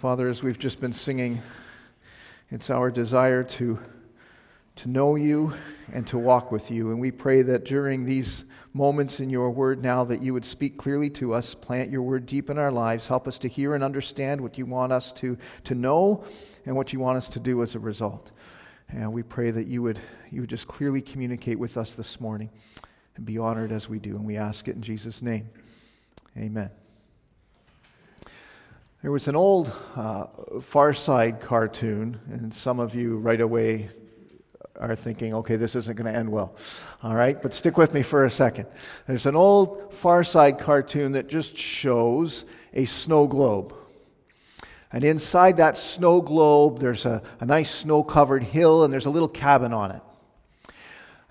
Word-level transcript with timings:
Father, 0.00 0.28
as 0.28 0.42
we've 0.42 0.58
just 0.58 0.80
been 0.80 0.94
singing, 0.94 1.42
it's 2.50 2.70
our 2.70 2.90
desire 2.90 3.44
to, 3.44 3.78
to 4.76 4.88
know 4.88 5.14
you 5.14 5.52
and 5.92 6.06
to 6.06 6.16
walk 6.16 6.50
with 6.50 6.70
you. 6.70 6.88
And 6.90 6.98
we 6.98 7.10
pray 7.10 7.42
that 7.42 7.66
during 7.66 8.06
these 8.06 8.46
moments 8.72 9.20
in 9.20 9.28
your 9.28 9.50
word 9.50 9.82
now 9.82 10.02
that 10.04 10.22
you 10.22 10.32
would 10.32 10.46
speak 10.46 10.78
clearly 10.78 11.10
to 11.10 11.34
us, 11.34 11.54
plant 11.54 11.90
your 11.90 12.00
word 12.00 12.24
deep 12.24 12.48
in 12.48 12.56
our 12.56 12.72
lives, 12.72 13.08
help 13.08 13.28
us 13.28 13.38
to 13.40 13.48
hear 13.48 13.74
and 13.74 13.84
understand 13.84 14.40
what 14.40 14.56
you 14.56 14.64
want 14.64 14.90
us 14.90 15.12
to, 15.12 15.36
to 15.64 15.74
know 15.74 16.24
and 16.64 16.74
what 16.74 16.94
you 16.94 16.98
want 16.98 17.18
us 17.18 17.28
to 17.28 17.38
do 17.38 17.62
as 17.62 17.74
a 17.74 17.78
result. 17.78 18.32
And 18.88 19.12
we 19.12 19.22
pray 19.22 19.50
that 19.50 19.66
you 19.66 19.82
would, 19.82 20.00
you 20.30 20.40
would 20.40 20.50
just 20.50 20.66
clearly 20.66 21.02
communicate 21.02 21.58
with 21.58 21.76
us 21.76 21.94
this 21.94 22.22
morning 22.22 22.48
and 23.16 23.26
be 23.26 23.36
honored 23.36 23.70
as 23.70 23.90
we 23.90 23.98
do. 23.98 24.16
And 24.16 24.24
we 24.24 24.38
ask 24.38 24.66
it 24.66 24.76
in 24.76 24.80
Jesus' 24.80 25.20
name. 25.20 25.50
Amen. 26.38 26.70
There 29.02 29.10
was 29.10 29.28
an 29.28 29.36
old 29.36 29.72
uh, 29.96 30.26
Far 30.60 30.92
Side 30.92 31.40
cartoon, 31.40 32.20
and 32.30 32.52
some 32.52 32.78
of 32.78 32.94
you 32.94 33.16
right 33.16 33.40
away 33.40 33.88
are 34.78 34.94
thinking, 34.94 35.32
okay, 35.36 35.56
this 35.56 35.74
isn't 35.74 35.96
going 35.96 36.12
to 36.12 36.18
end 36.18 36.30
well. 36.30 36.54
All 37.02 37.14
right, 37.14 37.40
but 37.40 37.54
stick 37.54 37.78
with 37.78 37.94
me 37.94 38.02
for 38.02 38.26
a 38.26 38.30
second. 38.30 38.66
There's 39.06 39.24
an 39.24 39.34
old 39.34 39.94
Far 39.94 40.22
Side 40.22 40.58
cartoon 40.58 41.12
that 41.12 41.28
just 41.28 41.56
shows 41.56 42.44
a 42.74 42.84
snow 42.84 43.26
globe. 43.26 43.74
And 44.92 45.02
inside 45.02 45.56
that 45.56 45.78
snow 45.78 46.20
globe, 46.20 46.78
there's 46.78 47.06
a, 47.06 47.22
a 47.40 47.46
nice 47.46 47.70
snow 47.70 48.02
covered 48.02 48.42
hill, 48.42 48.84
and 48.84 48.92
there's 48.92 49.06
a 49.06 49.10
little 49.10 49.28
cabin 49.28 49.72
on 49.72 49.92
it. 49.92 50.02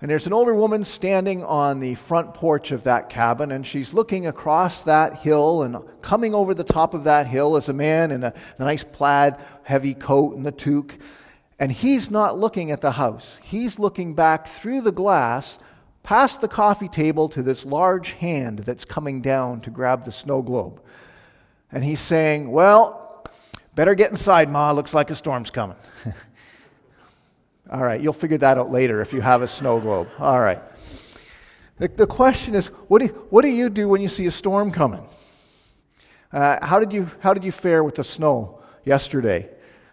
And 0.00 0.10
there's 0.10 0.26
an 0.26 0.32
older 0.32 0.54
woman 0.54 0.82
standing 0.82 1.44
on 1.44 1.78
the 1.78 1.94
front 1.94 2.32
porch 2.32 2.72
of 2.72 2.84
that 2.84 3.10
cabin, 3.10 3.52
and 3.52 3.66
she's 3.66 3.92
looking 3.92 4.26
across 4.26 4.84
that 4.84 5.16
hill, 5.16 5.62
and 5.62 5.76
coming 6.00 6.34
over 6.34 6.54
the 6.54 6.64
top 6.64 6.94
of 6.94 7.04
that 7.04 7.26
hill 7.26 7.56
is 7.56 7.68
a 7.68 7.74
man 7.74 8.10
in 8.10 8.24
a, 8.24 8.32
a 8.58 8.64
nice 8.64 8.82
plaid 8.82 9.36
heavy 9.62 9.92
coat 9.92 10.36
and 10.36 10.46
the 10.46 10.52
toque. 10.52 10.98
And 11.58 11.70
he's 11.70 12.10
not 12.10 12.38
looking 12.38 12.70
at 12.70 12.80
the 12.80 12.92
house. 12.92 13.38
He's 13.42 13.78
looking 13.78 14.14
back 14.14 14.48
through 14.48 14.80
the 14.80 14.92
glass, 14.92 15.58
past 16.02 16.40
the 16.40 16.48
coffee 16.48 16.88
table, 16.88 17.28
to 17.28 17.42
this 17.42 17.66
large 17.66 18.12
hand 18.12 18.60
that's 18.60 18.86
coming 18.86 19.20
down 19.20 19.60
to 19.60 19.70
grab 19.70 20.04
the 20.04 20.12
snow 20.12 20.40
globe. 20.40 20.80
And 21.70 21.84
he's 21.84 22.00
saying, 22.00 22.50
Well, 22.50 23.26
better 23.74 23.94
get 23.94 24.10
inside, 24.10 24.50
Ma. 24.50 24.72
Looks 24.72 24.94
like 24.94 25.10
a 25.10 25.14
storm's 25.14 25.50
coming. 25.50 25.76
All 27.70 27.82
right, 27.82 28.00
you'll 28.00 28.12
figure 28.12 28.38
that 28.38 28.58
out 28.58 28.70
later 28.70 29.00
if 29.00 29.12
you 29.12 29.20
have 29.20 29.42
a 29.42 29.48
snow 29.48 29.78
globe. 29.78 30.08
All 30.18 30.40
right. 30.40 30.60
The, 31.78 31.86
the 31.86 32.06
question 32.06 32.56
is 32.56 32.66
what 32.88 33.00
do, 33.00 33.06
what 33.30 33.42
do 33.42 33.48
you 33.48 33.70
do 33.70 33.88
when 33.88 34.00
you 34.00 34.08
see 34.08 34.26
a 34.26 34.30
storm 34.30 34.72
coming? 34.72 35.06
Uh, 36.32 36.64
how, 36.66 36.80
did 36.80 36.92
you, 36.92 37.08
how 37.20 37.32
did 37.32 37.44
you 37.44 37.52
fare 37.52 37.84
with 37.84 37.94
the 37.94 38.04
snow 38.04 38.60
yesterday? 38.84 39.48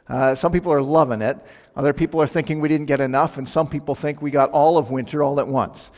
Uh, 0.10 0.34
some 0.34 0.52
people 0.52 0.74
are 0.74 0.82
loving 0.82 1.22
it. 1.22 1.38
Other 1.76 1.94
people 1.94 2.20
are 2.20 2.28
thinking 2.28 2.60
we 2.60 2.68
didn't 2.68 2.88
get 2.88 3.00
enough, 3.00 3.38
and 3.38 3.48
some 3.48 3.68
people 3.68 3.94
think 3.94 4.24
we 4.24 4.32
got 4.32 4.50
all 4.50 4.80
of 4.80 4.90
winter 4.90 5.22
all 5.22 5.40
at 5.40 5.48
once. 5.48 5.92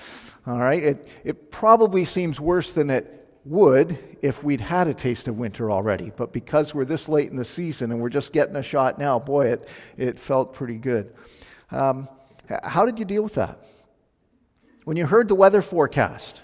All 0.46 0.58
right? 0.58 0.84
It, 0.84 1.08
it 1.24 1.50
probably 1.50 2.04
seems 2.04 2.42
worse 2.42 2.74
than 2.74 2.90
it 2.90 3.16
would 3.46 3.98
if 4.22 4.44
we'd 4.44 4.62
had 4.62 4.88
a 4.88 4.94
taste 4.94 5.30
of 5.30 5.38
winter 5.38 5.72
already. 5.72 6.12
But 6.16 6.34
because 6.34 6.76
we're 6.76 6.86
this 6.86 7.08
late 7.08 7.32
in 7.32 7.38
the 7.38 7.46
season 7.46 7.92
and 7.92 8.02
we're 8.02 8.10
just 8.10 8.34
getting 8.34 8.58
a 8.58 8.64
shot 8.64 9.00
now, 9.00 9.18
boy, 9.18 9.48
it, 9.48 9.68
it 9.98 10.20
felt 10.20 10.54
pretty 10.54 10.78
good. 10.78 11.14
Um, 11.72 12.10
how 12.64 12.86
did 12.86 13.00
you 13.00 13.06
deal 13.06 13.24
with 13.24 13.36
that? 13.36 13.60
When 14.86 14.98
you 14.98 15.06
heard 15.06 15.28
the 15.28 15.36
weather 15.36 15.62
forecast, 15.62 16.42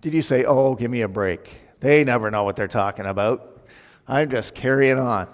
did 0.00 0.14
you 0.14 0.22
say, 0.22 0.44
oh, 0.44 0.74
give 0.74 0.90
me 0.90 1.02
a 1.02 1.08
break? 1.08 1.62
They 1.80 2.04
never 2.04 2.30
know 2.30 2.44
what 2.44 2.56
they're 2.56 2.68
talking 2.68 3.06
about. 3.06 3.66
I'm 4.06 4.30
just 4.30 4.54
carrying 4.54 4.98
on. 4.98 5.28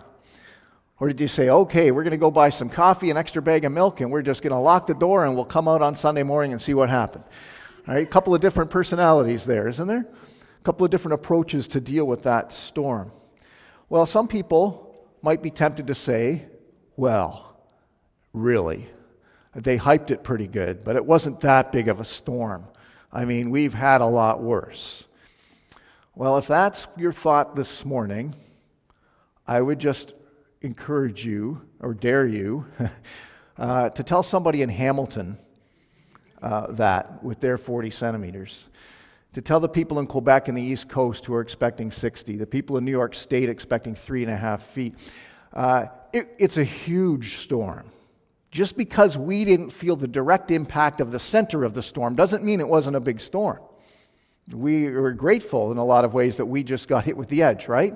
Or 0.99 1.09
did 1.09 1.21
you 1.21 1.29
say, 1.29 1.51
okay, 1.51 1.91
we're 1.91 2.05
going 2.05 2.13
to 2.13 2.17
go 2.17 2.31
buy 2.31 2.49
some 2.49 2.71
coffee, 2.71 3.11
an 3.11 3.17
extra 3.17 3.43
bag 3.43 3.65
of 3.67 3.73
milk, 3.73 4.01
and 4.01 4.11
we're 4.11 4.23
just 4.23 4.43
going 4.43 4.53
to 4.53 4.59
lock 4.59 4.87
the 4.87 4.95
door 4.95 5.27
and 5.27 5.35
we'll 5.35 5.45
come 5.45 5.69
out 5.69 5.83
on 5.83 5.95
Sunday 5.95 6.23
morning 6.23 6.53
and 6.53 6.61
see 6.61 6.73
what 6.73 6.89
happened? 6.89 7.25
All 7.87 7.95
right, 7.95 8.07
a 8.07 8.11
couple 8.11 8.35
of 8.35 8.41
different 8.41 8.71
personalities 8.71 9.45
there, 9.45 9.69
isn't 9.69 9.87
there? 9.87 10.07
A 10.09 10.65
couple 10.65 10.85
of 10.85 10.91
different 10.91 11.15
approaches 11.15 11.69
to 11.69 11.81
deal 11.81 12.07
with 12.07 12.23
that 12.23 12.53
storm. 12.53 13.13
Well, 13.89 14.07
some 14.07 14.27
people 14.27 15.07
might 15.21 15.43
be 15.43 15.51
tempted 15.51 15.87
to 15.89 15.95
say, 15.95 16.47
well, 16.97 17.59
really. 18.33 18.89
They 19.57 19.79
hyped 19.79 20.11
it 20.11 20.23
pretty 20.23 20.47
good, 20.47 20.85
but 20.85 20.97
it 20.97 21.05
wasn't 21.05 21.41
that 21.41 21.73
big 21.73 21.89
of 21.89 21.99
a 21.99 22.05
storm. 22.05 22.67
I 23.11 23.25
mean, 23.25 23.51
we've 23.51 23.73
had 23.73 24.03
a 24.03 24.07
lot 24.07 24.43
worse. 24.43 25.07
Well, 26.15 26.37
if 26.37 26.47
that's 26.47 26.87
your 26.99 27.13
thought 27.13 27.57
this 27.57 27.83
morning, 27.85 28.35
I 29.47 29.63
would 29.63 29.79
just 29.79 30.13
encourage 30.61 31.25
you 31.25 31.63
or 31.81 31.95
dare 31.95 32.27
you 32.27 32.67
uh, 33.59 33.89
to 33.91 34.03
tell 34.03 34.23
somebody 34.23 34.61
in 34.61 34.69
Hamilton 34.69 35.39
uh, 36.43 36.73
that 36.73 37.25
with 37.25 37.41
their 37.41 37.57
40 37.57 37.89
centimeters. 37.89 38.69
To 39.33 39.41
tell 39.41 39.61
the 39.61 39.71
people 39.71 40.01
in 40.01 40.07
Quebec 40.07 40.49
and 40.49 40.57
the 40.57 40.63
East 40.63 40.91
Coast 40.91 41.25
who 41.25 41.33
are 41.35 41.41
expecting 41.41 41.91
60, 41.91 42.37
the 42.37 42.47
people 42.47 42.77
in 42.77 42.85
New 42.85 42.91
York 42.91 43.15
State 43.15 43.49
expecting 43.49 43.95
three 43.95 44.23
and 44.23 44.31
a 44.31 44.37
half 44.37 44.63
feet. 44.65 44.95
Uh, 45.55 45.87
it, 46.13 46.29
it's 46.39 46.59
a 46.59 46.65
huge 46.65 47.37
storm. 47.37 47.91
Just 48.57 48.79
because 48.79 49.19
we 49.19 49.45
didn't 49.45 49.69
feel 49.69 49.97
the 49.97 50.09
direct 50.09 50.51
impact 50.51 51.03
of 51.03 51.13
the 51.13 51.19
center 51.19 51.63
of 51.63 51.75
the 51.75 51.83
storm 51.83 52.15
doesn't 52.15 52.43
mean 52.43 52.59
it 52.59 52.67
wasn't 52.67 52.97
a 52.97 53.01
big 53.01 53.21
storm. 53.21 53.61
We 54.51 54.87
are 54.87 55.13
grateful 55.13 55.73
in 55.73 55.77
a 55.77 55.85
lot 55.85 56.07
of 56.07 56.15
ways 56.15 56.39
that 56.39 56.47
we 56.47 56.63
just 56.63 56.89
got 56.89 57.05
hit 57.05 57.19
with 57.19 57.29
the 57.29 57.43
edge, 57.43 57.69
right? 57.69 57.95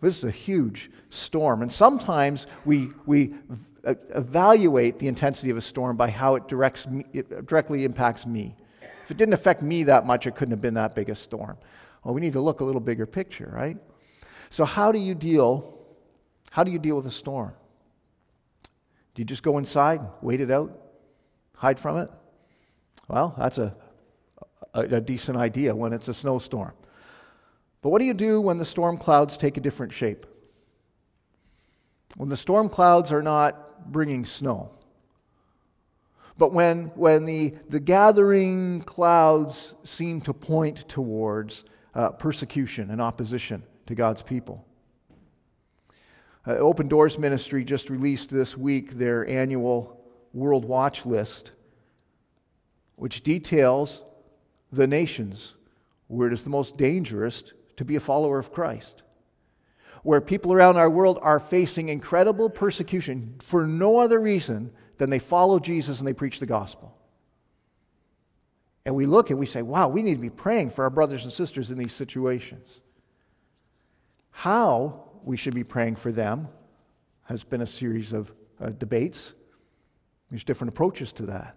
This 0.00 0.18
is 0.18 0.22
a 0.22 0.30
huge 0.30 0.92
storm. 1.10 1.62
And 1.62 1.72
sometimes 1.72 2.46
we, 2.64 2.90
we 3.06 3.34
evaluate 3.82 5.00
the 5.00 5.08
intensity 5.08 5.50
of 5.50 5.56
a 5.56 5.60
storm 5.60 5.96
by 5.96 6.08
how 6.08 6.36
it, 6.36 6.46
directs 6.46 6.86
me, 6.86 7.04
it 7.12 7.44
directly 7.44 7.84
impacts 7.84 8.26
me. 8.26 8.54
If 9.02 9.10
it 9.10 9.16
didn't 9.16 9.34
affect 9.34 9.60
me 9.60 9.82
that 9.82 10.06
much, 10.06 10.28
it 10.28 10.36
couldn't 10.36 10.52
have 10.52 10.60
been 10.60 10.74
that 10.74 10.94
big 10.94 11.10
a 11.10 11.16
storm. 11.16 11.58
Well, 12.04 12.14
we 12.14 12.20
need 12.20 12.34
to 12.34 12.40
look 12.40 12.60
a 12.60 12.64
little 12.64 12.80
bigger 12.80 13.06
picture, 13.06 13.50
right? 13.52 13.76
So 14.50 14.64
how 14.64 14.92
do 14.92 15.00
you 15.00 15.16
deal 15.16 15.72
how 16.52 16.62
do 16.62 16.70
you 16.70 16.78
deal 16.78 16.94
with 16.94 17.06
a 17.06 17.10
storm? 17.10 17.54
Do 19.16 19.22
you 19.22 19.26
just 19.26 19.42
go 19.42 19.56
inside, 19.56 20.02
wait 20.20 20.42
it 20.42 20.50
out, 20.50 20.78
hide 21.54 21.80
from 21.80 21.96
it? 21.96 22.10
Well, 23.08 23.34
that's 23.38 23.56
a, 23.56 23.74
a, 24.74 24.80
a 24.82 25.00
decent 25.00 25.38
idea 25.38 25.74
when 25.74 25.94
it's 25.94 26.08
a 26.08 26.14
snowstorm. 26.14 26.74
But 27.80 27.88
what 27.88 27.98
do 27.98 28.04
you 28.04 28.12
do 28.12 28.42
when 28.42 28.58
the 28.58 28.64
storm 28.66 28.98
clouds 28.98 29.38
take 29.38 29.56
a 29.56 29.60
different 29.62 29.94
shape? 29.94 30.26
When 32.16 32.28
the 32.28 32.36
storm 32.36 32.68
clouds 32.68 33.10
are 33.10 33.22
not 33.22 33.90
bringing 33.90 34.26
snow. 34.26 34.72
But 36.36 36.52
when, 36.52 36.88
when 36.88 37.24
the, 37.24 37.54
the 37.70 37.80
gathering 37.80 38.82
clouds 38.82 39.74
seem 39.82 40.20
to 40.22 40.34
point 40.34 40.86
towards 40.90 41.64
uh, 41.94 42.10
persecution 42.10 42.90
and 42.90 43.00
opposition 43.00 43.62
to 43.86 43.94
God's 43.94 44.20
people. 44.20 44.66
Uh, 46.46 46.52
Open 46.52 46.86
Doors 46.86 47.18
Ministry 47.18 47.64
just 47.64 47.90
released 47.90 48.30
this 48.30 48.56
week 48.56 48.92
their 48.92 49.26
annual 49.28 50.00
World 50.32 50.64
Watch 50.64 51.04
List, 51.04 51.50
which 52.94 53.22
details 53.22 54.04
the 54.70 54.86
nations 54.86 55.56
where 56.06 56.28
it 56.28 56.32
is 56.32 56.44
the 56.44 56.50
most 56.50 56.76
dangerous 56.76 57.42
to 57.76 57.84
be 57.84 57.96
a 57.96 58.00
follower 58.00 58.38
of 58.38 58.52
Christ. 58.52 59.02
Where 60.04 60.20
people 60.20 60.52
around 60.52 60.76
our 60.76 60.88
world 60.88 61.18
are 61.20 61.40
facing 61.40 61.88
incredible 61.88 62.48
persecution 62.48 63.34
for 63.40 63.66
no 63.66 63.98
other 63.98 64.20
reason 64.20 64.70
than 64.98 65.10
they 65.10 65.18
follow 65.18 65.58
Jesus 65.58 65.98
and 65.98 66.06
they 66.06 66.12
preach 66.12 66.38
the 66.38 66.46
gospel. 66.46 66.96
And 68.84 68.94
we 68.94 69.04
look 69.04 69.30
and 69.30 69.38
we 69.38 69.46
say, 69.46 69.62
wow, 69.62 69.88
we 69.88 70.00
need 70.00 70.14
to 70.14 70.20
be 70.20 70.30
praying 70.30 70.70
for 70.70 70.84
our 70.84 70.90
brothers 70.90 71.24
and 71.24 71.32
sisters 71.32 71.72
in 71.72 71.78
these 71.78 71.92
situations. 71.92 72.80
How 74.30 75.05
we 75.26 75.36
should 75.36 75.54
be 75.54 75.64
praying 75.64 75.96
for 75.96 76.12
them 76.12 76.48
has 77.24 77.42
been 77.42 77.60
a 77.60 77.66
series 77.66 78.12
of 78.12 78.32
uh, 78.60 78.70
debates. 78.70 79.34
There's 80.30 80.44
different 80.44 80.68
approaches 80.68 81.12
to 81.14 81.26
that. 81.26 81.56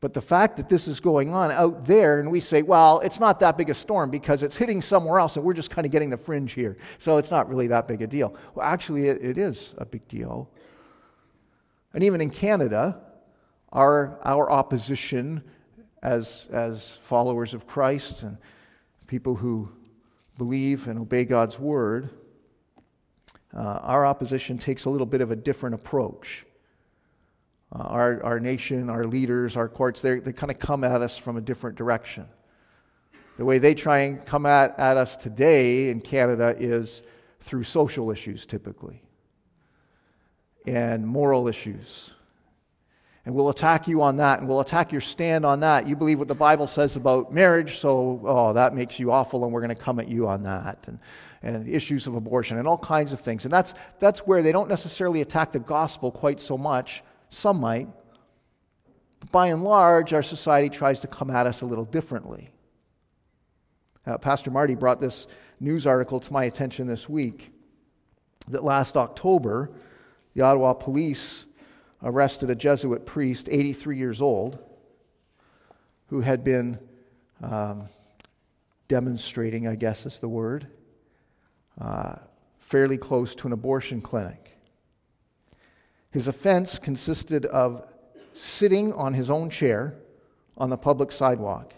But 0.00 0.14
the 0.14 0.20
fact 0.20 0.56
that 0.56 0.68
this 0.68 0.86
is 0.86 1.00
going 1.00 1.34
on 1.34 1.50
out 1.50 1.84
there, 1.84 2.20
and 2.20 2.30
we 2.30 2.40
say, 2.40 2.62
well, 2.62 3.00
it's 3.00 3.18
not 3.20 3.40
that 3.40 3.58
big 3.58 3.68
a 3.68 3.74
storm 3.74 4.10
because 4.10 4.44
it's 4.44 4.56
hitting 4.56 4.80
somewhere 4.80 5.18
else, 5.18 5.36
and 5.36 5.44
we're 5.44 5.54
just 5.54 5.70
kind 5.70 5.84
of 5.84 5.90
getting 5.90 6.08
the 6.08 6.16
fringe 6.16 6.52
here. 6.52 6.76
So 6.98 7.18
it's 7.18 7.30
not 7.32 7.48
really 7.48 7.66
that 7.66 7.88
big 7.88 8.00
a 8.00 8.06
deal. 8.06 8.34
Well, 8.54 8.66
actually, 8.66 9.08
it, 9.08 9.22
it 9.22 9.38
is 9.38 9.74
a 9.78 9.84
big 9.84 10.06
deal. 10.06 10.48
And 11.94 12.04
even 12.04 12.20
in 12.20 12.30
Canada, 12.30 13.00
our, 13.72 14.18
our 14.24 14.50
opposition 14.50 15.42
as, 16.00 16.48
as 16.52 16.96
followers 16.98 17.54
of 17.54 17.66
Christ 17.66 18.22
and 18.22 18.38
people 19.08 19.34
who 19.34 19.68
believe 20.38 20.86
and 20.86 20.98
obey 21.00 21.24
God's 21.24 21.58
word 21.58 22.10
uh, 23.54 23.80
our 23.82 24.06
opposition 24.06 24.58
takes 24.58 24.84
a 24.84 24.90
little 24.90 25.06
bit 25.06 25.20
of 25.20 25.30
a 25.30 25.36
different 25.36 25.74
approach. 25.74 26.46
Uh, 27.74 27.82
our, 27.82 28.22
our 28.22 28.40
nation, 28.40 28.90
our 28.90 29.04
leaders, 29.04 29.56
our 29.56 29.68
courts, 29.68 30.02
they 30.02 30.20
kind 30.20 30.50
of 30.50 30.58
come 30.58 30.84
at 30.84 31.02
us 31.02 31.18
from 31.18 31.36
a 31.36 31.40
different 31.40 31.76
direction. 31.76 32.26
The 33.38 33.44
way 33.44 33.58
they 33.58 33.74
try 33.74 34.00
and 34.00 34.24
come 34.24 34.46
at, 34.46 34.78
at 34.78 34.96
us 34.96 35.16
today 35.16 35.90
in 35.90 36.00
Canada 36.00 36.54
is 36.58 37.02
through 37.40 37.64
social 37.64 38.10
issues 38.10 38.46
typically 38.46 39.02
and 40.66 41.06
moral 41.06 41.48
issues. 41.48 42.14
And 43.24 43.34
we'll 43.34 43.50
attack 43.50 43.86
you 43.86 44.02
on 44.02 44.16
that, 44.16 44.40
and 44.40 44.48
we'll 44.48 44.60
attack 44.60 44.90
your 44.90 45.00
stand 45.00 45.46
on 45.46 45.60
that. 45.60 45.86
You 45.86 45.94
believe 45.94 46.18
what 46.18 46.26
the 46.26 46.34
Bible 46.34 46.66
says 46.66 46.96
about 46.96 47.32
marriage, 47.32 47.76
so, 47.76 48.20
oh, 48.24 48.52
that 48.52 48.74
makes 48.74 48.98
you 48.98 49.12
awful, 49.12 49.44
and 49.44 49.52
we're 49.52 49.60
going 49.60 49.68
to 49.68 49.76
come 49.76 50.00
at 50.00 50.08
you 50.08 50.26
on 50.26 50.42
that. 50.42 50.88
And, 50.88 50.98
and 51.44 51.68
issues 51.68 52.08
of 52.08 52.16
abortion, 52.16 52.58
and 52.58 52.66
all 52.66 52.78
kinds 52.78 53.12
of 53.12 53.20
things. 53.20 53.44
And 53.44 53.52
that's, 53.52 53.74
that's 54.00 54.20
where 54.20 54.42
they 54.42 54.50
don't 54.50 54.68
necessarily 54.68 55.20
attack 55.20 55.52
the 55.52 55.60
gospel 55.60 56.10
quite 56.10 56.40
so 56.40 56.58
much. 56.58 57.04
Some 57.28 57.60
might. 57.60 57.88
But 59.20 59.30
by 59.30 59.48
and 59.48 59.62
large, 59.62 60.12
our 60.12 60.22
society 60.22 60.68
tries 60.68 60.98
to 61.00 61.06
come 61.06 61.30
at 61.30 61.46
us 61.46 61.62
a 61.62 61.66
little 61.66 61.84
differently. 61.84 62.50
Uh, 64.04 64.18
Pastor 64.18 64.50
Marty 64.50 64.74
brought 64.74 65.00
this 65.00 65.28
news 65.60 65.86
article 65.86 66.18
to 66.18 66.32
my 66.32 66.44
attention 66.44 66.88
this 66.88 67.08
week 67.08 67.52
that 68.48 68.64
last 68.64 68.96
October, 68.96 69.70
the 70.34 70.42
Ottawa 70.42 70.72
police 70.72 71.46
arrested 72.02 72.50
a 72.50 72.54
Jesuit 72.54 73.06
priest, 73.06 73.48
83 73.50 73.96
years 73.96 74.20
old, 74.20 74.58
who 76.08 76.20
had 76.20 76.44
been 76.44 76.78
um, 77.42 77.88
demonstrating, 78.88 79.66
I 79.66 79.74
guess 79.74 80.04
is 80.06 80.18
the 80.18 80.28
word, 80.28 80.66
uh, 81.80 82.16
fairly 82.58 82.98
close 82.98 83.34
to 83.36 83.46
an 83.46 83.52
abortion 83.52 84.00
clinic. 84.00 84.58
His 86.10 86.28
offense 86.28 86.78
consisted 86.78 87.46
of 87.46 87.90
sitting 88.34 88.92
on 88.92 89.14
his 89.14 89.30
own 89.30 89.50
chair 89.50 89.94
on 90.56 90.70
the 90.70 90.76
public 90.76 91.12
sidewalk, 91.12 91.72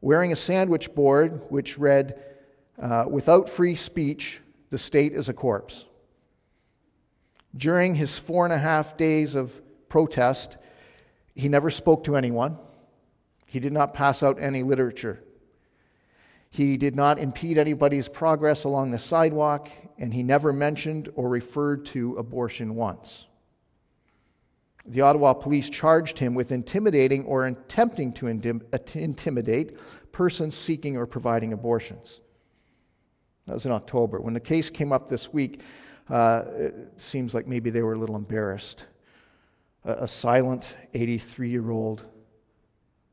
wearing 0.00 0.32
a 0.32 0.36
sandwich 0.36 0.94
board 0.94 1.42
which 1.48 1.78
read, 1.78 2.22
uh, 2.80 3.06
Without 3.08 3.48
free 3.48 3.74
speech, 3.74 4.40
the 4.70 4.78
state 4.78 5.12
is 5.12 5.28
a 5.28 5.32
corpse. 5.32 5.86
During 7.56 7.94
his 7.94 8.18
four 8.18 8.44
and 8.44 8.52
a 8.52 8.58
half 8.58 8.96
days 8.96 9.34
of 9.34 9.60
protest, 9.88 10.56
he 11.34 11.48
never 11.48 11.70
spoke 11.70 12.04
to 12.04 12.16
anyone. 12.16 12.58
He 13.46 13.60
did 13.60 13.72
not 13.72 13.94
pass 13.94 14.22
out 14.22 14.40
any 14.40 14.62
literature. 14.62 15.22
He 16.50 16.76
did 16.76 16.94
not 16.94 17.18
impede 17.18 17.58
anybody's 17.58 18.08
progress 18.08 18.64
along 18.64 18.90
the 18.90 18.98
sidewalk, 18.98 19.68
and 19.98 20.14
he 20.14 20.22
never 20.22 20.52
mentioned 20.52 21.10
or 21.14 21.28
referred 21.28 21.84
to 21.86 22.16
abortion 22.16 22.74
once. 22.74 23.26
The 24.86 25.00
Ottawa 25.00 25.32
police 25.32 25.70
charged 25.70 26.18
him 26.18 26.34
with 26.34 26.52
intimidating 26.52 27.24
or 27.24 27.46
attempting 27.46 28.12
to 28.14 28.26
intimidate 28.26 29.78
persons 30.12 30.54
seeking 30.54 30.96
or 30.96 31.06
providing 31.06 31.52
abortions. 31.52 32.20
That 33.46 33.54
was 33.54 33.66
in 33.66 33.72
October. 33.72 34.20
When 34.20 34.34
the 34.34 34.40
case 34.40 34.70
came 34.70 34.92
up 34.92 35.08
this 35.08 35.32
week, 35.32 35.60
uh, 36.10 36.44
it 36.56 36.74
seems 36.96 37.34
like 37.34 37.46
maybe 37.46 37.70
they 37.70 37.82
were 37.82 37.94
a 37.94 37.98
little 37.98 38.16
embarrassed. 38.16 38.84
A, 39.84 39.92
a 40.04 40.08
silent 40.08 40.76
83 40.92 41.48
year 41.48 41.70
old 41.70 42.04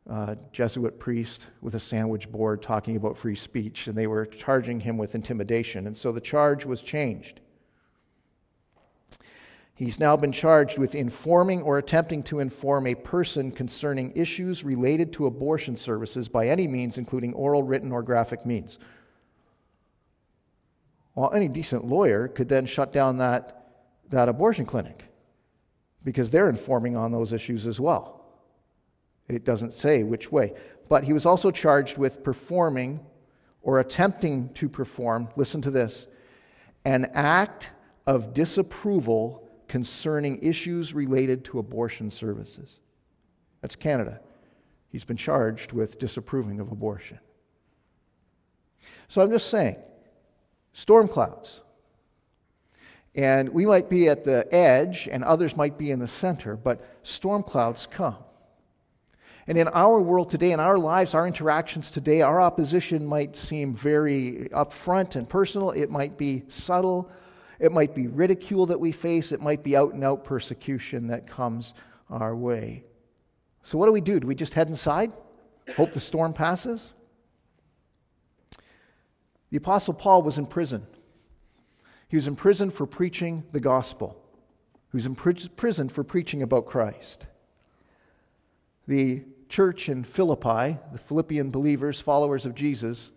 uh, 0.10 0.36
Jesuit 0.52 1.00
priest 1.00 1.48
with 1.62 1.76
a 1.76 1.80
sandwich 1.80 2.30
board 2.32 2.62
talking 2.62 2.96
about 2.96 3.18
free 3.18 3.36
speech, 3.36 3.88
and 3.88 3.98
they 3.98 4.08
were 4.08 4.26
charging 4.26 4.80
him 4.80 4.98
with 4.98 5.16
intimidation. 5.16 5.88
And 5.88 5.96
so 5.96 6.12
the 6.12 6.22
charge 6.22 6.66
was 6.66 6.82
changed. 6.82 7.40
He's 9.74 10.00
now 10.00 10.16
been 10.16 10.32
charged 10.32 10.78
with 10.78 10.94
informing 10.94 11.62
or 11.64 11.78
attempting 11.78 12.22
to 12.24 12.40
inform 12.40 12.88
a 12.88 12.94
person 12.94 13.52
concerning 13.52 14.12
issues 14.16 14.64
related 14.64 15.12
to 15.14 15.26
abortion 15.26 15.76
services 15.76 16.28
by 16.28 16.50
any 16.50 16.68
means, 16.68 16.98
including 16.98 17.34
oral, 17.34 17.64
written, 17.64 17.92
or 17.92 18.04
graphic 18.04 18.46
means. 18.46 18.80
Well, 21.16 21.34
any 21.34 21.48
decent 21.48 21.86
lawyer 21.86 22.28
could 22.28 22.48
then 22.48 22.66
shut 22.66 22.94
down 22.94 23.18
that, 23.18 23.68
that 24.10 24.30
abortion 24.30 24.66
clinic 24.66 25.06
because 26.04 26.32
they're 26.32 26.50
informing 26.50 26.96
on 26.96 27.12
those 27.12 27.34
issues 27.34 27.68
as 27.68 27.80
well. 27.80 28.26
It 29.28 29.46
doesn't 29.46 29.74
say 29.74 30.04
which 30.04 30.32
way. 30.32 30.54
But 30.90 31.04
he 31.04 31.14
was 31.14 31.26
also 31.26 31.52
charged 31.52 31.98
with 31.98 32.24
performing 32.24 33.00
or 33.62 33.80
attempting 33.80 34.50
to 34.54 34.68
perform, 34.68 35.30
listen 35.36 35.62
to 35.62 35.72
this, 35.72 36.08
an 36.86 37.06
act 37.14 37.72
of 38.08 38.34
disapproval 38.34 39.48
concerning 39.68 40.42
issues 40.42 40.94
related 40.94 41.46
to 41.46 41.60
abortion 41.60 42.10
services. 42.10 42.80
That's 43.62 43.76
Canada. 43.76 44.20
He's 44.90 45.06
been 45.06 45.18
charged 45.18 45.72
with 45.72 46.00
disapproving 46.00 46.60
of 46.60 46.72
abortion. 46.72 47.20
So 49.08 49.22
I'm 49.22 49.30
just 49.30 49.50
saying, 49.50 49.78
storm 50.74 51.08
clouds. 51.08 51.62
And 53.14 53.50
we 53.50 53.66
might 53.66 53.90
be 53.90 54.08
at 54.08 54.24
the 54.24 54.48
edge, 54.54 55.10
and 55.12 55.24
others 55.24 55.58
might 55.58 55.78
be 55.78 55.92
in 55.92 56.00
the 56.00 56.08
center, 56.08 56.56
but 56.56 56.82
storm 57.04 57.44
clouds 57.44 57.88
come. 57.88 58.18
And 59.48 59.58
in 59.58 59.68
our 59.70 60.00
world 60.00 60.30
today, 60.30 60.52
in 60.52 60.60
our 60.60 60.78
lives, 60.78 61.14
our 61.14 61.28
interactions 61.28 61.92
today, 61.92 62.22
our 62.22 62.40
opposition 62.40 63.06
might 63.06 63.36
seem 63.36 63.74
very 63.74 64.48
upfront 64.54 65.16
and 65.16 65.28
personal. 65.28 65.72
It 65.72 65.90
might 65.90 66.18
be 66.18 66.44
subtle. 66.48 67.12
It 67.60 67.72
might 67.72 67.94
be 67.94 68.08
ridicule 68.08 68.68
that 68.68 68.80
we 68.80 68.92
face. 68.92 69.32
It 69.32 69.42
might 69.42 69.64
be 69.64 69.76
out 69.76 69.94
and 69.94 70.04
out 70.04 70.24
persecution 70.24 71.08
that 71.08 71.28
comes 71.28 71.74
our 72.10 72.36
way. 72.36 72.86
So, 73.64 73.78
what 73.78 73.88
do 73.88 73.92
we 73.92 74.02
do? 74.02 74.20
Do 74.20 74.28
we 74.28 74.36
just 74.36 74.54
head 74.54 74.70
inside? 74.70 75.12
Hope 75.76 75.92
the 75.92 76.00
storm 76.00 76.34
passes? 76.34 76.94
The 79.52 79.58
Apostle 79.58 79.94
Paul 79.94 80.24
was 80.24 80.38
in 80.38 80.46
prison. 80.48 80.88
He 82.08 82.18
was 82.18 82.28
in 82.28 82.36
prison 82.36 82.70
for 82.70 82.86
preaching 82.86 83.44
the 83.52 83.60
gospel, 83.60 84.18
he 84.92 84.98
was 84.98 85.06
in 85.06 85.16
prison 85.16 85.90
for 85.90 86.04
preaching 86.04 86.42
about 86.42 86.66
Christ. 86.66 87.28
The 88.88 89.24
church 89.48 89.88
in 89.88 90.04
Philippi, 90.04 90.80
the 90.92 90.98
Philippian 90.98 91.52
believers, 91.52 92.02
followers 92.02 92.46
of 92.46 92.56
Jesus, 92.56 93.12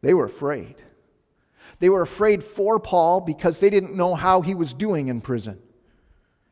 they 0.00 0.14
were 0.14 0.24
afraid. 0.24 0.76
They 1.78 1.88
were 1.88 2.02
afraid 2.02 2.42
for 2.42 2.80
Paul 2.80 3.20
because 3.20 3.60
they 3.60 3.70
didn't 3.70 3.94
know 3.94 4.14
how 4.14 4.40
he 4.40 4.54
was 4.54 4.72
doing 4.72 5.08
in 5.08 5.20
prison, 5.20 5.60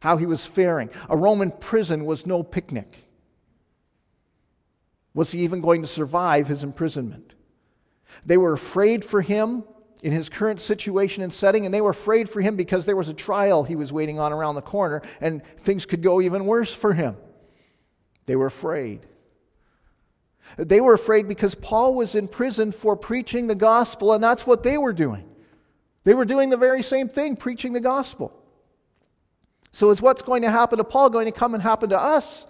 how 0.00 0.16
he 0.16 0.26
was 0.26 0.46
faring. 0.46 0.90
A 1.08 1.16
Roman 1.16 1.50
prison 1.50 2.04
was 2.04 2.26
no 2.26 2.42
picnic. 2.42 3.08
Was 5.14 5.32
he 5.32 5.40
even 5.40 5.60
going 5.60 5.82
to 5.82 5.88
survive 5.88 6.48
his 6.48 6.62
imprisonment? 6.62 7.34
They 8.24 8.36
were 8.36 8.52
afraid 8.52 9.04
for 9.04 9.20
him 9.20 9.64
in 10.02 10.12
his 10.12 10.28
current 10.28 10.60
situation 10.60 11.22
and 11.22 11.32
setting, 11.32 11.64
and 11.64 11.72
they 11.72 11.80
were 11.80 11.90
afraid 11.90 12.28
for 12.28 12.40
him 12.40 12.56
because 12.56 12.84
there 12.84 12.96
was 12.96 13.08
a 13.08 13.14
trial 13.14 13.64
he 13.64 13.74
was 13.74 13.92
waiting 13.92 14.18
on 14.18 14.32
around 14.32 14.54
the 14.54 14.62
corner, 14.62 15.00
and 15.20 15.42
things 15.58 15.86
could 15.86 16.02
go 16.02 16.20
even 16.20 16.44
worse 16.44 16.74
for 16.74 16.92
him. 16.92 17.16
They 18.26 18.36
were 18.36 18.46
afraid. 18.46 19.06
They 20.58 20.80
were 20.80 20.92
afraid 20.92 21.26
because 21.26 21.54
Paul 21.54 21.94
was 21.94 22.14
in 22.14 22.28
prison 22.28 22.70
for 22.70 22.96
preaching 22.96 23.46
the 23.46 23.54
gospel, 23.54 24.12
and 24.12 24.22
that's 24.22 24.46
what 24.46 24.62
they 24.62 24.76
were 24.76 24.92
doing. 24.92 25.28
They 26.04 26.14
were 26.14 26.26
doing 26.26 26.50
the 26.50 26.56
very 26.56 26.82
same 26.82 27.08
thing, 27.08 27.36
preaching 27.36 27.72
the 27.72 27.80
gospel. 27.80 28.38
So, 29.72 29.90
is 29.90 30.02
what's 30.02 30.22
going 30.22 30.42
to 30.42 30.50
happen 30.50 30.78
to 30.78 30.84
Paul 30.84 31.10
going 31.10 31.26
to 31.26 31.32
come 31.32 31.54
and 31.54 31.62
happen 31.62 31.90
to 31.90 31.98
us? 31.98 32.46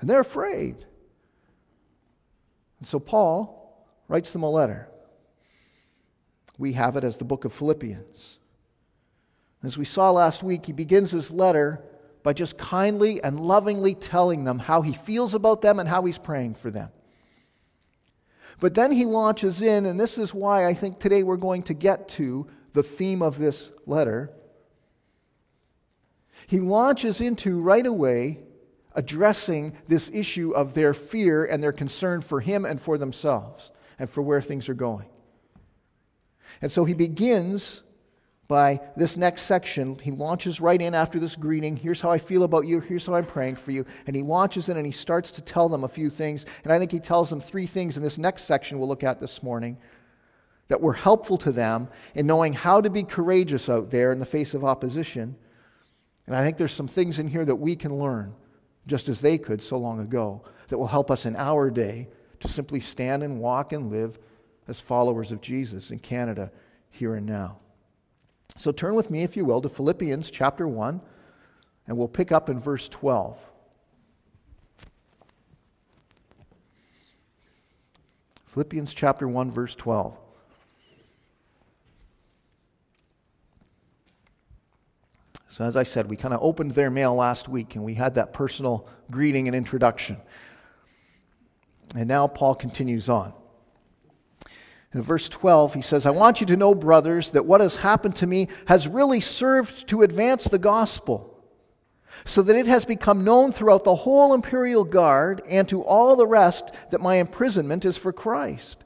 And 0.00 0.08
they're 0.08 0.20
afraid. 0.20 0.76
And 2.78 2.86
so, 2.86 2.98
Paul 3.00 3.86
writes 4.08 4.32
them 4.32 4.44
a 4.44 4.50
letter. 4.50 4.88
We 6.62 6.74
have 6.74 6.96
it 6.96 7.02
as 7.02 7.16
the 7.16 7.24
book 7.24 7.44
of 7.44 7.52
Philippians. 7.52 8.38
As 9.64 9.76
we 9.76 9.84
saw 9.84 10.12
last 10.12 10.44
week, 10.44 10.66
he 10.66 10.72
begins 10.72 11.10
his 11.10 11.32
letter 11.32 11.82
by 12.22 12.34
just 12.34 12.56
kindly 12.56 13.20
and 13.20 13.40
lovingly 13.40 13.96
telling 13.96 14.44
them 14.44 14.60
how 14.60 14.82
he 14.82 14.92
feels 14.92 15.34
about 15.34 15.60
them 15.60 15.80
and 15.80 15.88
how 15.88 16.04
he's 16.04 16.18
praying 16.18 16.54
for 16.54 16.70
them. 16.70 16.90
But 18.60 18.74
then 18.74 18.92
he 18.92 19.04
launches 19.04 19.60
in, 19.60 19.86
and 19.86 19.98
this 19.98 20.18
is 20.18 20.32
why 20.32 20.64
I 20.64 20.72
think 20.72 21.00
today 21.00 21.24
we're 21.24 21.36
going 21.36 21.64
to 21.64 21.74
get 21.74 22.08
to 22.10 22.46
the 22.74 22.84
theme 22.84 23.22
of 23.22 23.38
this 23.38 23.72
letter. 23.84 24.30
He 26.46 26.60
launches 26.60 27.20
into 27.20 27.60
right 27.60 27.84
away 27.84 28.38
addressing 28.94 29.76
this 29.88 30.08
issue 30.14 30.52
of 30.52 30.74
their 30.74 30.94
fear 30.94 31.44
and 31.44 31.60
their 31.60 31.72
concern 31.72 32.20
for 32.20 32.38
him 32.38 32.64
and 32.64 32.80
for 32.80 32.98
themselves 32.98 33.72
and 33.98 34.08
for 34.08 34.22
where 34.22 34.40
things 34.40 34.68
are 34.68 34.74
going. 34.74 35.08
And 36.62 36.70
so 36.70 36.84
he 36.84 36.94
begins 36.94 37.82
by 38.48 38.80
this 38.96 39.16
next 39.16 39.42
section. 39.42 39.98
He 39.98 40.10
launches 40.10 40.60
right 40.60 40.80
in 40.80 40.94
after 40.94 41.18
this 41.18 41.36
greeting. 41.36 41.76
Here's 41.76 42.00
how 42.00 42.10
I 42.10 42.18
feel 42.18 42.44
about 42.44 42.66
you. 42.66 42.80
Here's 42.80 43.06
how 43.06 43.14
I'm 43.14 43.26
praying 43.26 43.56
for 43.56 43.72
you. 43.72 43.84
And 44.06 44.14
he 44.14 44.22
launches 44.22 44.68
in 44.68 44.76
and 44.76 44.86
he 44.86 44.92
starts 44.92 45.30
to 45.32 45.42
tell 45.42 45.68
them 45.68 45.84
a 45.84 45.88
few 45.88 46.10
things. 46.10 46.46
And 46.62 46.72
I 46.72 46.78
think 46.78 46.92
he 46.92 47.00
tells 47.00 47.30
them 47.30 47.40
three 47.40 47.66
things 47.66 47.96
in 47.96 48.02
this 48.02 48.18
next 48.18 48.44
section 48.44 48.78
we'll 48.78 48.88
look 48.88 49.04
at 49.04 49.20
this 49.20 49.42
morning 49.42 49.78
that 50.68 50.80
were 50.80 50.92
helpful 50.92 51.36
to 51.38 51.52
them 51.52 51.88
in 52.14 52.26
knowing 52.26 52.52
how 52.52 52.80
to 52.80 52.90
be 52.90 53.02
courageous 53.02 53.68
out 53.68 53.90
there 53.90 54.12
in 54.12 54.18
the 54.18 54.26
face 54.26 54.54
of 54.54 54.64
opposition. 54.64 55.36
And 56.26 56.36
I 56.36 56.42
think 56.42 56.56
there's 56.56 56.72
some 56.72 56.88
things 56.88 57.18
in 57.18 57.28
here 57.28 57.44
that 57.44 57.56
we 57.56 57.74
can 57.74 57.98
learn, 57.98 58.34
just 58.86 59.08
as 59.08 59.20
they 59.20 59.38
could 59.38 59.60
so 59.62 59.76
long 59.76 60.00
ago, 60.00 60.42
that 60.68 60.78
will 60.78 60.86
help 60.86 61.10
us 61.10 61.26
in 61.26 61.36
our 61.36 61.70
day 61.70 62.08
to 62.40 62.48
simply 62.48 62.80
stand 62.80 63.22
and 63.22 63.40
walk 63.40 63.72
and 63.72 63.90
live 63.90 64.18
as 64.68 64.80
followers 64.80 65.32
of 65.32 65.40
Jesus 65.40 65.90
in 65.90 65.98
Canada 65.98 66.50
here 66.90 67.14
and 67.14 67.26
now. 67.26 67.58
So 68.56 68.70
turn 68.70 68.94
with 68.94 69.10
me, 69.10 69.22
if 69.22 69.36
you 69.36 69.44
will, 69.44 69.60
to 69.62 69.68
Philippians 69.68 70.30
chapter 70.30 70.68
1, 70.68 71.00
and 71.86 71.96
we'll 71.96 72.08
pick 72.08 72.32
up 72.32 72.48
in 72.48 72.60
verse 72.60 72.88
12. 72.88 73.38
Philippians 78.46 78.92
chapter 78.92 79.26
1, 79.26 79.50
verse 79.50 79.74
12. 79.74 80.16
So, 85.48 85.64
as 85.64 85.76
I 85.76 85.82
said, 85.82 86.08
we 86.08 86.16
kind 86.16 86.32
of 86.32 86.40
opened 86.42 86.72
their 86.72 86.90
mail 86.90 87.14
last 87.14 87.46
week 87.46 87.74
and 87.74 87.84
we 87.84 87.92
had 87.92 88.14
that 88.14 88.32
personal 88.32 88.88
greeting 89.10 89.48
and 89.48 89.54
introduction. 89.54 90.16
And 91.94 92.08
now 92.08 92.26
Paul 92.26 92.54
continues 92.54 93.10
on. 93.10 93.34
In 94.94 95.02
verse 95.02 95.28
12, 95.28 95.74
he 95.74 95.82
says, 95.82 96.04
I 96.04 96.10
want 96.10 96.40
you 96.40 96.46
to 96.48 96.56
know, 96.56 96.74
brothers, 96.74 97.30
that 97.30 97.46
what 97.46 97.62
has 97.62 97.76
happened 97.76 98.16
to 98.16 98.26
me 98.26 98.48
has 98.66 98.88
really 98.88 99.20
served 99.20 99.88
to 99.88 100.02
advance 100.02 100.44
the 100.44 100.58
gospel, 100.58 101.28
so 102.24 102.42
that 102.42 102.56
it 102.56 102.66
has 102.66 102.84
become 102.84 103.24
known 103.24 103.52
throughout 103.52 103.84
the 103.84 103.94
whole 103.94 104.34
imperial 104.34 104.84
guard 104.84 105.42
and 105.48 105.68
to 105.68 105.82
all 105.82 106.14
the 106.14 106.26
rest 106.26 106.74
that 106.90 107.00
my 107.00 107.16
imprisonment 107.16 107.84
is 107.84 107.96
for 107.96 108.12
Christ. 108.12 108.84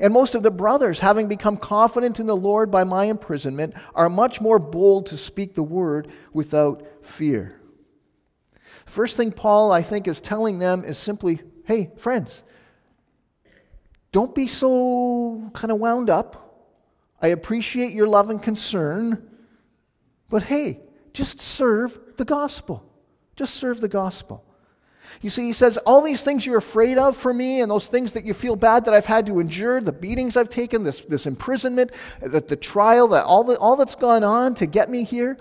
And 0.00 0.12
most 0.12 0.34
of 0.34 0.42
the 0.42 0.50
brothers, 0.50 0.98
having 0.98 1.28
become 1.28 1.56
confident 1.56 2.18
in 2.18 2.26
the 2.26 2.36
Lord 2.36 2.70
by 2.70 2.82
my 2.82 3.04
imprisonment, 3.04 3.74
are 3.94 4.10
much 4.10 4.40
more 4.40 4.58
bold 4.58 5.06
to 5.06 5.16
speak 5.16 5.54
the 5.54 5.62
word 5.62 6.08
without 6.32 6.86
fear. 7.02 7.60
First 8.86 9.16
thing 9.16 9.32
Paul, 9.32 9.70
I 9.70 9.82
think, 9.82 10.08
is 10.08 10.20
telling 10.20 10.58
them 10.58 10.84
is 10.84 10.98
simply 10.98 11.42
hey, 11.64 11.92
friends, 11.96 12.42
don't 14.12 14.34
be 14.34 14.46
so 14.46 15.50
kind 15.54 15.72
of 15.72 15.78
wound 15.78 16.10
up. 16.10 16.38
I 17.20 17.28
appreciate 17.28 17.92
your 17.92 18.06
love 18.06 18.30
and 18.30 18.42
concern, 18.42 19.28
but 20.28 20.42
hey, 20.42 20.80
just 21.12 21.40
serve 21.40 21.98
the 22.16 22.24
gospel. 22.24 22.84
Just 23.36 23.54
serve 23.54 23.80
the 23.80 23.88
gospel. 23.88 24.44
You 25.20 25.30
see, 25.30 25.46
he 25.46 25.52
says, 25.52 25.78
All 25.78 26.02
these 26.02 26.22
things 26.22 26.44
you're 26.44 26.58
afraid 26.58 26.98
of 26.98 27.16
for 27.16 27.32
me, 27.32 27.60
and 27.60 27.70
those 27.70 27.88
things 27.88 28.12
that 28.14 28.24
you 28.24 28.34
feel 28.34 28.56
bad 28.56 28.84
that 28.84 28.94
I've 28.94 29.06
had 29.06 29.26
to 29.26 29.40
endure, 29.40 29.80
the 29.80 29.92
beatings 29.92 30.36
I've 30.36 30.48
taken, 30.48 30.84
this, 30.84 31.00
this 31.00 31.26
imprisonment, 31.26 31.92
the, 32.20 32.40
the 32.40 32.56
trial, 32.56 33.08
that 33.08 33.24
all, 33.24 33.44
the, 33.44 33.58
all 33.58 33.76
that's 33.76 33.94
gone 33.94 34.24
on 34.24 34.54
to 34.56 34.66
get 34.66 34.90
me 34.90 35.04
here, 35.04 35.38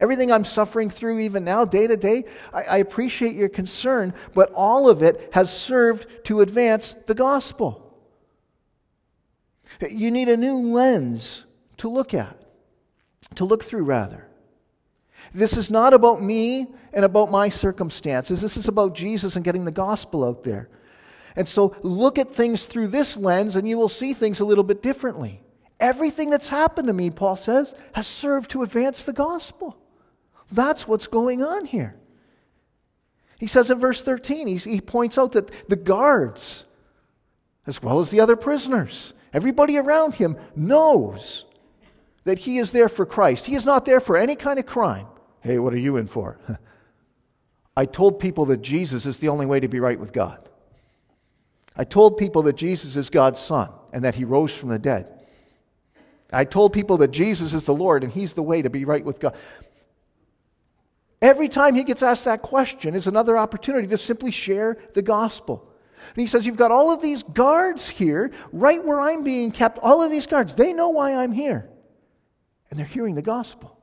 everything 0.00 0.30
I'm 0.30 0.44
suffering 0.44 0.90
through 0.90 1.20
even 1.20 1.44
now, 1.44 1.64
day 1.64 1.86
to 1.86 1.96
day, 1.96 2.24
I, 2.52 2.62
I 2.62 2.76
appreciate 2.78 3.34
your 3.34 3.48
concern, 3.48 4.12
but 4.34 4.50
all 4.54 4.88
of 4.88 5.02
it 5.02 5.30
has 5.32 5.56
served 5.56 6.24
to 6.24 6.40
advance 6.40 6.94
the 7.06 7.14
gospel. 7.14 7.81
You 9.80 10.10
need 10.10 10.28
a 10.28 10.36
new 10.36 10.56
lens 10.72 11.44
to 11.78 11.88
look 11.88 12.14
at, 12.14 12.36
to 13.36 13.44
look 13.44 13.64
through, 13.64 13.84
rather. 13.84 14.28
This 15.34 15.56
is 15.56 15.70
not 15.70 15.94
about 15.94 16.22
me 16.22 16.66
and 16.92 17.04
about 17.04 17.30
my 17.30 17.48
circumstances. 17.48 18.40
This 18.40 18.56
is 18.56 18.68
about 18.68 18.94
Jesus 18.94 19.36
and 19.36 19.44
getting 19.44 19.64
the 19.64 19.70
gospel 19.70 20.24
out 20.24 20.42
there. 20.42 20.68
And 21.36 21.48
so 21.48 21.74
look 21.82 22.18
at 22.18 22.34
things 22.34 22.66
through 22.66 22.88
this 22.88 23.16
lens 23.16 23.56
and 23.56 23.68
you 23.68 23.78
will 23.78 23.88
see 23.88 24.12
things 24.12 24.40
a 24.40 24.44
little 24.44 24.64
bit 24.64 24.82
differently. 24.82 25.40
Everything 25.80 26.30
that's 26.30 26.48
happened 26.48 26.88
to 26.88 26.92
me, 26.92 27.10
Paul 27.10 27.36
says, 27.36 27.74
has 27.94 28.06
served 28.06 28.50
to 28.50 28.62
advance 28.62 29.04
the 29.04 29.12
gospel. 29.12 29.76
That's 30.50 30.86
what's 30.86 31.06
going 31.06 31.42
on 31.42 31.64
here. 31.64 31.96
He 33.38 33.46
says 33.46 33.70
in 33.70 33.78
verse 33.78 34.04
13, 34.04 34.46
he 34.46 34.80
points 34.80 35.18
out 35.18 35.32
that 35.32 35.50
the 35.68 35.76
guards, 35.76 36.66
as 37.66 37.82
well 37.82 37.98
as 37.98 38.10
the 38.10 38.20
other 38.20 38.36
prisoners, 38.36 39.14
everybody 39.32 39.76
around 39.76 40.14
him 40.14 40.36
knows 40.54 41.46
that 42.24 42.38
he 42.38 42.58
is 42.58 42.72
there 42.72 42.88
for 42.88 43.04
Christ. 43.06 43.46
He 43.46 43.54
is 43.54 43.66
not 43.66 43.84
there 43.84 44.00
for 44.00 44.16
any 44.16 44.36
kind 44.36 44.58
of 44.58 44.66
crime. 44.66 45.06
Hey, 45.40 45.58
what 45.58 45.72
are 45.72 45.78
you 45.78 45.96
in 45.96 46.06
for? 46.06 46.38
I 47.76 47.86
told 47.86 48.18
people 48.18 48.46
that 48.46 48.62
Jesus 48.62 49.06
is 49.06 49.18
the 49.18 49.28
only 49.28 49.46
way 49.46 49.60
to 49.60 49.68
be 49.68 49.80
right 49.80 49.98
with 49.98 50.12
God. 50.12 50.48
I 51.74 51.84
told 51.84 52.18
people 52.18 52.42
that 52.42 52.56
Jesus 52.56 52.96
is 52.96 53.08
God's 53.08 53.40
Son 53.40 53.70
and 53.92 54.04
that 54.04 54.14
He 54.14 54.24
rose 54.24 54.54
from 54.54 54.68
the 54.68 54.78
dead. 54.78 55.20
I 56.32 56.44
told 56.44 56.72
people 56.72 56.98
that 56.98 57.10
Jesus 57.10 57.54
is 57.54 57.66
the 57.66 57.74
Lord 57.74 58.04
and 58.04 58.12
He's 58.12 58.34
the 58.34 58.42
way 58.42 58.62
to 58.62 58.70
be 58.70 58.84
right 58.84 59.04
with 59.04 59.20
God. 59.20 59.34
Every 61.22 61.48
time 61.48 61.76
he 61.76 61.84
gets 61.84 62.02
asked 62.02 62.24
that 62.24 62.42
question 62.42 62.96
is 62.96 63.06
another 63.06 63.38
opportunity 63.38 63.86
to 63.86 63.96
simply 63.96 64.32
share 64.32 64.76
the 64.92 65.02
gospel. 65.02 65.71
And 66.08 66.20
he 66.20 66.26
says, 66.26 66.46
You've 66.46 66.56
got 66.56 66.70
all 66.70 66.90
of 66.90 67.00
these 67.00 67.22
guards 67.22 67.88
here, 67.88 68.32
right 68.52 68.84
where 68.84 69.00
I'm 69.00 69.22
being 69.22 69.50
kept. 69.50 69.78
All 69.78 70.02
of 70.02 70.10
these 70.10 70.26
guards, 70.26 70.54
they 70.54 70.72
know 70.72 70.90
why 70.90 71.14
I'm 71.14 71.32
here. 71.32 71.68
And 72.70 72.78
they're 72.78 72.86
hearing 72.86 73.14
the 73.14 73.22
gospel. 73.22 73.78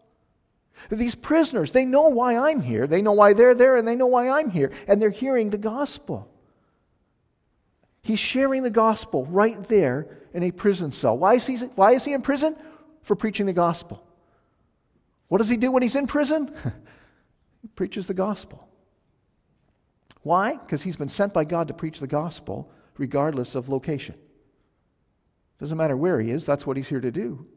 These 0.89 1.15
prisoners, 1.15 1.71
they 1.71 1.85
know 1.85 2.07
why 2.07 2.37
I'm 2.37 2.61
here. 2.61 2.87
They 2.87 3.01
know 3.01 3.11
why 3.11 3.33
they're 3.33 3.55
there, 3.55 3.77
and 3.77 3.87
they 3.87 3.95
know 3.95 4.07
why 4.07 4.29
I'm 4.29 4.49
here. 4.49 4.71
And 4.87 5.01
they're 5.01 5.09
hearing 5.09 5.49
the 5.49 5.57
gospel. 5.57 6.31
He's 8.01 8.19
sharing 8.19 8.63
the 8.63 8.69
gospel 8.69 9.25
right 9.25 9.61
there 9.65 10.07
in 10.33 10.43
a 10.43 10.51
prison 10.51 10.91
cell. 10.91 11.17
Why 11.17 11.35
is 11.35 11.45
he, 11.45 11.57
why 11.57 11.91
is 11.91 12.05
he 12.05 12.13
in 12.13 12.21
prison? 12.21 12.55
For 13.01 13.15
preaching 13.15 13.45
the 13.45 13.53
gospel. 13.53 14.05
What 15.27 15.39
does 15.39 15.49
he 15.49 15.57
do 15.57 15.71
when 15.71 15.83
he's 15.83 15.95
in 15.95 16.07
prison? 16.07 16.53
he 17.61 17.67
preaches 17.75 18.07
the 18.07 18.13
gospel. 18.13 18.68
Why? 20.29 20.57
Because 20.57 20.83
he's 20.83 20.95
been 20.95 21.09
sent 21.09 21.33
by 21.33 21.43
God 21.43 21.69
to 21.69 21.73
preach 21.73 21.99
the 21.99 22.05
gospel 22.05 22.71
regardless 22.99 23.55
of 23.55 23.67
location. 23.67 24.13
Doesn't 25.59 25.75
matter 25.75 25.97
where 25.97 26.19
he 26.21 26.29
is, 26.29 26.45
that's 26.45 26.67
what 26.67 26.77
he's 26.77 26.87
here 26.87 27.01
to 27.01 27.09
do. 27.09 27.47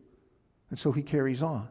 And 0.70 0.78
so 0.78 0.90
he 0.90 1.02
carries 1.02 1.42
on. 1.42 1.68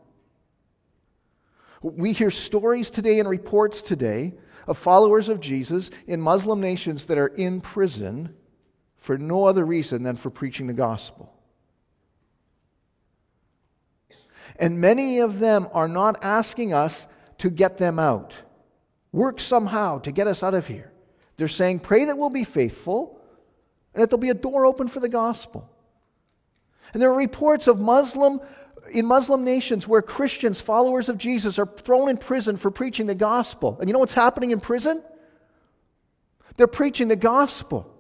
We 1.82 2.14
hear 2.14 2.30
stories 2.30 2.92
today 2.92 3.20
and 3.20 3.28
reports 3.28 3.82
today 3.82 4.36
of 4.68 4.78
followers 4.78 5.28
of 5.28 5.40
Jesus 5.40 5.90
in 6.06 6.22
Muslim 6.22 6.62
nations 6.62 7.08
that 7.08 7.18
are 7.18 7.30
in 7.30 7.62
prison 7.62 8.36
for 8.96 9.18
no 9.18 9.46
other 9.46 9.66
reason 9.66 10.04
than 10.04 10.18
for 10.18 10.30
preaching 10.30 10.68
the 10.68 10.74
gospel. 10.74 11.34
And 14.56 14.80
many 14.80 15.18
of 15.18 15.40
them 15.40 15.68
are 15.74 15.88
not 15.88 16.24
asking 16.24 16.74
us 16.74 17.08
to 17.40 17.50
get 17.50 17.80
them 17.80 17.98
out, 17.98 18.36
work 19.12 19.40
somehow 19.40 19.98
to 20.02 20.12
get 20.12 20.28
us 20.28 20.44
out 20.44 20.54
of 20.54 20.68
here. 20.68 20.91
They're 21.42 21.48
saying, 21.48 21.80
pray 21.80 22.06
that 22.06 22.20
we'll 22.20 22.30
be 22.30 22.44
faithful 22.44 23.20
and 23.96 24.04
that 24.04 24.12
there'll 24.12 24.22
be 24.22 24.30
a 24.30 24.36
door 24.36 24.68
open 24.68 24.88
for 24.88 25.00
the 25.00 25.10
gospel. 25.10 25.68
And 26.94 27.02
there 27.02 27.10
are 27.10 27.18
reports 27.18 27.66
of 27.66 27.80
Muslim 27.80 28.42
in 28.92 29.08
Muslim 29.08 29.44
nations 29.44 29.88
where 29.88 30.04
Christians, 30.04 30.62
followers 30.62 31.10
of 31.10 31.18
Jesus, 31.18 31.58
are 31.58 31.66
thrown 31.66 32.10
in 32.10 32.18
prison 32.18 32.58
for 32.58 32.70
preaching 32.70 33.08
the 33.08 33.16
gospel. 33.16 33.76
And 33.80 33.90
you 33.90 33.94
know 33.94 33.98
what's 33.98 34.14
happening 34.14 34.52
in 34.52 34.60
prison? 34.60 35.02
They're 36.58 36.68
preaching 36.68 37.08
the 37.08 37.16
gospel. 37.16 37.92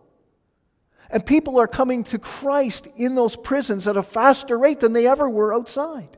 And 1.09 1.25
people 1.25 1.59
are 1.59 1.67
coming 1.67 2.03
to 2.03 2.19
Christ 2.19 2.89
in 2.95 3.15
those 3.15 3.35
prisons 3.35 3.87
at 3.87 3.97
a 3.97 4.03
faster 4.03 4.55
rate 4.55 4.81
than 4.81 4.93
they 4.93 5.07
ever 5.07 5.27
were 5.27 5.51
outside. 5.51 6.15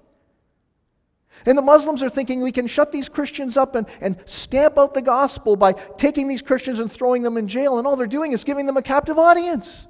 And 1.45 1.57
the 1.57 1.61
Muslims 1.61 2.01
are 2.01 2.09
thinking 2.09 2.41
we 2.41 2.51
can 2.51 2.67
shut 2.67 2.91
these 2.91 3.09
Christians 3.09 3.57
up 3.57 3.75
and, 3.75 3.87
and 3.99 4.17
stamp 4.25 4.77
out 4.77 4.93
the 4.93 5.01
gospel 5.01 5.55
by 5.55 5.73
taking 5.73 6.27
these 6.27 6.41
Christians 6.41 6.79
and 6.79 6.91
throwing 6.91 7.21
them 7.21 7.37
in 7.37 7.47
jail. 7.47 7.77
And 7.77 7.87
all 7.87 7.95
they're 7.95 8.07
doing 8.07 8.31
is 8.31 8.43
giving 8.43 8.65
them 8.65 8.77
a 8.77 8.81
captive 8.81 9.17
audience. 9.17 9.87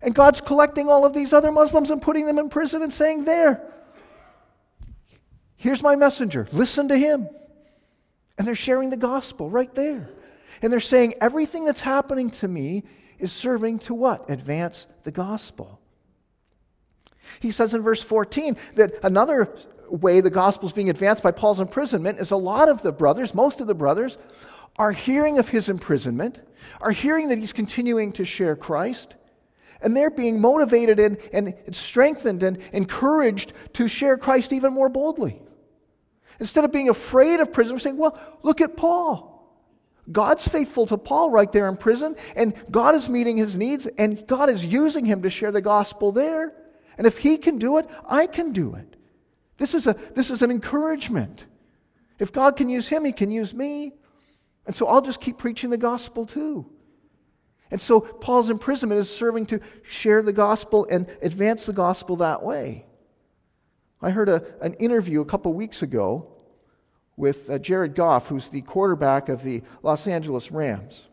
And 0.00 0.14
God's 0.14 0.40
collecting 0.40 0.88
all 0.88 1.04
of 1.04 1.14
these 1.14 1.32
other 1.32 1.50
Muslims 1.50 1.90
and 1.90 2.00
putting 2.00 2.26
them 2.26 2.38
in 2.38 2.48
prison 2.48 2.82
and 2.82 2.92
saying, 2.92 3.24
There, 3.24 3.72
here's 5.56 5.82
my 5.82 5.96
messenger. 5.96 6.48
Listen 6.52 6.88
to 6.88 6.96
him. 6.96 7.28
And 8.38 8.46
they're 8.46 8.54
sharing 8.54 8.90
the 8.90 8.96
gospel 8.96 9.48
right 9.48 9.74
there. 9.74 10.10
And 10.62 10.72
they're 10.72 10.80
saying, 10.80 11.14
Everything 11.20 11.64
that's 11.64 11.80
happening 11.80 12.30
to 12.30 12.48
me 12.48 12.84
is 13.18 13.32
serving 13.32 13.78
to 13.80 13.94
what? 13.94 14.28
Advance 14.30 14.86
the 15.02 15.12
gospel. 15.12 15.80
He 17.40 17.50
says 17.50 17.74
in 17.74 17.82
verse 17.82 18.02
14 18.02 18.56
that 18.74 18.92
another 19.02 19.54
way 19.88 20.20
the 20.20 20.30
gospel 20.30 20.68
is 20.68 20.72
being 20.72 20.90
advanced 20.90 21.22
by 21.22 21.30
Paul's 21.30 21.60
imprisonment 21.60 22.18
is 22.18 22.30
a 22.30 22.36
lot 22.36 22.68
of 22.68 22.82
the 22.82 22.92
brothers, 22.92 23.34
most 23.34 23.60
of 23.60 23.66
the 23.66 23.74
brothers, 23.74 24.18
are 24.76 24.92
hearing 24.92 25.38
of 25.38 25.48
his 25.48 25.68
imprisonment, 25.68 26.40
are 26.80 26.90
hearing 26.90 27.28
that 27.28 27.38
he's 27.38 27.52
continuing 27.52 28.12
to 28.12 28.24
share 28.24 28.56
Christ, 28.56 29.16
and 29.80 29.96
they're 29.96 30.10
being 30.10 30.40
motivated 30.40 30.98
and, 30.98 31.18
and 31.32 31.54
strengthened 31.72 32.42
and 32.42 32.58
encouraged 32.72 33.52
to 33.74 33.86
share 33.86 34.16
Christ 34.16 34.52
even 34.52 34.72
more 34.72 34.88
boldly. 34.88 35.40
Instead 36.40 36.64
of 36.64 36.72
being 36.72 36.88
afraid 36.88 37.40
of 37.40 37.52
prison, 37.52 37.74
we're 37.74 37.78
saying, 37.78 37.96
well, 37.96 38.18
look 38.42 38.60
at 38.60 38.76
Paul. 38.76 39.30
God's 40.10 40.46
faithful 40.46 40.86
to 40.86 40.98
Paul 40.98 41.30
right 41.30 41.50
there 41.50 41.68
in 41.68 41.76
prison, 41.76 42.16
and 42.34 42.54
God 42.70 42.94
is 42.94 43.08
meeting 43.08 43.36
his 43.36 43.56
needs, 43.56 43.86
and 43.86 44.26
God 44.26 44.50
is 44.50 44.64
using 44.64 45.04
him 45.04 45.22
to 45.22 45.30
share 45.30 45.52
the 45.52 45.62
gospel 45.62 46.12
there. 46.12 46.52
And 46.96 47.06
if 47.06 47.18
he 47.18 47.36
can 47.36 47.58
do 47.58 47.78
it, 47.78 47.86
I 48.08 48.26
can 48.26 48.52
do 48.52 48.74
it. 48.74 48.96
This 49.56 49.74
is, 49.74 49.86
a, 49.86 49.96
this 50.14 50.30
is 50.30 50.42
an 50.42 50.50
encouragement. 50.50 51.46
If 52.18 52.32
God 52.32 52.56
can 52.56 52.68
use 52.68 52.88
him, 52.88 53.04
he 53.04 53.12
can 53.12 53.30
use 53.30 53.54
me. 53.54 53.92
And 54.66 54.74
so 54.74 54.86
I'll 54.86 55.02
just 55.02 55.20
keep 55.20 55.38
preaching 55.38 55.70
the 55.70 55.76
gospel 55.76 56.26
too. 56.26 56.66
And 57.70 57.80
so 57.80 58.00
Paul's 58.00 58.50
imprisonment 58.50 59.00
is 59.00 59.10
serving 59.10 59.46
to 59.46 59.60
share 59.82 60.22
the 60.22 60.32
gospel 60.32 60.86
and 60.90 61.06
advance 61.22 61.66
the 61.66 61.72
gospel 61.72 62.16
that 62.16 62.42
way. 62.42 62.86
I 64.00 64.10
heard 64.10 64.28
a, 64.28 64.44
an 64.60 64.74
interview 64.74 65.20
a 65.20 65.24
couple 65.24 65.52
weeks 65.54 65.82
ago 65.82 66.30
with 67.16 67.48
uh, 67.48 67.58
Jared 67.58 67.94
Goff, 67.94 68.28
who's 68.28 68.50
the 68.50 68.62
quarterback 68.62 69.28
of 69.28 69.42
the 69.42 69.62
Los 69.82 70.06
Angeles 70.06 70.50
Rams. 70.50 71.08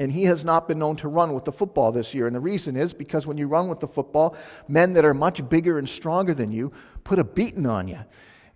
And 0.00 0.10
he 0.10 0.24
has 0.24 0.46
not 0.46 0.66
been 0.66 0.78
known 0.78 0.96
to 0.96 1.08
run 1.08 1.34
with 1.34 1.44
the 1.44 1.52
football 1.52 1.92
this 1.92 2.14
year. 2.14 2.26
And 2.26 2.34
the 2.34 2.40
reason 2.40 2.74
is 2.74 2.94
because 2.94 3.26
when 3.26 3.36
you 3.36 3.46
run 3.46 3.68
with 3.68 3.80
the 3.80 3.86
football, 3.86 4.34
men 4.66 4.94
that 4.94 5.04
are 5.04 5.12
much 5.12 5.46
bigger 5.46 5.78
and 5.78 5.86
stronger 5.86 6.32
than 6.32 6.50
you 6.50 6.72
put 7.04 7.18
a 7.18 7.24
beating 7.24 7.66
on 7.66 7.86
you. 7.86 7.98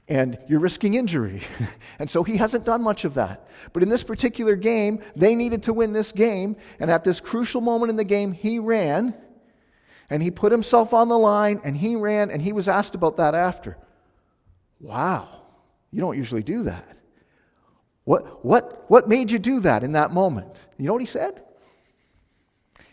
And 0.08 0.38
you're 0.48 0.58
risking 0.58 0.94
injury. 0.94 1.42
and 1.98 2.08
so 2.08 2.22
he 2.22 2.38
hasn't 2.38 2.64
done 2.64 2.80
much 2.80 3.04
of 3.04 3.12
that. 3.14 3.46
But 3.74 3.82
in 3.82 3.90
this 3.90 4.02
particular 4.02 4.56
game, 4.56 5.00
they 5.16 5.34
needed 5.34 5.62
to 5.64 5.74
win 5.74 5.92
this 5.92 6.12
game. 6.12 6.56
And 6.80 6.90
at 6.90 7.04
this 7.04 7.20
crucial 7.20 7.60
moment 7.60 7.90
in 7.90 7.96
the 7.96 8.04
game, 8.04 8.32
he 8.32 8.58
ran 8.58 9.14
and 10.08 10.22
he 10.22 10.30
put 10.30 10.50
himself 10.50 10.94
on 10.94 11.08
the 11.08 11.18
line 11.18 11.60
and 11.62 11.76
he 11.76 11.94
ran 11.94 12.30
and 12.30 12.40
he 12.40 12.54
was 12.54 12.68
asked 12.68 12.94
about 12.94 13.18
that 13.18 13.34
after. 13.34 13.76
Wow, 14.80 15.42
you 15.90 16.00
don't 16.00 16.16
usually 16.16 16.42
do 16.42 16.62
that. 16.62 16.93
What, 18.04 18.44
what, 18.44 18.84
what 18.88 19.08
made 19.08 19.30
you 19.30 19.38
do 19.38 19.60
that 19.60 19.82
in 19.82 19.92
that 19.92 20.12
moment? 20.12 20.66
You 20.78 20.86
know 20.86 20.92
what 20.92 21.02
he 21.02 21.06
said? 21.06 21.42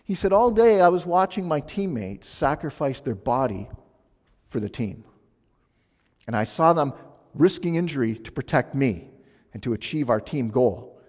He 0.03 0.15
said, 0.15 0.33
All 0.33 0.51
day 0.51 0.81
I 0.81 0.87
was 0.87 1.05
watching 1.05 1.47
my 1.47 1.59
teammates 1.59 2.29
sacrifice 2.29 3.01
their 3.01 3.15
body 3.15 3.69
for 4.49 4.59
the 4.59 4.69
team. 4.69 5.03
And 6.27 6.35
I 6.35 6.43
saw 6.43 6.73
them 6.73 6.93
risking 7.33 7.75
injury 7.75 8.15
to 8.15 8.31
protect 8.31 8.75
me 8.75 9.09
and 9.53 9.61
to 9.63 9.73
achieve 9.73 10.09
our 10.09 10.19
team 10.19 10.49
goal. 10.49 11.01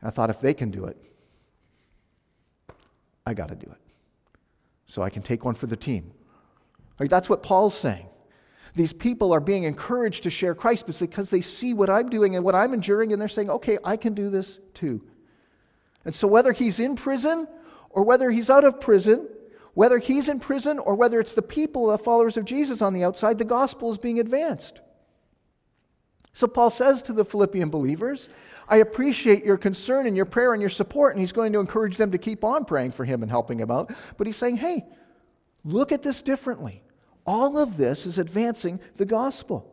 And 0.00 0.08
I 0.08 0.10
thought, 0.10 0.30
if 0.30 0.40
they 0.40 0.54
can 0.54 0.70
do 0.70 0.84
it, 0.86 0.96
I 3.26 3.34
got 3.34 3.48
to 3.48 3.54
do 3.54 3.66
it 3.70 3.80
so 4.86 5.02
I 5.02 5.10
can 5.10 5.22
take 5.22 5.44
one 5.44 5.54
for 5.54 5.66
the 5.66 5.76
team. 5.76 6.12
That's 6.98 7.28
what 7.28 7.42
Paul's 7.42 7.78
saying. 7.78 8.06
These 8.78 8.92
people 8.92 9.32
are 9.32 9.40
being 9.40 9.64
encouraged 9.64 10.22
to 10.22 10.30
share 10.30 10.54
Christ 10.54 10.86
because 10.86 11.30
they 11.30 11.40
see 11.40 11.74
what 11.74 11.90
I'm 11.90 12.08
doing 12.08 12.36
and 12.36 12.44
what 12.44 12.54
I'm 12.54 12.72
enduring, 12.72 13.12
and 13.12 13.20
they're 13.20 13.26
saying, 13.26 13.50
okay, 13.50 13.76
I 13.82 13.96
can 13.96 14.14
do 14.14 14.30
this 14.30 14.60
too. 14.72 15.02
And 16.04 16.14
so, 16.14 16.28
whether 16.28 16.52
he's 16.52 16.78
in 16.78 16.94
prison 16.94 17.48
or 17.90 18.04
whether 18.04 18.30
he's 18.30 18.48
out 18.48 18.62
of 18.62 18.80
prison, 18.80 19.26
whether 19.74 19.98
he's 19.98 20.28
in 20.28 20.38
prison 20.38 20.78
or 20.78 20.94
whether 20.94 21.18
it's 21.18 21.34
the 21.34 21.42
people, 21.42 21.88
the 21.88 21.98
followers 21.98 22.36
of 22.36 22.44
Jesus 22.44 22.80
on 22.80 22.94
the 22.94 23.02
outside, 23.02 23.36
the 23.38 23.44
gospel 23.44 23.90
is 23.90 23.98
being 23.98 24.20
advanced. 24.20 24.80
So 26.32 26.46
Paul 26.46 26.70
says 26.70 27.02
to 27.02 27.12
the 27.12 27.24
Philippian 27.24 27.70
believers, 27.70 28.28
I 28.68 28.76
appreciate 28.76 29.44
your 29.44 29.58
concern 29.58 30.06
and 30.06 30.14
your 30.14 30.24
prayer 30.24 30.52
and 30.52 30.62
your 30.62 30.70
support, 30.70 31.14
and 31.14 31.20
he's 31.20 31.32
going 31.32 31.52
to 31.52 31.58
encourage 31.58 31.96
them 31.96 32.12
to 32.12 32.18
keep 32.18 32.44
on 32.44 32.64
praying 32.64 32.92
for 32.92 33.04
him 33.04 33.22
and 33.22 33.30
helping 33.30 33.58
him 33.58 33.72
out. 33.72 33.90
But 34.16 34.28
he's 34.28 34.36
saying, 34.36 34.58
hey, 34.58 34.86
look 35.64 35.90
at 35.90 36.04
this 36.04 36.22
differently. 36.22 36.84
All 37.28 37.58
of 37.58 37.76
this 37.76 38.06
is 38.06 38.16
advancing 38.16 38.80
the 38.96 39.04
gospel. 39.04 39.70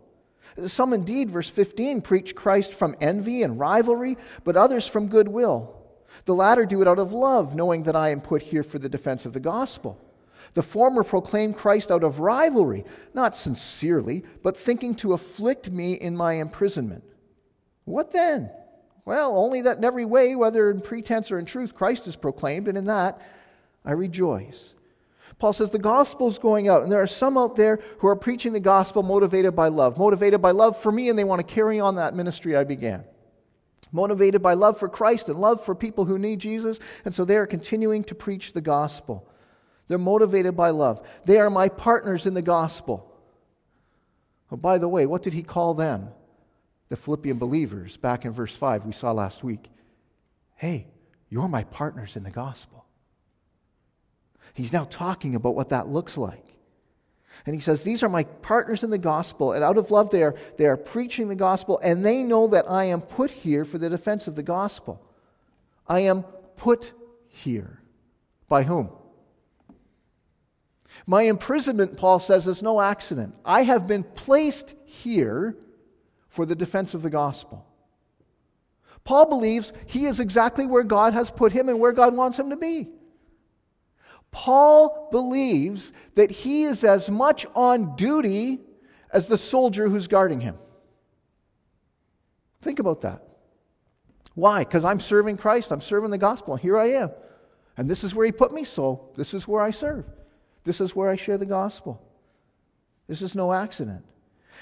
Some 0.67 0.91
indeed, 0.91 1.31
verse 1.31 1.49
15, 1.49 2.01
preach 2.01 2.35
Christ 2.35 2.73
from 2.73 2.97
envy 2.99 3.43
and 3.43 3.57
rivalry, 3.57 4.17
but 4.43 4.57
others 4.57 4.89
from 4.89 5.07
goodwill. 5.07 5.73
The 6.25 6.35
latter 6.35 6.65
do 6.65 6.81
it 6.81 6.87
out 6.89 6.99
of 6.99 7.13
love, 7.13 7.55
knowing 7.55 7.83
that 7.83 7.95
I 7.95 8.09
am 8.09 8.19
put 8.19 8.41
here 8.41 8.61
for 8.61 8.77
the 8.77 8.89
defense 8.89 9.25
of 9.25 9.31
the 9.31 9.39
gospel. 9.39 9.97
The 10.53 10.63
former 10.63 11.05
proclaim 11.05 11.53
Christ 11.53 11.93
out 11.93 12.03
of 12.03 12.19
rivalry, 12.19 12.83
not 13.13 13.37
sincerely, 13.37 14.25
but 14.43 14.57
thinking 14.57 14.93
to 14.95 15.13
afflict 15.13 15.71
me 15.71 15.93
in 15.93 16.17
my 16.17 16.33
imprisonment. 16.33 17.05
What 17.85 18.11
then? 18.11 18.51
Well, 19.05 19.37
only 19.37 19.61
that 19.61 19.77
in 19.77 19.85
every 19.85 20.03
way, 20.03 20.35
whether 20.35 20.69
in 20.69 20.81
pretense 20.81 21.31
or 21.31 21.39
in 21.39 21.45
truth, 21.45 21.73
Christ 21.73 22.05
is 22.05 22.17
proclaimed, 22.17 22.67
and 22.67 22.77
in 22.77 22.83
that 22.83 23.21
I 23.85 23.93
rejoice. 23.93 24.74
Paul 25.37 25.53
says 25.53 25.71
the 25.71 25.79
gospel 25.79 26.27
is 26.27 26.37
going 26.37 26.69
out, 26.69 26.83
and 26.83 26.91
there 26.91 27.01
are 27.01 27.07
some 27.07 27.37
out 27.37 27.55
there 27.55 27.79
who 27.99 28.07
are 28.07 28.15
preaching 28.15 28.53
the 28.53 28.59
gospel 28.59 29.03
motivated 29.03 29.55
by 29.55 29.67
love, 29.67 29.97
motivated 29.97 30.41
by 30.41 30.51
love 30.51 30.77
for 30.77 30.91
me, 30.91 31.09
and 31.09 31.19
they 31.19 31.23
want 31.23 31.45
to 31.45 31.53
carry 31.53 31.79
on 31.79 31.95
that 31.95 32.15
ministry 32.15 32.55
I 32.55 32.63
began. 32.63 33.03
Motivated 33.91 34.41
by 34.41 34.53
love 34.53 34.77
for 34.77 34.87
Christ 34.87 35.27
and 35.29 35.39
love 35.39 35.63
for 35.63 35.75
people 35.75 36.05
who 36.05 36.17
need 36.17 36.39
Jesus, 36.39 36.79
and 37.03 37.13
so 37.13 37.25
they 37.25 37.35
are 37.35 37.45
continuing 37.45 38.03
to 38.05 38.15
preach 38.15 38.53
the 38.53 38.61
gospel. 38.61 39.27
They're 39.87 39.97
motivated 39.97 40.55
by 40.55 40.69
love. 40.69 41.05
They 41.25 41.37
are 41.37 41.49
my 41.49 41.69
partners 41.69 42.25
in 42.25 42.33
the 42.33 42.41
gospel. 42.41 43.11
Oh, 44.51 44.57
by 44.57 44.77
the 44.77 44.87
way, 44.87 45.05
what 45.05 45.21
did 45.21 45.33
he 45.33 45.43
call 45.43 45.73
them? 45.73 46.09
The 46.89 46.95
Philippian 46.95 47.37
believers, 47.37 47.97
back 47.97 48.25
in 48.25 48.31
verse 48.31 48.55
5, 48.55 48.85
we 48.85 48.93
saw 48.93 49.11
last 49.11 49.43
week. 49.43 49.69
Hey, 50.55 50.87
you're 51.29 51.47
my 51.47 51.63
partners 51.65 52.15
in 52.15 52.23
the 52.23 52.31
gospel. 52.31 52.85
He's 54.55 54.73
now 54.73 54.85
talking 54.85 55.35
about 55.35 55.53
what 55.53 55.69
that 55.69 55.89
looks 55.89 56.17
like. 56.17 56.45
And 57.45 57.53
he 57.53 57.61
says, 57.61 57.83
These 57.83 58.03
are 58.03 58.09
my 58.09 58.23
partners 58.23 58.83
in 58.83 58.89
the 58.89 58.97
gospel, 58.97 59.51
and 59.51 59.63
out 59.63 59.77
of 59.77 59.91
love 59.91 60.09
they 60.09 60.23
are, 60.23 60.33
they 60.57 60.65
are 60.65 60.77
preaching 60.77 61.27
the 61.27 61.35
gospel, 61.35 61.79
and 61.83 62.03
they 62.03 62.23
know 62.23 62.47
that 62.47 62.69
I 62.69 62.85
am 62.85 63.01
put 63.01 63.31
here 63.31 63.65
for 63.65 63.77
the 63.77 63.89
defense 63.89 64.27
of 64.27 64.35
the 64.35 64.43
gospel. 64.43 65.05
I 65.87 65.99
am 65.99 66.23
put 66.55 66.93
here. 67.27 67.81
By 68.47 68.63
whom? 68.63 68.89
My 71.05 71.23
imprisonment, 71.23 71.97
Paul 71.97 72.19
says, 72.19 72.47
is 72.47 72.63
no 72.63 72.79
accident. 72.79 73.35
I 73.43 73.63
have 73.63 73.85
been 73.85 74.03
placed 74.03 74.73
here 74.85 75.57
for 76.29 76.45
the 76.45 76.55
defense 76.55 76.93
of 76.93 77.01
the 77.01 77.09
gospel. 77.09 77.65
Paul 79.03 79.27
believes 79.27 79.73
he 79.85 80.05
is 80.05 80.19
exactly 80.19 80.65
where 80.65 80.83
God 80.83 81.13
has 81.13 81.29
put 81.29 81.51
him 81.51 81.67
and 81.67 81.79
where 81.79 81.91
God 81.91 82.15
wants 82.15 82.39
him 82.39 82.49
to 82.49 82.55
be. 82.55 82.87
Paul 84.35 85.07
believes 85.13 85.93
that 86.15 86.29
he 86.29 86.65
is 86.65 86.83
as 86.83 87.09
much 87.09 87.45
on 87.55 87.95
duty 87.95 88.59
as 89.09 89.29
the 89.29 89.37
soldier 89.37 89.87
who's 89.87 90.09
guarding 90.09 90.41
him. 90.41 90.57
Think 92.61 92.79
about 92.79 92.99
that. 93.01 93.23
Why? 94.33 94.65
Because 94.65 94.83
I'm 94.83 94.99
serving 94.99 95.37
Christ, 95.37 95.71
I'm 95.71 95.79
serving 95.79 96.11
the 96.11 96.17
gospel. 96.17 96.57
Here 96.57 96.77
I 96.77 96.91
am. 96.91 97.11
And 97.77 97.89
this 97.89 98.03
is 98.03 98.13
where 98.13 98.25
he 98.25 98.33
put 98.33 98.53
me, 98.53 98.65
so 98.65 99.09
this 99.15 99.33
is 99.33 99.47
where 99.47 99.61
I 99.61 99.71
serve. 99.71 100.03
This 100.65 100.81
is 100.81 100.93
where 100.93 101.09
I 101.09 101.15
share 101.15 101.37
the 101.37 101.45
gospel. 101.45 102.01
This 103.07 103.21
is 103.21 103.37
no 103.37 103.53
accident. 103.53 104.03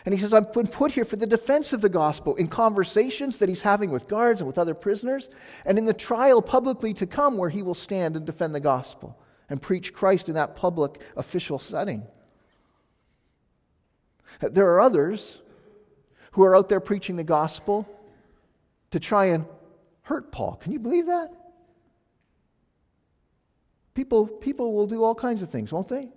And 0.05 0.13
he 0.13 0.21
says, 0.21 0.35
I've 0.35 0.53
been 0.53 0.67
put 0.67 0.91
here 0.91 1.05
for 1.05 1.15
the 1.15 1.25
defense 1.25 1.73
of 1.73 1.81
the 1.81 1.89
gospel 1.89 2.35
in 2.35 2.47
conversations 2.47 3.39
that 3.39 3.49
he's 3.49 3.63
having 3.63 3.89
with 3.89 4.07
guards 4.07 4.39
and 4.39 4.47
with 4.47 4.59
other 4.59 4.75
prisoners, 4.75 5.31
and 5.65 5.79
in 5.79 5.85
the 5.85 5.95
trial 5.95 6.43
publicly 6.43 6.93
to 6.93 7.07
come 7.07 7.39
where 7.39 7.49
he 7.49 7.63
will 7.63 7.73
stand 7.73 8.15
and 8.15 8.23
defend 8.23 8.53
the 8.53 8.59
gospel 8.59 9.17
and 9.49 9.61
preach 9.61 9.93
Christ 9.93 10.29
in 10.29 10.35
that 10.35 10.55
public 10.55 10.99
official 11.15 11.59
setting. 11.59 12.03
There 14.41 14.67
are 14.73 14.81
others 14.81 15.41
who 16.31 16.43
are 16.43 16.55
out 16.55 16.69
there 16.69 16.79
preaching 16.79 17.15
the 17.15 17.23
gospel 17.23 17.87
to 18.91 18.99
try 18.99 19.25
and 19.25 19.45
hurt 20.01 20.31
Paul. 20.31 20.55
Can 20.55 20.71
you 20.71 20.79
believe 20.79 21.07
that? 21.07 21.31
People, 23.93 24.27
people 24.27 24.73
will 24.73 24.87
do 24.87 25.03
all 25.03 25.15
kinds 25.15 25.41
of 25.41 25.49
things, 25.49 25.71
won't 25.71 25.87
they? 25.87 26.09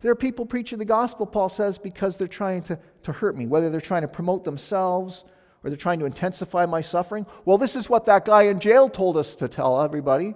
There 0.00 0.10
are 0.10 0.16
people 0.16 0.46
preaching 0.46 0.78
the 0.78 0.86
gospel, 0.86 1.26
Paul 1.26 1.50
says, 1.50 1.76
because 1.76 2.16
they're 2.16 2.26
trying 2.26 2.62
to, 2.64 2.78
to 3.02 3.12
hurt 3.12 3.36
me, 3.36 3.46
whether 3.46 3.68
they're 3.68 3.80
trying 3.80 4.02
to 4.02 4.08
promote 4.08 4.44
themselves 4.44 5.24
or 5.62 5.68
they're 5.68 5.76
trying 5.76 5.98
to 5.98 6.06
intensify 6.06 6.64
my 6.64 6.80
suffering. 6.80 7.26
Well, 7.44 7.58
this 7.58 7.76
is 7.76 7.90
what 7.90 8.06
that 8.06 8.24
guy 8.24 8.44
in 8.44 8.60
jail 8.60 8.88
told 8.88 9.18
us 9.18 9.36
to 9.36 9.48
tell 9.48 9.80
everybody. 9.82 10.34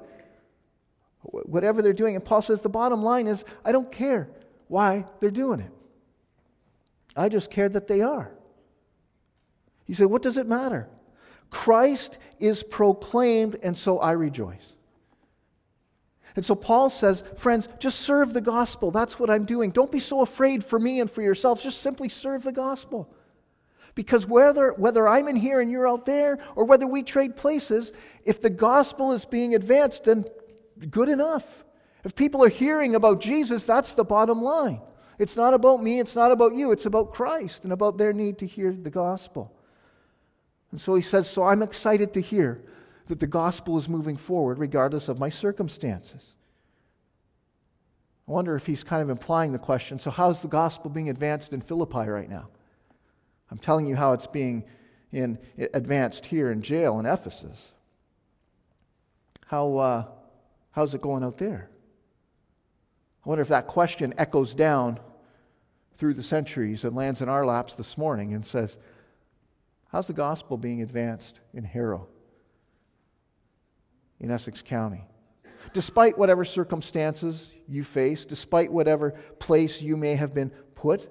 Whatever 1.25 1.83
they're 1.83 1.93
doing. 1.93 2.15
And 2.15 2.25
Paul 2.25 2.43
says 2.43 2.61
the 2.61 2.69
bottom 2.69 3.03
line 3.03 3.27
is 3.27 3.45
I 3.65 3.73
don't 3.73 3.91
care 3.91 4.29
why 4.69 5.07
they're 5.21 5.31
doing 5.31 5.61
it. 5.61 5.71
I 7.17 7.29
just 7.29 7.51
care 7.51 7.69
that 7.69 7.87
they 7.87 8.01
are. 8.01 8.31
He 9.85 9.95
said, 9.95 10.07
What 10.07 10.23
does 10.23 10.37
it 10.37 10.47
matter? 10.47 10.89
Christ 11.51 12.19
is 12.41 12.63
proclaimed, 12.63 13.57
and 13.63 13.77
so 13.77 13.99
I 13.99 14.13
rejoice. 14.13 14.75
And 16.37 16.45
so 16.45 16.57
Paul 16.57 16.91
says, 16.91 17.23
friends, 17.37 17.69
just 17.79 18.01
serve 18.01 18.33
the 18.33 18.41
gospel. 18.41 18.91
That's 18.91 19.21
what 19.21 19.31
I'm 19.31 19.45
doing. 19.45 19.71
Don't 19.71 19.93
be 19.93 20.01
so 20.01 20.21
afraid 20.21 20.65
for 20.65 20.81
me 20.81 21.01
and 21.01 21.09
for 21.09 21.23
yourselves. 21.23 21.63
Just 21.63 21.81
simply 21.81 22.09
serve 22.09 22.43
the 22.43 22.51
gospel. 22.51 23.09
Because 23.95 24.27
whether, 24.27 24.73
whether 24.73 25.07
I'm 25.07 25.29
in 25.29 25.37
here 25.37 25.61
and 25.61 25.71
you're 25.71 25.89
out 25.89 26.07
there, 26.07 26.39
or 26.57 26.65
whether 26.65 26.89
we 26.89 27.05
trade 27.05 27.37
places, 27.37 27.93
if 28.25 28.41
the 28.41 28.51
gospel 28.51 29.13
is 29.13 29.25
being 29.25 29.55
advanced, 29.55 30.05
then 30.05 30.25
good 30.91 31.09
enough. 31.09 31.65
If 32.05 32.15
people 32.15 32.45
are 32.45 32.49
hearing 32.49 32.95
about 32.95 33.21
Jesus, 33.21 33.65
that's 33.67 33.95
the 33.95 34.05
bottom 34.05 34.43
line. 34.43 34.81
It's 35.19 35.37
not 35.37 35.55
about 35.55 35.83
me, 35.83 36.01
it's 36.01 36.17
not 36.17 36.33
about 36.33 36.55
you, 36.55 36.73
it's 36.73 36.87
about 36.87 37.15
Christ 37.15 37.65
and 37.65 37.73
about 37.73 37.99
their 37.99 38.13
need 38.13 38.39
to 38.39 38.47
hear 38.47 38.73
the 38.73 38.91
gospel. 38.91 39.57
And 40.71 40.81
so 40.81 40.95
he 40.97 41.03
says, 41.03 41.31
So 41.31 41.45
I'm 41.45 41.63
excited 41.63 42.13
to 42.15 42.21
hear 42.21 42.63
that 43.07 43.21
the 43.21 43.27
gospel 43.27 43.79
is 43.79 43.89
moving 43.89 44.17
forward 44.17 44.59
regardless 44.59 45.09
of 45.09 45.19
my 45.19 45.29
circumstances. 45.29 46.35
I 48.27 48.33
wonder 48.33 48.57
if 48.57 48.67
he's 48.67 48.83
kind 48.83 49.03
of 49.03 49.11
implying 49.11 49.53
the 49.53 49.59
question 49.59 49.99
so, 49.99 50.11
how's 50.11 50.43
the 50.43 50.49
gospel 50.49 50.91
being 50.91 51.11
advanced 51.11 51.53
in 51.53 51.61
Philippi 51.61 52.09
right 52.09 52.29
now? 52.29 52.49
I'm 53.51 53.59
telling 53.59 53.87
you 53.87 53.95
how 53.95 54.15
it's 54.15 54.27
being 54.27 54.65
in, 55.13 55.39
advanced 55.75 56.27
here 56.27 56.51
in 56.51 56.61
jail 56.61 56.99
in 56.99 57.07
Ephesus. 57.07 57.73
How, 59.47 59.77
uh, 59.77 60.05
how's 60.75 60.95
it 60.95 61.01
going 61.01 61.23
out 61.23 61.39
there? 61.39 61.71
I 63.25 63.29
wonder 63.29 63.43
if 63.43 63.49
that 63.49 63.69
question 63.69 64.13
echoes 64.19 64.55
down 64.55 64.99
through 65.97 66.15
the 66.15 66.23
centuries 66.23 66.85
and 66.85 66.97
lands 66.97 67.23
in 67.23 67.29
our 67.29 67.47
laps 67.47 67.75
this 67.77 67.97
morning 67.97 68.35
and 68.35 68.45
says, 68.45 68.77
How's 69.89 70.09
the 70.09 70.13
gospel 70.13 70.57
being 70.57 70.83
advanced 70.83 71.41
in 71.53 71.63
Harrow, 71.63 72.09
in 74.19 74.33
Essex 74.33 74.61
County? 74.61 75.05
Despite 75.73 76.19
whatever 76.19 76.45
circumstances 76.45 77.55
you 77.69 77.85
face, 77.85 78.25
despite 78.25 78.73
whatever 78.73 79.13
place 79.39 79.81
you 79.81 79.97
may 79.97 80.17
have 80.17 80.35
been 80.35 80.51
put, 80.75 81.09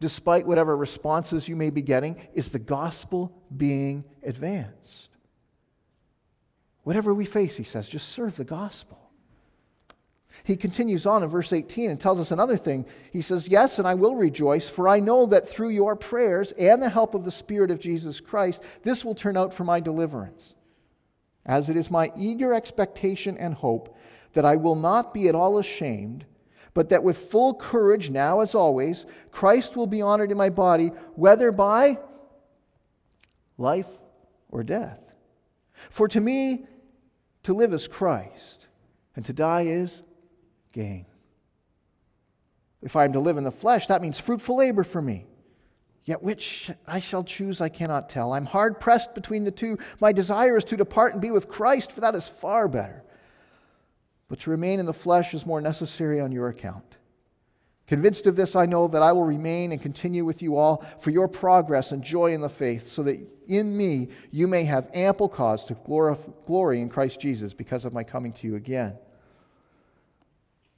despite 0.00 0.46
whatever 0.46 0.74
responses 0.74 1.46
you 1.46 1.56
may 1.56 1.68
be 1.68 1.82
getting, 1.82 2.26
is 2.32 2.50
the 2.50 2.58
gospel 2.58 3.36
being 3.54 4.04
advanced? 4.22 5.15
Whatever 6.86 7.12
we 7.12 7.24
face, 7.24 7.56
he 7.56 7.64
says, 7.64 7.88
just 7.88 8.10
serve 8.10 8.36
the 8.36 8.44
gospel. 8.44 9.10
He 10.44 10.54
continues 10.54 11.04
on 11.04 11.24
in 11.24 11.28
verse 11.28 11.52
18 11.52 11.90
and 11.90 12.00
tells 12.00 12.20
us 12.20 12.30
another 12.30 12.56
thing. 12.56 12.86
He 13.10 13.22
says, 13.22 13.48
Yes, 13.48 13.80
and 13.80 13.88
I 13.88 13.94
will 13.94 14.14
rejoice, 14.14 14.68
for 14.68 14.88
I 14.88 15.00
know 15.00 15.26
that 15.26 15.48
through 15.48 15.70
your 15.70 15.96
prayers 15.96 16.52
and 16.52 16.80
the 16.80 16.88
help 16.88 17.16
of 17.16 17.24
the 17.24 17.32
Spirit 17.32 17.72
of 17.72 17.80
Jesus 17.80 18.20
Christ, 18.20 18.62
this 18.84 19.04
will 19.04 19.16
turn 19.16 19.36
out 19.36 19.52
for 19.52 19.64
my 19.64 19.80
deliverance. 19.80 20.54
As 21.44 21.68
it 21.68 21.76
is 21.76 21.90
my 21.90 22.12
eager 22.16 22.54
expectation 22.54 23.36
and 23.36 23.54
hope 23.54 23.98
that 24.34 24.44
I 24.44 24.54
will 24.54 24.76
not 24.76 25.12
be 25.12 25.26
at 25.26 25.34
all 25.34 25.58
ashamed, 25.58 26.24
but 26.72 26.90
that 26.90 27.02
with 27.02 27.18
full 27.18 27.54
courage, 27.54 28.10
now 28.10 28.38
as 28.38 28.54
always, 28.54 29.06
Christ 29.32 29.76
will 29.76 29.88
be 29.88 30.02
honored 30.02 30.30
in 30.30 30.38
my 30.38 30.50
body, 30.50 30.92
whether 31.16 31.50
by 31.50 31.98
life 33.58 33.90
or 34.50 34.62
death. 34.62 35.02
For 35.90 36.06
to 36.06 36.20
me, 36.20 36.66
to 37.46 37.54
live 37.54 37.72
is 37.72 37.86
Christ, 37.86 38.66
and 39.14 39.24
to 39.24 39.32
die 39.32 39.62
is 39.62 40.02
gain. 40.72 41.06
If 42.82 42.96
I 42.96 43.04
am 43.04 43.12
to 43.12 43.20
live 43.20 43.36
in 43.36 43.44
the 43.44 43.52
flesh, 43.52 43.86
that 43.86 44.02
means 44.02 44.18
fruitful 44.18 44.56
labor 44.56 44.82
for 44.82 45.00
me. 45.00 45.26
Yet 46.02 46.24
which 46.24 46.72
I 46.88 46.98
shall 46.98 47.22
choose, 47.22 47.60
I 47.60 47.68
cannot 47.68 48.08
tell. 48.08 48.32
I'm 48.32 48.46
hard 48.46 48.80
pressed 48.80 49.14
between 49.14 49.44
the 49.44 49.52
two. 49.52 49.78
My 50.00 50.12
desire 50.12 50.56
is 50.56 50.64
to 50.64 50.76
depart 50.76 51.12
and 51.12 51.22
be 51.22 51.30
with 51.30 51.48
Christ, 51.48 51.92
for 51.92 52.00
that 52.00 52.16
is 52.16 52.26
far 52.26 52.66
better. 52.66 53.04
But 54.28 54.40
to 54.40 54.50
remain 54.50 54.80
in 54.80 54.86
the 54.86 54.92
flesh 54.92 55.32
is 55.32 55.46
more 55.46 55.60
necessary 55.60 56.20
on 56.20 56.32
your 56.32 56.48
account. 56.48 56.96
Convinced 57.86 58.26
of 58.26 58.34
this, 58.34 58.56
I 58.56 58.66
know 58.66 58.88
that 58.88 59.02
I 59.02 59.12
will 59.12 59.24
remain 59.24 59.70
and 59.70 59.80
continue 59.80 60.24
with 60.24 60.42
you 60.42 60.56
all 60.56 60.84
for 60.98 61.10
your 61.10 61.28
progress 61.28 61.92
and 61.92 62.02
joy 62.02 62.32
in 62.32 62.40
the 62.40 62.48
faith, 62.48 62.82
so 62.82 63.04
that 63.04 63.20
in 63.46 63.76
me 63.76 64.08
you 64.32 64.48
may 64.48 64.64
have 64.64 64.90
ample 64.92 65.28
cause 65.28 65.64
to 65.66 65.74
glory 66.46 66.80
in 66.80 66.88
Christ 66.88 67.20
Jesus 67.20 67.54
because 67.54 67.84
of 67.84 67.92
my 67.92 68.02
coming 68.02 68.32
to 68.32 68.46
you 68.48 68.56
again. 68.56 68.98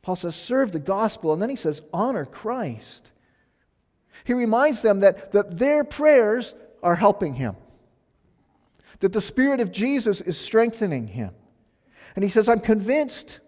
Paul 0.03 0.17
says, 0.17 0.37
serve 0.37 0.73
the 0.73 0.79
gospel, 0.79 1.33
and 1.33 1.41
then 1.41 1.51
he 1.51 1.57
says, 1.57 1.81
honor 1.93 2.27
Christ. 2.27 3.13
He 4.25 4.35
reminds 4.35 4.83
them 4.83 5.01
that, 5.01 5.33
that 5.33 5.59
their 5.59 5.85
prayers 5.85 6.55
are 6.83 6.97
helping 6.97 7.35
him, 7.35 7.57
that 9.01 9.15
the 9.15 9.21
Spirit 9.23 9.61
of 9.61 9.73
Jesus 9.73 10.21
is 10.21 10.39
strengthening 10.39 11.07
him. 11.07 11.31
And 12.15 12.23
he 12.23 12.29
says, 12.29 12.49
I'm 12.49 12.61
convinced 12.61 13.41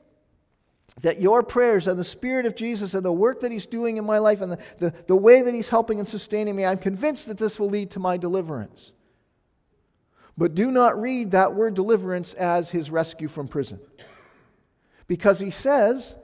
that 1.03 1.21
your 1.21 1.43
prayers 1.43 1.89
and 1.89 1.99
the 1.99 2.05
Spirit 2.05 2.47
of 2.47 2.55
Jesus 2.55 2.95
and 2.95 3.05
the 3.05 3.13
work 3.13 3.41
that 3.41 3.53
He's 3.53 3.67
doing 3.67 3.97
in 3.97 4.05
my 4.05 4.19
life 4.19 4.41
and 4.41 4.53
the, 4.53 4.59
the, 4.79 4.95
the 5.07 5.17
way 5.17 5.43
that 5.43 5.55
He's 5.55 5.69
helping 5.69 5.99
and 5.99 6.09
sustaining 6.09 6.57
me, 6.57 6.65
I'm 6.65 6.79
convinced 6.79 7.27
that 7.29 7.39
this 7.39 7.59
will 7.59 7.71
lead 7.71 7.91
to 7.93 8.01
my 8.01 8.17
deliverance. 8.17 8.93
But 10.37 10.55
do 10.55 10.71
not 10.71 11.01
read 11.01 11.33
that 11.33 11.55
word 11.55 11.75
deliverance 11.75 12.35
as 12.35 12.71
His 12.71 12.91
rescue 12.91 13.29
from 13.29 13.49
prison. 13.49 13.81
Because 15.07 15.41
He 15.41 15.51
says 15.51 16.17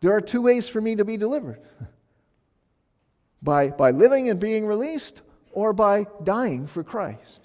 there 0.00 0.12
are 0.12 0.20
two 0.20 0.42
ways 0.42 0.68
for 0.68 0.80
me 0.80 0.96
to 0.96 1.04
be 1.04 1.16
delivered 1.16 1.60
by, 3.42 3.70
by 3.70 3.90
living 3.90 4.28
and 4.28 4.38
being 4.38 4.66
released, 4.66 5.22
or 5.52 5.72
by 5.72 6.06
dying 6.22 6.66
for 6.66 6.82
Christ. 6.82 7.40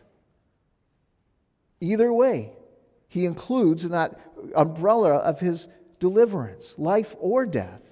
Either 1.80 2.12
way, 2.12 2.52
he 3.08 3.26
includes 3.26 3.86
in 3.86 3.92
that 3.92 4.20
umbrella 4.56 5.16
of 5.18 5.40
his 5.40 5.68
deliverance, 6.00 6.76
life 6.78 7.16
or 7.20 7.46
death. 7.46 7.84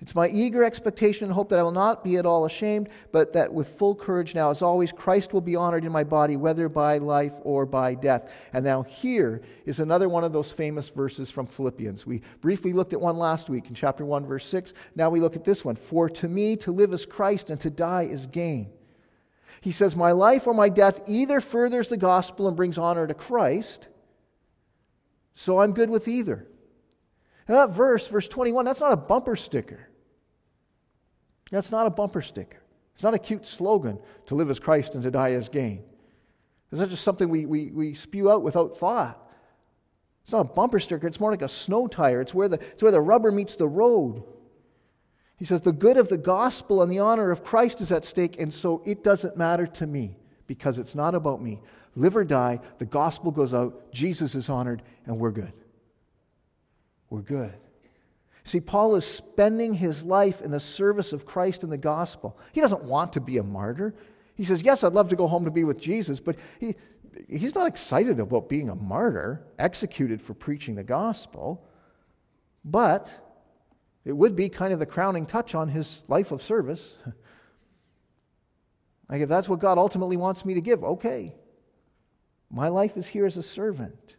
It's 0.00 0.14
my 0.14 0.28
eager 0.28 0.62
expectation 0.62 1.24
and 1.24 1.34
hope 1.34 1.48
that 1.48 1.58
I 1.58 1.62
will 1.62 1.72
not 1.72 2.04
be 2.04 2.18
at 2.18 2.26
all 2.26 2.44
ashamed, 2.44 2.88
but 3.10 3.32
that 3.32 3.52
with 3.52 3.66
full 3.66 3.96
courage 3.96 4.32
now, 4.32 4.48
as 4.50 4.62
always, 4.62 4.92
Christ 4.92 5.32
will 5.32 5.40
be 5.40 5.56
honored 5.56 5.84
in 5.84 5.90
my 5.90 6.04
body, 6.04 6.36
whether 6.36 6.68
by 6.68 6.98
life 6.98 7.32
or 7.42 7.66
by 7.66 7.96
death. 7.96 8.30
And 8.52 8.64
now, 8.64 8.82
here 8.82 9.42
is 9.66 9.80
another 9.80 10.08
one 10.08 10.22
of 10.22 10.32
those 10.32 10.52
famous 10.52 10.88
verses 10.88 11.32
from 11.32 11.46
Philippians. 11.46 12.06
We 12.06 12.22
briefly 12.40 12.72
looked 12.72 12.92
at 12.92 13.00
one 13.00 13.18
last 13.18 13.50
week 13.50 13.68
in 13.68 13.74
chapter 13.74 14.04
1, 14.04 14.24
verse 14.24 14.46
6. 14.46 14.72
Now 14.94 15.10
we 15.10 15.18
look 15.18 15.34
at 15.34 15.44
this 15.44 15.64
one 15.64 15.74
For 15.74 16.08
to 16.10 16.28
me 16.28 16.54
to 16.58 16.70
live 16.70 16.92
is 16.92 17.04
Christ, 17.04 17.50
and 17.50 17.60
to 17.62 17.70
die 17.70 18.04
is 18.04 18.28
gain. 18.28 18.70
He 19.60 19.72
says, 19.72 19.96
My 19.96 20.12
life 20.12 20.46
or 20.46 20.54
my 20.54 20.68
death 20.68 21.00
either 21.08 21.40
furthers 21.40 21.88
the 21.88 21.96
gospel 21.96 22.46
and 22.46 22.56
brings 22.56 22.78
honor 22.78 23.08
to 23.08 23.14
Christ, 23.14 23.88
so 25.34 25.58
I'm 25.60 25.72
good 25.72 25.90
with 25.90 26.06
either. 26.06 26.46
That 27.48 27.70
verse, 27.70 28.06
verse 28.08 28.28
21, 28.28 28.64
that's 28.64 28.80
not 28.80 28.92
a 28.92 28.96
bumper 28.96 29.34
sticker. 29.34 29.88
That's 31.50 31.72
not 31.72 31.86
a 31.86 31.90
bumper 31.90 32.20
sticker. 32.20 32.62
It's 32.94 33.02
not 33.02 33.14
a 33.14 33.18
cute 33.18 33.46
slogan 33.46 33.98
to 34.26 34.34
live 34.34 34.50
as 34.50 34.60
Christ 34.60 34.94
and 34.94 35.02
to 35.02 35.10
die 35.10 35.32
as 35.32 35.48
gain. 35.48 35.82
It's 36.70 36.80
not 36.80 36.90
just 36.90 37.02
something 37.02 37.28
we, 37.28 37.46
we, 37.46 37.70
we 37.70 37.94
spew 37.94 38.30
out 38.30 38.42
without 38.42 38.76
thought. 38.76 39.18
It's 40.22 40.32
not 40.32 40.40
a 40.40 40.44
bumper 40.44 40.78
sticker, 40.78 41.06
it's 41.06 41.20
more 41.20 41.30
like 41.30 41.42
a 41.42 41.48
snow 41.48 41.86
tire. 41.86 42.20
It's 42.20 42.34
where, 42.34 42.48
the, 42.48 42.60
it's 42.60 42.82
where 42.82 42.92
the 42.92 43.00
rubber 43.00 43.32
meets 43.32 43.56
the 43.56 43.66
road. 43.66 44.22
He 45.38 45.46
says, 45.46 45.62
The 45.62 45.72
good 45.72 45.96
of 45.96 46.10
the 46.10 46.18
gospel 46.18 46.82
and 46.82 46.92
the 46.92 46.98
honor 46.98 47.30
of 47.30 47.42
Christ 47.42 47.80
is 47.80 47.90
at 47.92 48.04
stake, 48.04 48.38
and 48.38 48.52
so 48.52 48.82
it 48.84 49.02
doesn't 49.02 49.38
matter 49.38 49.66
to 49.66 49.86
me 49.86 50.18
because 50.46 50.78
it's 50.78 50.94
not 50.94 51.14
about 51.14 51.40
me. 51.40 51.62
Live 51.94 52.14
or 52.14 52.24
die, 52.24 52.60
the 52.76 52.84
gospel 52.84 53.30
goes 53.30 53.54
out, 53.54 53.90
Jesus 53.90 54.34
is 54.34 54.50
honored, 54.50 54.82
and 55.06 55.18
we're 55.18 55.30
good. 55.30 55.52
We're 57.10 57.22
good. 57.22 57.54
See, 58.44 58.60
Paul 58.60 58.94
is 58.94 59.04
spending 59.04 59.74
his 59.74 60.02
life 60.04 60.40
in 60.40 60.50
the 60.50 60.60
service 60.60 61.12
of 61.12 61.26
Christ 61.26 61.62
and 61.62 61.72
the 61.72 61.76
gospel. 61.76 62.38
He 62.52 62.60
doesn't 62.60 62.84
want 62.84 63.12
to 63.12 63.20
be 63.20 63.38
a 63.38 63.42
martyr. 63.42 63.94
He 64.34 64.44
says, 64.44 64.62
Yes, 64.62 64.84
I'd 64.84 64.94
love 64.94 65.08
to 65.10 65.16
go 65.16 65.26
home 65.26 65.44
to 65.44 65.50
be 65.50 65.64
with 65.64 65.78
Jesus, 65.78 66.20
but 66.20 66.36
he, 66.58 66.74
he's 67.28 67.54
not 67.54 67.66
excited 67.66 68.20
about 68.20 68.48
being 68.48 68.70
a 68.70 68.74
martyr, 68.74 69.44
executed 69.58 70.22
for 70.22 70.34
preaching 70.34 70.76
the 70.76 70.84
gospel. 70.84 71.66
But 72.64 73.10
it 74.04 74.12
would 74.12 74.34
be 74.34 74.48
kind 74.48 74.72
of 74.72 74.78
the 74.78 74.86
crowning 74.86 75.26
touch 75.26 75.54
on 75.54 75.68
his 75.68 76.02
life 76.08 76.32
of 76.32 76.42
service. 76.42 76.96
like, 79.10 79.20
if 79.20 79.28
that's 79.28 79.48
what 79.48 79.60
God 79.60 79.76
ultimately 79.76 80.16
wants 80.16 80.44
me 80.44 80.54
to 80.54 80.60
give, 80.62 80.82
okay. 80.82 81.34
My 82.50 82.68
life 82.68 82.96
is 82.96 83.08
here 83.08 83.26
as 83.26 83.36
a 83.36 83.42
servant. 83.42 84.16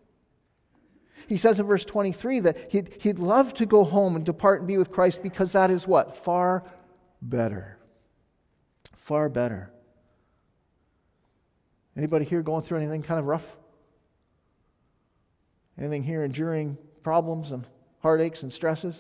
He 1.28 1.38
says 1.38 1.60
in 1.60 1.66
verse 1.66 1.86
23 1.86 2.40
that 2.42 2.72
he'd, 2.72 2.90
he'd 3.00 3.20
love 3.20 3.54
to 3.56 3.66
go 3.66 3.84
home 3.84 4.16
and 4.16 4.26
depart 4.26 4.60
and 4.60 4.68
be 4.68 4.78
with 4.78 4.92
Christ 4.92 5.22
because 5.22 5.52
that 5.54 5.72
is 5.72 5.88
what? 5.88 6.16
Far 6.16 6.64
better. 7.22 7.78
Far 8.96 9.30
better. 9.30 9.72
Anybody 11.98 12.26
here 12.26 12.42
going 12.42 12.64
through 12.64 12.78
anything 12.78 13.04
kind 13.04 13.20
of 13.20 13.26
rough? 13.26 13.58
Anything 15.78 16.04
here 16.04 16.24
enduring 16.24 16.78
problems 17.04 17.52
and 17.52 17.66
heartaches 18.02 18.44
and 18.44 18.54
stresses? 18.54 18.96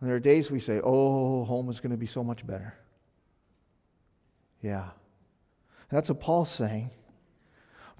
And 0.00 0.08
there 0.08 0.16
are 0.16 0.20
days 0.20 0.50
we 0.50 0.60
say, 0.60 0.80
oh, 0.82 1.44
home 1.44 1.68
is 1.68 1.80
going 1.80 1.90
to 1.90 1.96
be 1.96 2.06
so 2.06 2.24
much 2.24 2.46
better. 2.46 2.74
Yeah. 4.62 4.82
And 5.90 5.96
that's 5.96 6.08
what 6.08 6.20
Paul's 6.20 6.50
saying. 6.50 6.90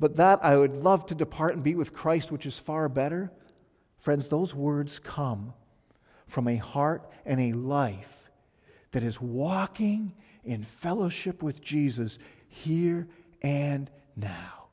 But 0.00 0.16
that 0.16 0.42
I 0.42 0.56
would 0.56 0.76
love 0.76 1.04
to 1.06 1.14
depart 1.14 1.54
and 1.54 1.62
be 1.62 1.74
with 1.74 1.92
Christ, 1.92 2.32
which 2.32 2.46
is 2.46 2.58
far 2.58 2.88
better. 2.88 3.30
Friends, 3.98 4.30
those 4.30 4.54
words 4.54 4.98
come 4.98 5.52
from 6.26 6.48
a 6.48 6.56
heart 6.56 7.08
and 7.26 7.38
a 7.38 7.52
life 7.52 8.30
that 8.92 9.04
is 9.04 9.20
walking 9.20 10.14
in 10.42 10.64
fellowship 10.64 11.42
with 11.42 11.60
Jesus 11.60 12.18
here 12.48 13.06
and 13.42 13.90
now. 14.16 14.68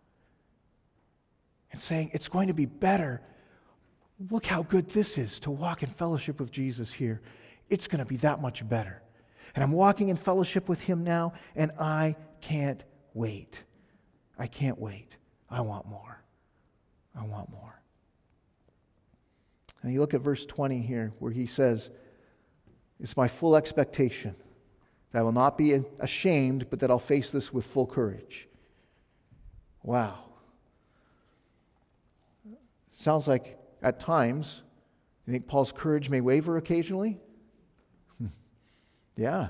And 1.73 1.81
saying, 1.81 2.11
it's 2.13 2.29
going 2.29 2.47
to 2.47 2.53
be 2.53 2.65
better. 2.65 3.21
Look 4.31 4.45
how 4.45 4.63
good 4.63 4.89
this 4.89 5.17
is 5.17 5.39
to 5.41 5.51
walk 5.51 5.83
in 5.83 5.89
fellowship 5.89 6.39
with 6.39 6.51
Jesus 6.51 6.93
here. 6.93 7.21
It's 7.69 7.87
going 7.87 7.99
to 7.99 8.05
be 8.05 8.17
that 8.17 8.41
much 8.41 8.67
better. 8.67 9.03
And 9.53 9.63
I'm 9.63 9.73
walking 9.73 10.07
in 10.07 10.15
fellowship 10.15 10.69
with 10.69 10.81
Him 10.81 11.03
now, 11.03 11.33
and 11.55 11.71
I 11.77 12.15
can't 12.39 12.83
wait. 13.13 13.63
I 14.37 14.47
can't 14.47 14.79
wait. 14.79 15.17
I 15.49 15.61
want 15.61 15.87
more. 15.87 16.21
I 17.15 17.25
want 17.25 17.49
more. 17.49 17.81
And 19.81 19.93
you 19.93 19.99
look 19.99 20.13
at 20.13 20.21
verse 20.21 20.45
20 20.45 20.81
here, 20.81 21.13
where 21.19 21.31
he 21.31 21.45
says, 21.45 21.89
It's 22.99 23.15
my 23.15 23.27
full 23.27 23.55
expectation 23.55 24.35
that 25.11 25.19
I 25.19 25.21
will 25.21 25.31
not 25.31 25.57
be 25.57 25.83
ashamed, 25.99 26.69
but 26.69 26.79
that 26.79 26.91
I'll 26.91 26.99
face 26.99 27.31
this 27.31 27.53
with 27.53 27.65
full 27.65 27.87
courage. 27.87 28.47
Wow. 29.83 30.25
Sounds 32.91 33.27
like 33.27 33.57
at 33.81 33.99
times, 33.99 34.63
you 35.25 35.33
think 35.33 35.47
Paul's 35.47 35.71
courage 35.71 36.09
may 36.09 36.21
waver 36.21 36.57
occasionally? 36.57 37.19
Hmm. 38.17 38.27
Yeah. 39.15 39.49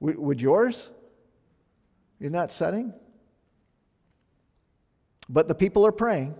W- 0.00 0.20
would 0.20 0.40
yours? 0.40 0.90
In 2.20 2.32
that 2.32 2.50
setting? 2.50 2.92
But 5.28 5.48
the 5.48 5.54
people 5.54 5.86
are 5.86 5.92
praying, 5.92 6.34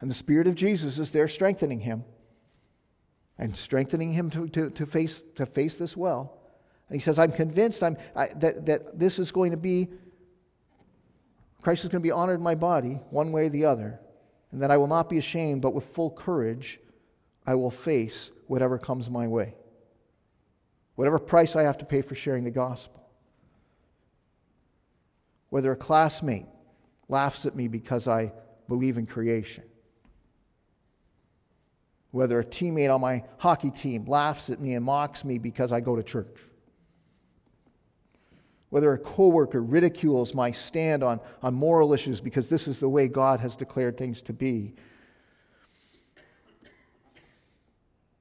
and 0.00 0.10
the 0.10 0.14
Spirit 0.14 0.46
of 0.46 0.54
Jesus 0.54 0.98
is 0.98 1.12
there 1.12 1.28
strengthening 1.28 1.80
him 1.80 2.04
and 3.38 3.56
strengthening 3.56 4.12
him 4.12 4.30
to, 4.30 4.48
to, 4.48 4.70
to, 4.70 4.86
face, 4.86 5.22
to 5.36 5.46
face 5.46 5.76
this 5.76 5.96
well. 5.96 6.38
And 6.88 6.96
he 6.96 7.00
says, 7.00 7.18
I'm 7.18 7.32
convinced 7.32 7.82
I'm, 7.82 7.96
I, 8.14 8.28
that, 8.36 8.66
that 8.66 8.98
this 8.98 9.18
is 9.18 9.32
going 9.32 9.50
to 9.50 9.56
be, 9.56 9.88
Christ 11.62 11.84
is 11.84 11.88
going 11.88 12.02
to 12.02 12.06
be 12.06 12.10
honored 12.10 12.38
in 12.38 12.44
my 12.44 12.54
body, 12.54 13.00
one 13.10 13.32
way 13.32 13.46
or 13.46 13.48
the 13.48 13.64
other, 13.64 13.98
and 14.52 14.62
that 14.62 14.70
I 14.70 14.76
will 14.76 14.86
not 14.86 15.08
be 15.08 15.18
ashamed, 15.18 15.62
but 15.62 15.74
with 15.74 15.84
full 15.84 16.10
courage, 16.10 16.78
I 17.46 17.54
will 17.54 17.70
face 17.70 18.30
whatever 18.46 18.78
comes 18.78 19.10
my 19.10 19.26
way, 19.26 19.54
whatever 20.94 21.18
price 21.18 21.56
I 21.56 21.62
have 21.62 21.78
to 21.78 21.84
pay 21.84 22.02
for 22.02 22.14
sharing 22.14 22.44
the 22.44 22.50
gospel. 22.50 23.00
Whether 25.48 25.72
a 25.72 25.76
classmate 25.76 26.46
laughs 27.08 27.46
at 27.46 27.54
me 27.54 27.68
because 27.68 28.08
I 28.08 28.32
believe 28.68 28.96
in 28.96 29.06
creation, 29.06 29.64
whether 32.10 32.38
a 32.38 32.44
teammate 32.44 32.92
on 32.94 33.00
my 33.00 33.24
hockey 33.38 33.70
team 33.70 34.04
laughs 34.06 34.50
at 34.50 34.60
me 34.60 34.74
and 34.74 34.84
mocks 34.84 35.24
me 35.24 35.38
because 35.38 35.72
I 35.72 35.80
go 35.80 35.96
to 35.96 36.02
church, 36.02 36.40
whether 38.70 38.92
a 38.92 38.98
coworker 38.98 39.62
ridicules 39.62 40.34
my 40.34 40.50
stand 40.50 41.02
on, 41.02 41.20
on 41.42 41.54
moral 41.54 41.92
issues 41.92 42.20
because 42.20 42.48
this 42.48 42.66
is 42.66 42.80
the 42.80 42.88
way 42.88 43.08
God 43.08 43.40
has 43.40 43.56
declared 43.56 43.96
things 43.96 44.22
to 44.22 44.32
be. 44.32 44.74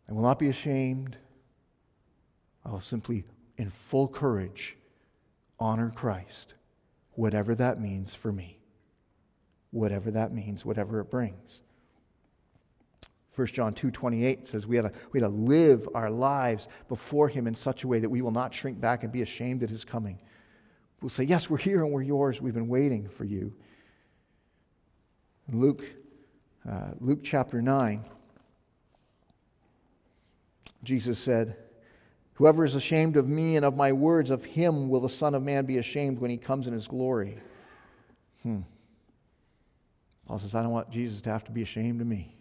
I 0.09 0.13
will 0.13 0.21
not 0.21 0.37
be 0.37 0.49
ashamed. 0.49 1.17
I 2.65 2.69
will 2.69 2.81
simply, 2.81 3.23
in 3.57 3.69
full 3.69 4.07
courage, 4.07 4.77
honor 5.59 5.91
Christ, 5.95 6.53
whatever 7.13 7.55
that 7.55 7.79
means 7.79 8.13
for 8.13 8.31
me. 8.31 8.59
Whatever 9.73 10.11
that 10.11 10.33
means, 10.33 10.63
whatever 10.63 11.01
it 11.01 11.11
brings. 11.11 11.61
1 13.35 13.47
John 13.47 13.73
2:28 13.73 14.47
says 14.47 14.67
we 14.67 14.77
had, 14.77 14.83
to, 14.83 14.91
we 15.11 15.19
had 15.19 15.27
to 15.27 15.33
live 15.33 15.89
our 15.93 16.09
lives 16.09 16.69
before 16.87 17.27
him 17.27 17.47
in 17.47 17.53
such 17.53 17.83
a 17.83 17.87
way 17.87 17.99
that 17.99 18.09
we 18.09 18.21
will 18.21 18.31
not 18.31 18.53
shrink 18.53 18.79
back 18.79 19.03
and 19.03 19.11
be 19.11 19.23
ashamed 19.23 19.63
at 19.63 19.69
his 19.69 19.83
coming. 19.83 20.19
We'll 21.01 21.09
say, 21.09 21.25
"Yes, 21.25 21.49
we're 21.49 21.57
here 21.57 21.83
and 21.83 21.91
we're 21.91 22.03
yours. 22.03 22.41
We've 22.41 22.53
been 22.53 22.69
waiting 22.69 23.09
for 23.09 23.25
you." 23.25 23.53
Luke 25.51 25.83
uh, 26.69 26.91
Luke 27.01 27.19
chapter 27.23 27.61
9 27.61 28.05
Jesus 30.83 31.17
said, 31.17 31.55
Whoever 32.35 32.65
is 32.65 32.75
ashamed 32.75 33.15
of 33.15 33.27
me 33.27 33.55
and 33.55 33.65
of 33.65 33.75
my 33.75 33.93
words, 33.93 34.29
of 34.29 34.43
him 34.43 34.89
will 34.89 34.99
the 34.99 35.09
Son 35.09 35.33
of 35.33 35.43
Man 35.43 35.65
be 35.65 35.77
ashamed 35.77 36.19
when 36.19 36.29
he 36.29 36.37
comes 36.37 36.67
in 36.67 36.73
his 36.73 36.87
glory. 36.87 37.37
Hmm. 38.41 38.61
Paul 40.27 40.39
says, 40.39 40.55
I 40.55 40.61
don't 40.61 40.71
want 40.71 40.89
Jesus 40.89 41.21
to 41.21 41.29
have 41.29 41.43
to 41.45 41.51
be 41.51 41.61
ashamed 41.61 42.01
of 42.01 42.07
me. 42.07 42.35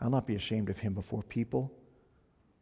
I'll 0.00 0.10
not 0.10 0.26
be 0.26 0.34
ashamed 0.34 0.68
of 0.68 0.78
him 0.78 0.94
before 0.94 1.22
people. 1.22 1.72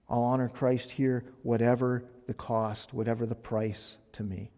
I'll 0.09 0.23
honor 0.23 0.49
Christ 0.49 0.91
here, 0.91 1.25
whatever 1.43 2.05
the 2.27 2.35
cost, 2.35 2.93
whatever 2.93 3.27
the 3.27 3.35
price 3.35 3.97
to 4.13 4.23
me. 4.23 4.51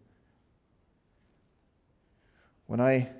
When 2.67 2.81
I 2.81 3.11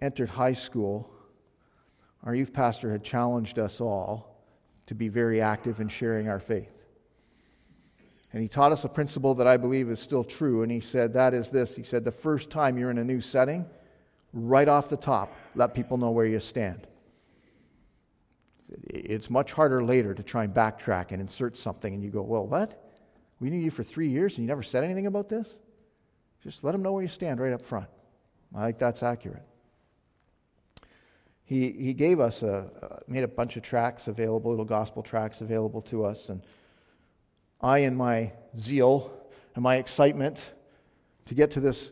entered 0.00 0.30
high 0.30 0.54
school, 0.54 1.10
our 2.24 2.34
youth 2.34 2.52
pastor 2.52 2.90
had 2.90 3.04
challenged 3.04 3.58
us 3.58 3.80
all 3.80 4.44
to 4.86 4.94
be 4.94 5.08
very 5.08 5.40
active 5.40 5.80
in 5.80 5.88
sharing 5.88 6.28
our 6.28 6.40
faith. 6.40 6.86
And 8.32 8.40
he 8.40 8.48
taught 8.48 8.72
us 8.72 8.84
a 8.84 8.88
principle 8.88 9.34
that 9.34 9.46
I 9.46 9.58
believe 9.58 9.90
is 9.90 10.00
still 10.00 10.24
true. 10.24 10.62
And 10.62 10.72
he 10.72 10.80
said, 10.80 11.12
That 11.12 11.34
is 11.34 11.50
this. 11.50 11.76
He 11.76 11.82
said, 11.82 12.04
The 12.04 12.10
first 12.10 12.50
time 12.50 12.78
you're 12.78 12.90
in 12.90 12.98
a 12.98 13.04
new 13.04 13.20
setting, 13.20 13.66
right 14.32 14.68
off 14.68 14.88
the 14.88 14.96
top, 14.96 15.34
let 15.54 15.74
people 15.74 15.98
know 15.98 16.10
where 16.10 16.26
you 16.26 16.40
stand. 16.40 16.86
It's 18.84 19.28
much 19.28 19.52
harder 19.52 19.84
later 19.84 20.14
to 20.14 20.22
try 20.22 20.44
and 20.44 20.54
backtrack 20.54 21.12
and 21.12 21.20
insert 21.20 21.56
something, 21.56 21.92
and 21.92 22.02
you 22.02 22.10
go, 22.10 22.22
Well, 22.22 22.46
what? 22.46 22.78
We 23.40 23.50
knew 23.50 23.58
you 23.58 23.72
for 23.72 23.82
three 23.82 24.08
years 24.08 24.38
and 24.38 24.44
you 24.44 24.48
never 24.48 24.62
said 24.62 24.84
anything 24.84 25.06
about 25.06 25.28
this? 25.28 25.58
Just 26.44 26.62
let 26.62 26.72
them 26.72 26.82
know 26.82 26.92
where 26.92 27.02
you 27.02 27.08
stand 27.08 27.40
right 27.40 27.52
up 27.52 27.62
front. 27.62 27.88
I 28.54 28.66
think 28.66 28.78
that's 28.78 29.02
accurate. 29.02 29.42
He, 31.44 31.72
he 31.72 31.92
gave 31.92 32.20
us 32.20 32.44
a, 32.44 32.70
uh, 32.82 32.98
made 33.08 33.24
a 33.24 33.28
bunch 33.28 33.56
of 33.56 33.64
tracts 33.64 34.06
available, 34.06 34.50
little 34.50 34.64
gospel 34.64 35.02
tracts 35.02 35.40
available 35.40 35.82
to 35.82 36.04
us. 36.04 36.28
And 36.28 36.42
I, 37.60 37.78
in 37.78 37.96
my 37.96 38.32
zeal 38.58 39.12
and 39.54 39.62
my 39.62 39.76
excitement 39.76 40.52
to 41.26 41.34
get 41.34 41.50
to 41.52 41.60
this 41.60 41.90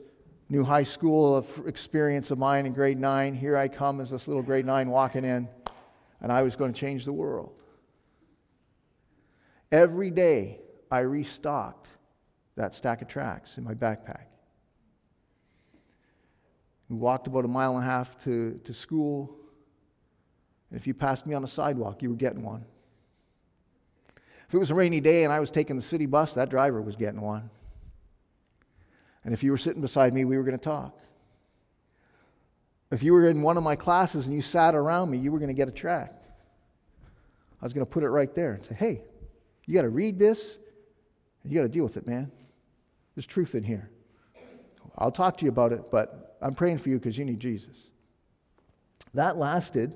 new 0.50 0.64
high 0.64 0.82
school 0.82 1.36
of 1.36 1.62
experience 1.66 2.32
of 2.32 2.38
mine 2.38 2.66
in 2.66 2.72
grade 2.72 2.98
nine, 2.98 3.34
here 3.34 3.56
I 3.56 3.68
come 3.68 4.00
as 4.00 4.10
this 4.10 4.26
little 4.26 4.42
grade 4.42 4.66
nine 4.66 4.90
walking 4.90 5.24
in 5.24 5.48
and 6.20 6.30
I 6.30 6.42
was 6.42 6.56
going 6.56 6.72
to 6.72 6.78
change 6.78 7.04
the 7.04 7.12
world. 7.12 7.52
Every 9.72 10.10
day, 10.10 10.58
I 10.90 10.98
restocked 11.00 11.86
that 12.56 12.74
stack 12.74 13.00
of 13.00 13.06
tracts 13.06 13.56
in 13.56 13.64
my 13.64 13.74
backpack. 13.74 14.24
We 16.88 16.96
walked 16.96 17.28
about 17.28 17.44
a 17.44 17.48
mile 17.48 17.76
and 17.76 17.84
a 17.84 17.86
half 17.86 18.18
to, 18.24 18.60
to 18.64 18.74
school. 18.74 19.36
And 20.68 20.78
if 20.78 20.88
you 20.88 20.94
passed 20.94 21.24
me 21.24 21.36
on 21.36 21.42
the 21.42 21.48
sidewalk, 21.48 22.02
you 22.02 22.10
were 22.10 22.16
getting 22.16 22.42
one. 22.42 22.64
If 24.48 24.54
it 24.54 24.58
was 24.58 24.72
a 24.72 24.74
rainy 24.74 25.00
day 25.00 25.22
and 25.22 25.32
I 25.32 25.38
was 25.38 25.52
taking 25.52 25.76
the 25.76 25.82
city 25.82 26.06
bus, 26.06 26.34
that 26.34 26.50
driver 26.50 26.82
was 26.82 26.96
getting 26.96 27.20
one. 27.20 27.48
And 29.24 29.34
if 29.34 29.42
you 29.42 29.50
were 29.50 29.58
sitting 29.58 29.82
beside 29.82 30.14
me, 30.14 30.24
we 30.24 30.36
were 30.36 30.44
going 30.44 30.58
to 30.58 30.64
talk. 30.64 30.98
If 32.90 33.02
you 33.02 33.12
were 33.12 33.28
in 33.28 33.42
one 33.42 33.56
of 33.56 33.62
my 33.62 33.76
classes 33.76 34.26
and 34.26 34.34
you 34.34 34.42
sat 34.42 34.74
around 34.74 35.10
me, 35.10 35.18
you 35.18 35.30
were 35.30 35.38
going 35.38 35.48
to 35.48 35.54
get 35.54 35.68
a 35.68 35.72
tract. 35.72 36.24
I 37.60 37.64
was 37.64 37.72
going 37.72 37.86
to 37.86 37.90
put 37.90 38.02
it 38.02 38.08
right 38.08 38.34
there 38.34 38.54
and 38.54 38.64
say, 38.64 38.74
hey, 38.74 39.02
you 39.66 39.74
got 39.74 39.82
to 39.82 39.90
read 39.90 40.18
this 40.18 40.58
and 41.42 41.52
you 41.52 41.58
got 41.58 41.62
to 41.62 41.68
deal 41.68 41.84
with 41.84 41.96
it, 41.96 42.06
man. 42.06 42.32
There's 43.14 43.26
truth 43.26 43.54
in 43.54 43.62
here. 43.62 43.90
I'll 44.98 45.12
talk 45.12 45.36
to 45.38 45.44
you 45.44 45.50
about 45.50 45.72
it, 45.72 45.90
but 45.90 46.36
I'm 46.42 46.54
praying 46.54 46.78
for 46.78 46.88
you 46.88 46.98
because 46.98 47.16
you 47.16 47.24
need 47.24 47.38
Jesus. 47.38 47.90
That 49.14 49.36
lasted, 49.36 49.94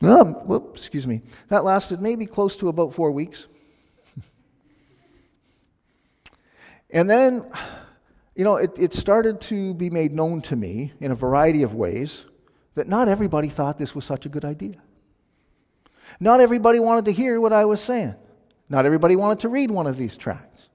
um, 0.00 0.36
excuse 0.72 1.06
me, 1.06 1.22
that 1.48 1.64
lasted 1.64 2.00
maybe 2.00 2.26
close 2.26 2.56
to 2.58 2.68
about 2.68 2.94
four 2.94 3.10
weeks. 3.10 3.46
and 6.90 7.08
then 7.08 7.44
you 8.38 8.44
know, 8.44 8.54
it, 8.54 8.78
it 8.78 8.94
started 8.94 9.40
to 9.40 9.74
be 9.74 9.90
made 9.90 10.12
known 10.12 10.40
to 10.42 10.54
me 10.54 10.92
in 11.00 11.10
a 11.10 11.14
variety 11.16 11.64
of 11.64 11.74
ways 11.74 12.24
that 12.74 12.86
not 12.86 13.08
everybody 13.08 13.48
thought 13.48 13.78
this 13.78 13.96
was 13.96 14.04
such 14.04 14.26
a 14.26 14.28
good 14.28 14.44
idea. 14.44 14.76
Not 16.20 16.40
everybody 16.40 16.78
wanted 16.78 17.06
to 17.06 17.12
hear 17.12 17.40
what 17.40 17.52
I 17.52 17.64
was 17.64 17.80
saying. 17.80 18.14
Not 18.68 18.86
everybody 18.86 19.16
wanted 19.16 19.40
to 19.40 19.48
read 19.48 19.72
one 19.72 19.88
of 19.88 19.96
these 19.96 20.16
tracts. 20.16 20.68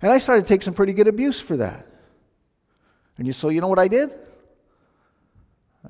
And 0.00 0.12
I 0.12 0.18
started 0.18 0.42
to 0.42 0.48
take 0.48 0.62
some 0.62 0.74
pretty 0.74 0.92
good 0.92 1.08
abuse 1.08 1.40
for 1.40 1.56
that. 1.56 1.88
And 3.18 3.26
you, 3.26 3.32
so 3.32 3.48
you 3.48 3.60
know 3.60 3.68
what 3.68 3.80
I 3.80 3.88
did? 3.88 4.14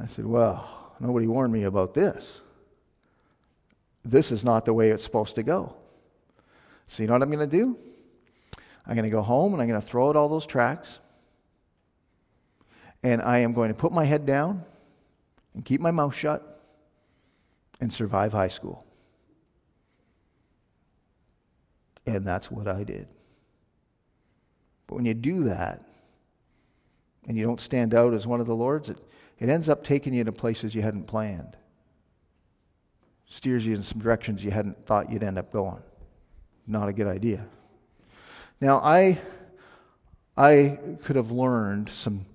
I 0.00 0.07
said, 0.07 0.24
Well, 0.24 0.94
nobody 0.98 1.27
warned 1.27 1.53
me 1.53 1.64
about 1.64 1.92
this. 1.92 2.40
This 4.03 4.33
is 4.33 4.44
not 4.44 4.64
the 4.64 4.72
way 4.72 4.90
it's 4.90 5.05
supposed 5.05 5.35
to 5.35 5.42
go. 5.42 5.77
So 6.87 7.03
you 7.03 7.07
know 7.09 7.12
what 7.12 7.22
I'm 7.22 7.31
going 7.31 7.50
to 7.50 7.55
do? 7.55 7.77
I'm 8.87 8.94
going 8.94 9.05
to 9.05 9.11
go 9.11 9.23
home 9.23 9.53
and 9.53 9.62
I'm 9.62 9.68
going 9.68 9.81
to 9.81 9.87
throw 9.87 10.09
out 10.09 10.16
all 10.16 10.29
those 10.29 10.47
tracts. 10.47 11.01
And 13.03 13.20
I 13.23 13.38
am 13.38 13.53
going 13.53 13.68
to 13.68 13.75
put 13.75 13.92
my 13.92 14.05
head 14.05 14.27
down 14.27 14.64
and 15.55 15.64
keep 15.64 15.81
my 15.81 15.90
mouth 15.90 16.14
shut 16.14 16.62
and 17.81 17.92
survive 17.92 18.33
high 18.33 18.49
school. 18.49 18.85
And 22.07 22.27
that's 22.27 22.51
what 22.51 22.68
I 22.68 22.85
did. 22.85 23.09
But 24.87 24.97
when 24.97 25.07
you 25.07 25.14
do 25.14 25.44
that 25.44 25.83
and 27.27 27.37
you 27.37 27.44
don't 27.44 27.61
stand 27.61 27.94
out 27.94 28.12
as 28.12 28.27
one 28.27 28.40
of 28.40 28.47
the 28.47 28.55
Lord's, 28.55 28.90
it, 28.90 28.99
it 29.38 29.49
ends 29.49 29.68
up 29.68 29.83
taking 29.83 30.12
you 30.12 30.25
to 30.25 30.33
places 30.33 30.75
you 30.75 30.83
hadn't 30.83 31.07
planned, 31.07 31.57
steers 33.27 33.64
you 33.64 33.75
in 33.75 33.83
some 33.83 34.01
directions 34.01 34.44
you 34.44 34.51
hadn't 34.51 34.85
thought 34.85 35.11
you'd 35.11 35.23
end 35.23 35.38
up 35.38 35.51
going. 35.51 35.83
Not 36.66 36.88
a 36.88 36.92
good 36.92 37.07
idea. 37.07 37.47
Now, 38.61 38.79
I, 38.79 39.21
I 40.37 40.79
could 41.03 41.17
have 41.17 41.31
learned 41.31 41.88
some 41.88 42.27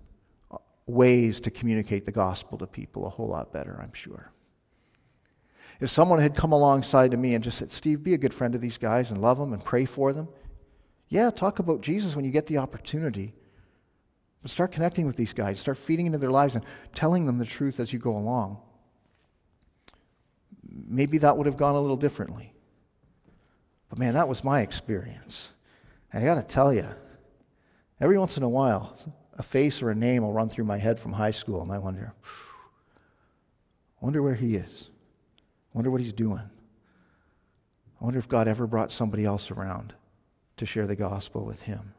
ways 0.86 1.40
to 1.42 1.52
communicate 1.52 2.06
the 2.06 2.12
gospel 2.12 2.58
to 2.58 2.68
people 2.68 3.06
a 3.06 3.10
whole 3.10 3.28
lot 3.28 3.54
better, 3.54 3.80
I'm 3.82 3.94
sure. 3.94 4.32
If 5.80 5.90
someone 5.90 6.20
had 6.20 6.36
come 6.36 6.52
alongside 6.52 7.12
to 7.12 7.18
me 7.18 7.36
and 7.36 7.44
just 7.44 7.58
said, 7.58 7.72
Steve, 7.72 8.04
be 8.04 8.14
a 8.14 8.18
good 8.18 8.34
friend 8.34 8.52
to 8.52 8.60
these 8.60 8.78
guys 8.78 9.12
and 9.12 9.22
love 9.22 9.38
them 9.38 9.54
and 9.54 9.64
pray 9.64 9.86
for 9.86 10.12
them. 10.12 10.28
Yeah, 11.08 11.30
talk 11.30 11.60
about 11.60 11.82
Jesus 11.82 12.16
when 12.16 12.26
you 12.26 12.32
get 12.32 12.48
the 12.48 12.58
opportunity. 12.58 13.34
But 14.42 14.52
start 14.52 14.72
connecting 14.72 15.06
with 15.06 15.16
these 15.16 15.34
guys, 15.34 15.60
start 15.60 15.78
feeding 15.78 16.06
into 16.06 16.18
their 16.18 16.32
lives 16.32 16.56
and 16.56 16.66
telling 16.94 17.26
them 17.26 17.38
the 17.38 17.46
truth 17.46 17.80
as 17.80 17.94
you 17.94 18.00
go 18.00 18.16
along. 18.16 18.58
Maybe 20.70 21.18
that 21.20 21.38
would 21.38 21.46
have 21.46 21.58
gone 21.58 21.76
a 21.76 21.82
little 21.82 21.98
differently. 21.98 22.54
But 23.90 24.00
man, 24.00 24.14
that 24.14 24.28
was 24.28 24.44
my 24.44 24.62
experience. 24.62 25.50
I 26.14 26.22
got 26.22 26.36
to 26.36 26.44
tell 26.44 26.74
you, 26.74 26.88
every 28.02 28.18
once 28.18 28.38
in 28.38 28.44
a 28.44 28.50
while, 28.50 28.98
a 29.38 29.44
face 29.44 29.82
or 29.82 29.92
a 29.92 29.96
name 29.96 30.24
will 30.24 30.34
run 30.34 30.50
through 30.50 30.66
my 30.66 30.78
head 30.78 31.00
from 31.00 31.14
high 31.14 31.32
school, 31.32 31.62
and 31.62 31.72
I 31.72 31.78
wonder, 31.78 32.14
wonder 34.02 34.22
where 34.22 34.36
he 34.36 34.56
is. 34.56 34.90
Wonder 35.74 35.92
what 35.92 36.02
he's 36.02 36.14
doing. 36.14 36.50
I 38.02 38.04
wonder 38.04 38.20
if 38.20 38.28
God 38.28 38.48
ever 38.48 38.66
brought 38.66 38.92
somebody 38.92 39.24
else 39.24 39.52
around 39.52 39.94
to 40.58 40.66
share 40.66 40.88
the 40.88 40.96
gospel 40.96 41.46
with 41.46 41.62
him. 41.62 41.94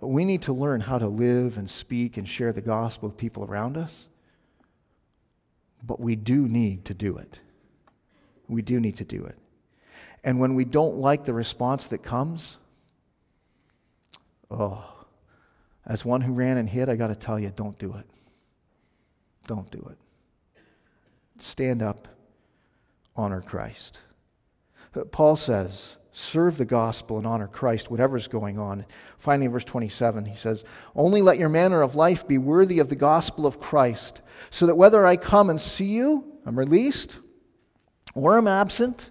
We 0.00 0.24
need 0.24 0.42
to 0.42 0.52
learn 0.52 0.80
how 0.80 0.98
to 0.98 1.06
live 1.06 1.58
and 1.58 1.68
speak 1.68 2.16
and 2.16 2.26
share 2.26 2.52
the 2.52 2.62
gospel 2.62 3.10
with 3.10 3.18
people 3.18 3.44
around 3.44 3.76
us, 3.76 4.08
but 5.82 6.00
we 6.00 6.16
do 6.16 6.48
need 6.48 6.86
to 6.86 6.94
do 6.94 7.18
it. 7.18 7.40
We 8.48 8.62
do 8.62 8.80
need 8.80 8.96
to 8.96 9.04
do 9.04 9.24
it. 9.24 9.36
And 10.24 10.40
when 10.40 10.54
we 10.54 10.64
don't 10.64 10.96
like 10.96 11.24
the 11.24 11.34
response 11.34 11.88
that 11.88 12.02
comes, 12.02 12.56
oh, 14.50 14.82
as 15.86 16.04
one 16.04 16.22
who 16.22 16.32
ran 16.32 16.56
and 16.56 16.68
hid, 16.68 16.88
I 16.88 16.96
got 16.96 17.08
to 17.08 17.14
tell 17.14 17.38
you, 17.38 17.52
don't 17.54 17.78
do 17.78 17.94
it. 17.94 18.06
Don't 19.46 19.70
do 19.70 19.86
it. 19.90 19.98
Stand 21.38 21.82
up, 21.82 22.08
honor 23.14 23.42
Christ. 23.42 24.00
Paul 25.12 25.36
says, 25.36 25.98
serve 26.12 26.56
the 26.56 26.64
gospel 26.64 27.18
and 27.18 27.26
honor 27.26 27.48
Christ, 27.48 27.90
whatever's 27.90 28.28
going 28.28 28.58
on. 28.58 28.86
Finally, 29.18 29.46
in 29.46 29.52
verse 29.52 29.64
27, 29.64 30.24
he 30.24 30.36
says, 30.36 30.64
Only 30.94 31.20
let 31.20 31.38
your 31.38 31.48
manner 31.48 31.82
of 31.82 31.96
life 31.96 32.26
be 32.26 32.38
worthy 32.38 32.78
of 32.78 32.88
the 32.88 32.96
gospel 32.96 33.46
of 33.46 33.60
Christ, 33.60 34.22
so 34.50 34.66
that 34.66 34.76
whether 34.76 35.04
I 35.04 35.16
come 35.16 35.50
and 35.50 35.60
see 35.60 35.86
you, 35.86 36.24
I'm 36.46 36.58
released, 36.58 37.18
or 38.14 38.38
I'm 38.38 38.46
absent, 38.46 39.10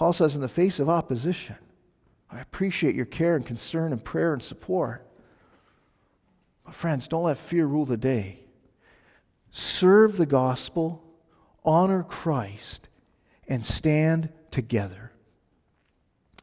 Paul 0.00 0.14
says, 0.14 0.34
in 0.34 0.40
the 0.40 0.48
face 0.48 0.80
of 0.80 0.88
opposition, 0.88 1.56
I 2.30 2.40
appreciate 2.40 2.94
your 2.94 3.04
care 3.04 3.36
and 3.36 3.44
concern 3.44 3.92
and 3.92 4.02
prayer 4.02 4.32
and 4.32 4.42
support. 4.42 5.06
But, 6.64 6.74
friends, 6.74 7.06
don't 7.06 7.24
let 7.24 7.36
fear 7.36 7.66
rule 7.66 7.84
the 7.84 7.98
day. 7.98 8.46
Serve 9.50 10.16
the 10.16 10.24
gospel, 10.24 11.04
honor 11.66 12.02
Christ, 12.02 12.88
and 13.46 13.62
stand 13.62 14.30
together. 14.50 15.12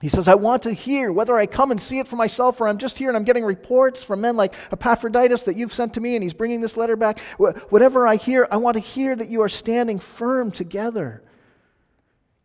He 0.02 0.08
says, 0.08 0.28
I 0.28 0.36
want 0.36 0.62
to 0.62 0.72
hear 0.72 1.12
whether 1.12 1.36
I 1.36 1.48
come 1.48 1.72
and 1.72 1.82
see 1.82 1.98
it 1.98 2.08
for 2.08 2.16
myself 2.16 2.62
or 2.62 2.68
I'm 2.68 2.78
just 2.78 3.00
here 3.00 3.08
and 3.08 3.18
I'm 3.18 3.24
getting 3.24 3.44
reports 3.44 4.04
from 4.04 4.22
men 4.22 4.38
like 4.38 4.54
Epaphroditus 4.72 5.46
that 5.46 5.58
you've 5.58 5.74
sent 5.74 5.96
to 5.96 6.00
me 6.00 6.14
and 6.14 6.22
he's 6.22 6.36
bringing 6.36 6.62
this 6.62 6.78
letter 6.78 6.96
back. 6.96 7.20
Whatever 7.40 8.06
I 8.06 8.18
hear, 8.18 8.48
I 8.52 8.58
want 8.58 8.76
to 8.76 8.82
hear 8.82 9.16
that 9.16 9.30
you 9.30 9.42
are 9.42 9.50
standing 9.50 9.98
firm 9.98 10.52
together 10.52 11.24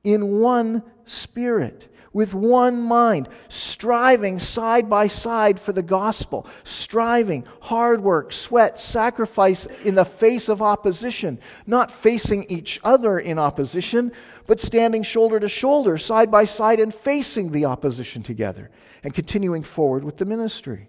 in 0.04 0.38
one 0.38 0.82
spirit, 1.04 1.88
with 2.12 2.34
one 2.34 2.80
mind, 2.80 3.28
striving 3.48 4.38
side 4.38 4.90
by 4.90 5.06
side 5.06 5.58
for 5.58 5.72
the 5.72 5.82
gospel, 5.82 6.46
striving, 6.64 7.46
hard 7.60 8.02
work, 8.02 8.32
sweat, 8.32 8.78
sacrifice 8.78 9.66
in 9.84 9.94
the 9.94 10.04
face 10.04 10.48
of 10.48 10.60
opposition, 10.60 11.38
not 11.66 11.90
facing 11.90 12.44
each 12.50 12.78
other 12.84 13.18
in 13.18 13.38
opposition, 13.38 14.12
but 14.46 14.60
standing 14.60 15.02
shoulder 15.02 15.40
to 15.40 15.48
shoulder, 15.48 15.96
side 15.96 16.30
by 16.30 16.44
side, 16.44 16.80
and 16.80 16.94
facing 16.94 17.52
the 17.52 17.64
opposition 17.64 18.22
together 18.22 18.70
and 19.02 19.14
continuing 19.14 19.62
forward 19.62 20.04
with 20.04 20.18
the 20.18 20.26
ministry. 20.26 20.88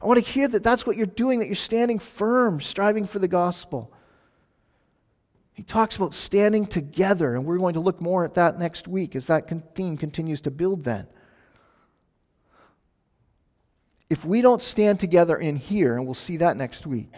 I 0.00 0.06
want 0.06 0.24
to 0.24 0.30
hear 0.30 0.46
that 0.46 0.62
that's 0.62 0.86
what 0.86 0.96
you're 0.96 1.06
doing, 1.06 1.40
that 1.40 1.46
you're 1.46 1.56
standing 1.56 1.98
firm, 1.98 2.60
striving 2.60 3.06
for 3.06 3.18
the 3.18 3.26
gospel. 3.26 3.92
He 5.58 5.64
talks 5.64 5.96
about 5.96 6.14
standing 6.14 6.66
together, 6.66 7.34
and 7.34 7.44
we're 7.44 7.58
going 7.58 7.74
to 7.74 7.80
look 7.80 8.00
more 8.00 8.24
at 8.24 8.34
that 8.34 8.60
next 8.60 8.86
week 8.86 9.16
as 9.16 9.26
that 9.26 9.74
theme 9.74 9.96
continues 9.96 10.40
to 10.42 10.52
build 10.52 10.84
then. 10.84 11.08
If 14.08 14.24
we 14.24 14.40
don't 14.40 14.62
stand 14.62 15.00
together 15.00 15.36
in 15.36 15.56
here, 15.56 15.96
and 15.96 16.04
we'll 16.04 16.14
see 16.14 16.36
that 16.36 16.56
next 16.56 16.86
week, 16.86 17.12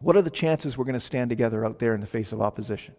what 0.00 0.16
are 0.16 0.22
the 0.22 0.30
chances 0.30 0.76
we're 0.76 0.84
going 0.84 0.94
to 0.94 0.98
stand 0.98 1.30
together 1.30 1.64
out 1.64 1.78
there 1.78 1.94
in 1.94 2.00
the 2.00 2.08
face 2.08 2.32
of 2.32 2.42
opposition? 2.42 2.96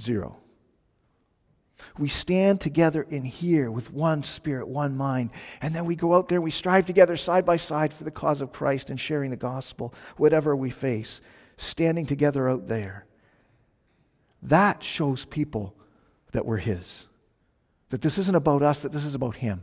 Zero. 0.00 0.38
We 1.98 2.08
stand 2.08 2.60
together 2.60 3.02
in 3.02 3.24
here 3.24 3.70
with 3.70 3.92
one 3.92 4.22
spirit, 4.22 4.68
one 4.68 4.96
mind, 4.96 5.30
and 5.60 5.74
then 5.74 5.84
we 5.84 5.96
go 5.96 6.14
out 6.14 6.28
there, 6.28 6.40
we 6.40 6.50
strive 6.50 6.86
together 6.86 7.16
side 7.16 7.44
by 7.44 7.56
side 7.56 7.92
for 7.92 8.04
the 8.04 8.10
cause 8.10 8.40
of 8.40 8.52
Christ 8.52 8.90
and 8.90 8.98
sharing 8.98 9.30
the 9.30 9.36
gospel, 9.36 9.94
whatever 10.16 10.56
we 10.56 10.70
face, 10.70 11.20
standing 11.56 12.06
together 12.06 12.48
out 12.48 12.66
there. 12.66 13.06
That 14.42 14.82
shows 14.82 15.24
people 15.24 15.74
that 16.32 16.46
we're 16.46 16.56
His, 16.56 17.06
that 17.90 18.00
this 18.00 18.18
isn't 18.18 18.36
about 18.36 18.62
us, 18.62 18.80
that 18.80 18.92
this 18.92 19.04
is 19.04 19.14
about 19.14 19.36
Him. 19.36 19.62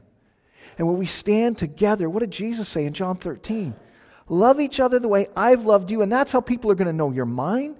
And 0.77 0.87
when 0.87 0.97
we 0.97 1.05
stand 1.05 1.57
together, 1.57 2.09
what 2.09 2.21
did 2.21 2.31
Jesus 2.31 2.69
say 2.69 2.85
in 2.85 2.93
John 2.93 3.17
13? 3.17 3.75
Love 4.29 4.59
each 4.61 4.79
other 4.79 4.99
the 4.99 5.07
way 5.07 5.27
I've 5.35 5.65
loved 5.65 5.91
you, 5.91 6.01
and 6.01 6.11
that's 6.11 6.31
how 6.31 6.39
people 6.39 6.71
are 6.71 6.75
going 6.75 6.87
to 6.87 6.93
know 6.93 7.11
you're 7.11 7.25
mine 7.25 7.75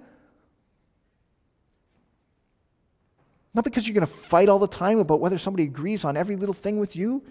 Not 3.52 3.64
because 3.64 3.86
you're 3.86 3.94
going 3.94 4.06
to 4.06 4.12
fight 4.12 4.48
all 4.48 4.58
the 4.58 4.68
time 4.68 4.98
about 4.98 5.20
whether 5.20 5.38
somebody 5.38 5.64
agrees 5.64 6.04
on 6.04 6.16
every 6.16 6.36
little 6.36 6.54
thing 6.54 6.78
with 6.78 6.94
you, 6.94 7.24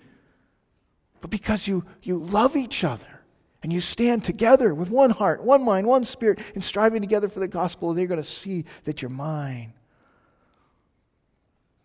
but 1.21 1.29
because 1.29 1.67
you, 1.67 1.86
you 2.01 2.17
love 2.17 2.55
each 2.55 2.84
other 2.84 3.21
and 3.63 3.71
you 3.71 3.82
stand 3.82 4.23
together 4.23 4.73
with 4.73 4.89
one 4.89 5.10
heart, 5.10 5.43
one 5.43 5.63
mind, 5.63 5.88
one 5.88 6.03
spirit, 6.03 6.39
and 6.53 6.63
striving 6.63 7.01
together 7.01 7.27
for 7.27 7.39
the 7.39 7.47
gospel, 7.47 7.89
and 7.89 7.99
they're 7.99 8.08
going 8.08 8.21
to 8.21 8.27
see 8.27 8.65
that 8.86 9.01
you're 9.01 9.10
mine. 9.10 9.73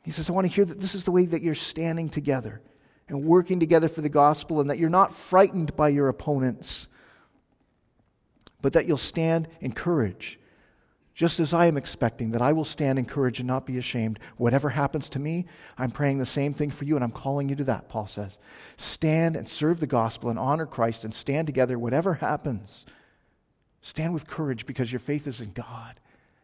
He 0.04 0.10
says, 0.10 0.28
I 0.28 0.32
want 0.32 0.46
to 0.46 0.52
hear 0.52 0.64
that 0.64 0.80
this 0.80 0.94
is 0.94 1.04
the 1.04 1.10
way 1.10 1.26
that 1.26 1.42
you're 1.42 1.54
standing 1.54 2.08
together 2.08 2.60
and 3.08 3.24
working 3.24 3.60
together 3.60 3.88
for 3.88 4.00
the 4.00 4.08
gospel, 4.08 4.60
and 4.60 4.70
that 4.70 4.78
you're 4.78 4.88
not 4.88 5.12
frightened 5.12 5.76
by 5.76 5.90
your 5.90 6.08
opponents, 6.08 6.88
but 8.62 8.72
that 8.72 8.86
you'll 8.86 8.96
stand 8.96 9.46
in 9.60 9.72
courage 9.72 10.38
just 11.14 11.38
as 11.38 11.54
I 11.54 11.66
am 11.66 11.76
expecting 11.76 12.32
that 12.32 12.42
I 12.42 12.52
will 12.52 12.64
stand 12.64 12.98
in 12.98 13.04
courage 13.04 13.38
and 13.38 13.46
not 13.46 13.66
be 13.66 13.78
ashamed. 13.78 14.18
Whatever 14.36 14.70
happens 14.70 15.08
to 15.10 15.20
me, 15.20 15.46
I'm 15.78 15.92
praying 15.92 16.18
the 16.18 16.26
same 16.26 16.52
thing 16.52 16.70
for 16.70 16.84
you, 16.84 16.96
and 16.96 17.04
I'm 17.04 17.12
calling 17.12 17.48
you 17.48 17.54
to 17.56 17.64
that, 17.64 17.88
Paul 17.88 18.06
says. 18.06 18.38
Stand 18.76 19.36
and 19.36 19.48
serve 19.48 19.78
the 19.78 19.86
gospel 19.86 20.28
and 20.28 20.38
honor 20.38 20.66
Christ 20.66 21.04
and 21.04 21.14
stand 21.14 21.46
together, 21.46 21.78
whatever 21.78 22.14
happens. 22.14 22.84
Stand 23.80 24.12
with 24.12 24.26
courage 24.26 24.66
because 24.66 24.90
your 24.90 24.98
faith 24.98 25.28
is 25.28 25.40
in 25.40 25.52
God, 25.52 26.00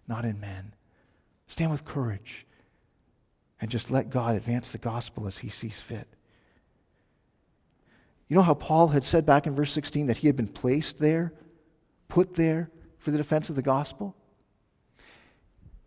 not 0.07 0.24
in 0.24 0.38
men. 0.38 0.74
Stand 1.49 1.72
with 1.72 1.84
courage 1.84 2.47
and 3.61 3.70
just 3.70 3.90
let 3.90 4.09
God 4.09 4.36
advance 4.36 4.70
the 4.70 4.78
gospel 4.78 5.26
as 5.26 5.38
he 5.38 5.49
sees 5.49 5.80
fit. 5.80 6.07
You 8.28 8.36
know 8.36 8.42
how 8.42 8.55
Paul 8.55 8.88
had 8.88 9.03
said 9.03 9.26
back 9.26 9.49
in 9.49 9.57
verse 9.57 9.72
16 9.72 10.07
that 10.07 10.18
he 10.18 10.28
had 10.28 10.36
been 10.36 10.47
placed 10.47 11.01
there, 11.01 11.32
put 12.07 12.36
there 12.36 12.70
for 12.99 13.11
the 13.11 13.18
defense 13.18 13.51
of 13.51 13.57
the 13.57 13.62
gospel? 13.62 14.14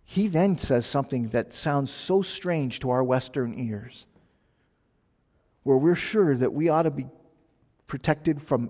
He 0.06 0.28
then 0.28 0.58
says 0.58 0.86
something 0.86 1.30
that 1.30 1.54
sounds 1.54 1.92
so 1.92 2.22
strange 2.22 2.80
to 2.82 2.90
our 2.90 3.04
Western 3.04 3.58
ears, 3.58 4.08
where 5.64 5.78
we're 5.78 5.96
sure 5.96 6.36
that 6.36 6.54
we 6.54 6.70
ought 6.70 6.84
to 6.84 6.92
be 6.92 7.08
protected 7.88 8.42
from, 8.42 8.70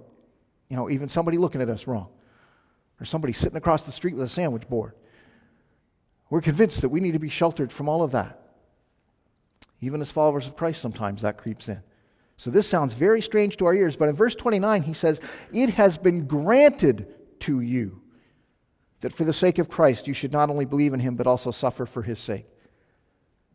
you 0.69 0.77
know, 0.77 0.89
even 0.89 1.09
somebody 1.09 1.38
looking 1.38 1.61
at 1.61 1.69
us 1.69 1.88
wrong, 1.88 2.09
or 2.99 3.05
somebody 3.05 3.34
sitting 3.34 3.57
across 3.57 3.86
the 3.86 3.91
street 3.91 4.13
with 4.13 4.23
a 4.23 4.29
sandwich 4.29 4.67
board. 4.69 4.93
We're 6.29 6.41
convinced 6.41 6.81
that 6.81 6.89
we 6.89 6.99
need 6.99 7.13
to 7.13 7.19
be 7.19 7.29
sheltered 7.29 7.71
from 7.71 7.89
all 7.89 8.03
of 8.03 8.11
that. 8.11 8.39
Even 9.81 10.01
as 10.01 10.11
followers 10.11 10.47
of 10.47 10.55
Christ, 10.55 10.81
sometimes 10.81 11.23
that 11.23 11.38
creeps 11.38 11.67
in. 11.67 11.81
So 12.38 12.51
this 12.51 12.67
sounds 12.67 12.93
very 12.93 13.21
strange 13.21 13.57
to 13.57 13.65
our 13.65 13.73
ears, 13.73 13.95
but 13.95 14.07
in 14.07 14.15
verse 14.15 14.36
29, 14.36 14.84
he 14.84 14.93
says, 14.93 15.19
It 15.51 15.71
has 15.71 15.97
been 15.97 16.25
granted 16.25 17.13
to 17.41 17.59
you 17.59 18.02
that 19.03 19.11
for 19.11 19.25
the 19.25 19.33
sake 19.33 19.59
of 19.59 19.69
Christ 19.69 20.07
you 20.07 20.13
should 20.13 20.31
not 20.31 20.49
only 20.49 20.63
believe 20.63 20.93
in 20.93 20.99
him 21.01 21.17
but 21.17 21.27
also 21.27 21.51
suffer 21.51 21.85
for 21.85 22.01
his 22.01 22.19
sake. 22.19 22.45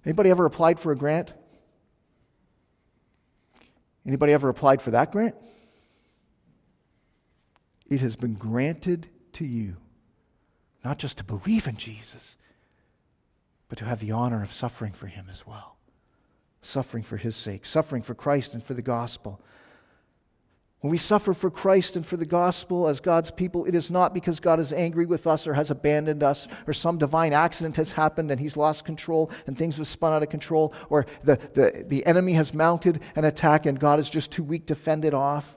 Anybody 0.05 0.29
ever 0.29 0.45
applied 0.45 0.79
for 0.79 0.93
a 0.93 0.97
grant? 0.97 1.33
Anybody 4.07 4.35
ever 4.35 4.51
applied 4.51 4.83
for 4.83 4.91
that 4.91 5.11
grant? 5.11 5.35
It 7.89 8.03
has 8.03 8.15
been 8.15 8.35
granted 8.35 9.09
to 9.35 9.47
you 9.47 9.79
not 10.85 10.99
just 10.99 11.17
to 11.19 11.25
believe 11.25 11.67
in 11.67 11.79
Jesus, 11.79 12.37
but 13.71 13.79
to 13.79 13.87
have 13.87 14.01
the 14.01 14.13
honor 14.13 14.43
of 14.43 14.53
suffering 14.53 14.93
for 14.93 15.07
him 15.07 15.29
as 15.31 15.47
well. 15.47 15.79
Suffering 16.61 17.03
for 17.03 17.17
his 17.17 17.37
sake, 17.37 17.65
suffering 17.65 18.03
for 18.03 18.15
Christ 18.15 18.53
and 18.53 18.63
for 18.63 18.75
the 18.75 18.83
gospel. 18.83 19.41
When 20.81 20.93
we 20.93 20.99
suffer 20.99 21.35
for 21.35 21.51
Christ 21.51 21.97
and 21.97 22.07
for 22.07 22.17
the 22.17 22.25
gospel 22.25 22.87
as 22.87 23.01
God's 23.01 23.33
people, 23.33 23.65
it 23.65 23.75
is 23.75 23.91
not 23.91 24.15
because 24.15 24.39
God 24.39 24.61
is 24.61 24.73
angry 24.73 25.07
with 25.07 25.27
us 25.27 25.47
or 25.47 25.55
has 25.55 25.73
abandoned 25.73 26.23
us 26.23 26.47
or 26.69 26.73
some 26.73 26.99
divine 26.99 27.33
accident 27.33 27.75
has 27.77 27.91
happened 27.93 28.31
and 28.31 28.39
he's 28.39 28.57
lost 28.57 28.85
control 28.85 29.31
and 29.47 29.59
things 29.59 29.77
have 29.79 29.89
spun 29.89 30.13
out 30.13 30.23
of 30.23 30.29
control 30.29 30.73
or 30.89 31.07
the, 31.25 31.37
the, 31.55 31.85
the 31.89 32.07
enemy 32.07 32.35
has 32.35 32.55
mounted 32.55 33.01
an 33.17 33.25
attack 33.25 33.67
and 33.67 33.81
God 33.81 33.99
is 33.99 34.09
just 34.09 34.31
too 34.31 34.45
weak 34.45 34.67
to 34.67 34.77
fend 34.77 35.05
it 35.05 35.15
off. 35.15 35.57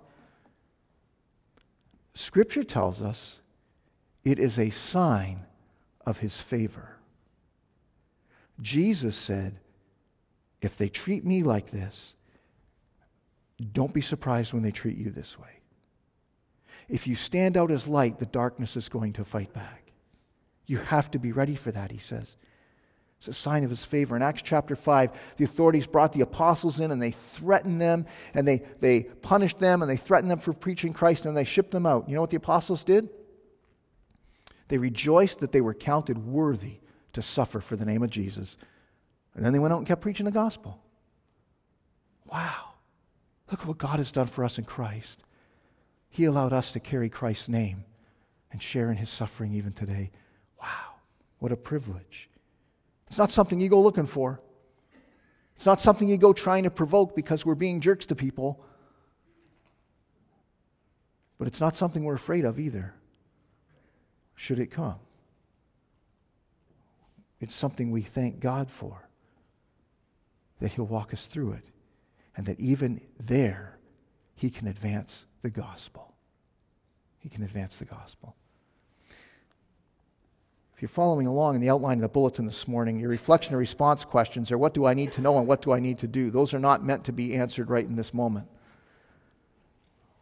Scripture 2.15 2.63
tells 2.63 2.99
us 3.01 3.41
it 4.23 4.39
is 4.39 4.57
a 4.57 4.71
sign 4.71 5.45
of 6.03 6.17
his 6.17 6.41
favor. 6.41 6.97
Jesus 8.59 9.15
said, 9.15 9.59
If 10.61 10.77
they 10.77 10.89
treat 10.89 11.23
me 11.23 11.43
like 11.43 11.69
this, 11.69 12.15
don't 13.61 13.93
be 13.93 14.01
surprised 14.01 14.53
when 14.53 14.63
they 14.63 14.71
treat 14.71 14.97
you 14.97 15.09
this 15.09 15.37
way. 15.37 15.61
If 16.89 17.07
you 17.07 17.15
stand 17.15 17.57
out 17.57 17.71
as 17.71 17.87
light, 17.87 18.19
the 18.19 18.25
darkness 18.25 18.75
is 18.75 18.89
going 18.89 19.13
to 19.13 19.23
fight 19.23 19.53
back. 19.53 19.91
You 20.65 20.77
have 20.77 21.11
to 21.11 21.19
be 21.19 21.31
ready 21.31 21.55
for 21.55 21.71
that, 21.71 21.91
he 21.91 21.97
says. 21.97 22.37
It's 23.17 23.27
a 23.27 23.33
sign 23.33 23.63
of 23.63 23.69
his 23.69 23.85
favor. 23.85 24.15
In 24.15 24.23
Acts 24.23 24.41
chapter 24.41 24.75
5, 24.75 25.11
the 25.37 25.43
authorities 25.43 25.85
brought 25.85 26.11
the 26.11 26.21
apostles 26.21 26.79
in 26.79 26.91
and 26.91 26.99
they 26.99 27.11
threatened 27.11 27.79
them 27.79 28.07
and 28.33 28.47
they, 28.47 28.63
they 28.79 29.03
punished 29.03 29.59
them 29.59 29.83
and 29.83 29.91
they 29.91 29.95
threatened 29.95 30.31
them 30.31 30.39
for 30.39 30.53
preaching 30.53 30.91
Christ 30.91 31.27
and 31.27 31.37
they 31.37 31.43
shipped 31.43 31.71
them 31.71 31.85
out. 31.85 32.09
You 32.09 32.15
know 32.15 32.21
what 32.21 32.31
the 32.31 32.37
apostles 32.37 32.83
did? 32.83 33.09
They 34.69 34.79
rejoiced 34.79 35.39
that 35.39 35.51
they 35.51 35.61
were 35.61 35.75
counted 35.75 36.17
worthy 36.17 36.79
to 37.13 37.21
suffer 37.21 37.59
for 37.59 37.75
the 37.75 37.85
name 37.85 38.01
of 38.01 38.09
Jesus. 38.09 38.57
And 39.35 39.45
then 39.45 39.53
they 39.53 39.59
went 39.59 39.73
out 39.73 39.77
and 39.77 39.87
kept 39.87 40.01
preaching 40.01 40.25
the 40.25 40.31
gospel. 40.31 40.81
Wow. 42.25 42.70
Look 43.51 43.61
at 43.61 43.67
what 43.67 43.77
God 43.77 43.97
has 43.97 44.13
done 44.13 44.27
for 44.27 44.45
us 44.45 44.57
in 44.57 44.63
Christ. 44.63 45.21
He 46.09 46.23
allowed 46.23 46.53
us 46.53 46.71
to 46.71 46.79
carry 46.79 47.09
Christ's 47.09 47.49
name 47.49 47.83
and 48.51 48.61
share 48.61 48.89
in 48.89 48.97
his 48.97 49.09
suffering 49.09 49.53
even 49.53 49.73
today. 49.73 50.11
Wow, 50.61 50.95
what 51.39 51.51
a 51.51 51.57
privilege. 51.57 52.29
It's 53.07 53.17
not 53.17 53.29
something 53.29 53.59
you 53.59 53.67
go 53.67 53.81
looking 53.81 54.05
for. 54.05 54.39
It's 55.57 55.65
not 55.65 55.81
something 55.81 56.07
you 56.07 56.17
go 56.17 56.31
trying 56.31 56.63
to 56.63 56.69
provoke 56.69 57.13
because 57.13 57.45
we're 57.45 57.55
being 57.55 57.81
jerks 57.81 58.05
to 58.07 58.15
people. 58.15 58.63
But 61.37 61.47
it's 61.47 61.59
not 61.59 61.75
something 61.75 62.03
we're 62.03 62.15
afraid 62.15 62.45
of 62.45 62.57
either, 62.57 62.93
should 64.35 64.59
it 64.59 64.71
come. 64.71 64.99
It's 67.41 67.55
something 67.55 67.91
we 67.91 68.01
thank 68.01 68.39
God 68.39 68.69
for, 68.69 69.09
that 70.59 70.73
He'll 70.73 70.85
walk 70.85 71.13
us 71.13 71.25
through 71.25 71.53
it 71.53 71.65
and 72.35 72.45
that 72.45 72.59
even 72.59 73.01
there, 73.19 73.77
he 74.35 74.49
can 74.49 74.67
advance 74.67 75.25
the 75.41 75.49
gospel. 75.49 76.13
He 77.19 77.29
can 77.29 77.43
advance 77.43 77.77
the 77.79 77.85
gospel. 77.85 78.35
If 80.75 80.81
you're 80.81 80.89
following 80.89 81.27
along 81.27 81.53
in 81.53 81.61
the 81.61 81.69
outline 81.69 81.97
of 81.97 82.01
the 82.01 82.09
bulletin 82.09 82.47
this 82.47 82.67
morning, 82.67 82.99
your 82.99 83.09
reflection 83.09 83.53
and 83.53 83.59
response 83.59 84.03
questions 84.03 84.51
are 84.51 84.57
what 84.57 84.73
do 84.73 84.87
I 84.87 84.95
need 84.95 85.11
to 85.11 85.21
know 85.21 85.37
and 85.37 85.47
what 85.47 85.61
do 85.61 85.71
I 85.71 85.79
need 85.79 85.99
to 85.99 86.07
do? 86.07 86.31
Those 86.31 86.55
are 86.55 86.59
not 86.59 86.83
meant 86.83 87.05
to 87.05 87.11
be 87.11 87.35
answered 87.35 87.69
right 87.69 87.85
in 87.85 87.95
this 87.95 88.15
moment. 88.15 88.47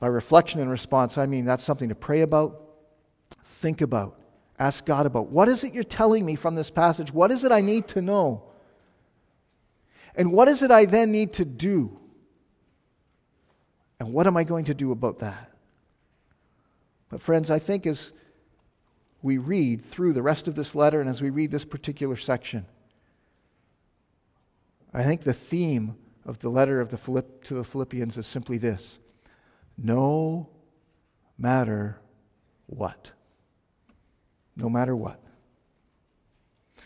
By 0.01 0.07
reflection 0.07 0.59
and 0.59 0.69
response, 0.69 1.17
I 1.17 1.27
mean 1.27 1.45
that's 1.45 1.63
something 1.63 1.87
to 1.87 1.95
pray 1.95 2.21
about, 2.21 2.61
think 3.45 3.79
about, 3.79 4.19
ask 4.57 4.85
God 4.85 5.05
about. 5.05 5.27
What 5.27 5.47
is 5.47 5.63
it 5.63 5.73
you're 5.73 5.83
telling 5.83 6.25
me 6.25 6.35
from 6.35 6.55
this 6.55 6.69
passage? 6.69 7.13
What 7.13 7.31
is 7.31 7.45
it 7.45 7.53
I 7.53 7.61
need 7.61 7.87
to 7.89 8.01
know? 8.01 8.43
And 10.19 10.33
what 10.33 10.49
is 10.49 10.61
it 10.61 10.69
I 10.69 10.83
then 10.83 11.13
need 11.13 11.31
to 11.35 11.45
do? 11.45 11.97
And 14.01 14.11
what 14.11 14.27
am 14.27 14.35
I 14.35 14.43
going 14.43 14.65
to 14.65 14.73
do 14.73 14.91
about 14.91 15.19
that? 15.19 15.49
But, 17.09 17.21
friends, 17.21 17.49
I 17.49 17.57
think 17.57 17.87
as 17.87 18.11
we 19.21 19.37
read 19.37 19.81
through 19.81 20.11
the 20.11 20.21
rest 20.21 20.49
of 20.49 20.55
this 20.55 20.75
letter 20.75 20.99
and 20.99 21.09
as 21.09 21.21
we 21.21 21.29
read 21.29 21.51
this 21.51 21.63
particular 21.63 22.17
section, 22.17 22.65
I 24.93 25.03
think 25.03 25.21
the 25.21 25.33
theme 25.33 25.95
of 26.25 26.39
the 26.39 26.49
letter 26.49 26.81
of 26.81 26.89
the 26.89 26.97
Philipp, 26.97 27.45
to 27.45 27.53
the 27.53 27.63
Philippians 27.63 28.17
is 28.17 28.27
simply 28.27 28.57
this 28.57 28.99
no 29.77 30.49
matter 31.37 32.01
what. 32.65 33.13
No 34.57 34.69
matter 34.69 34.97
what. 34.97 35.23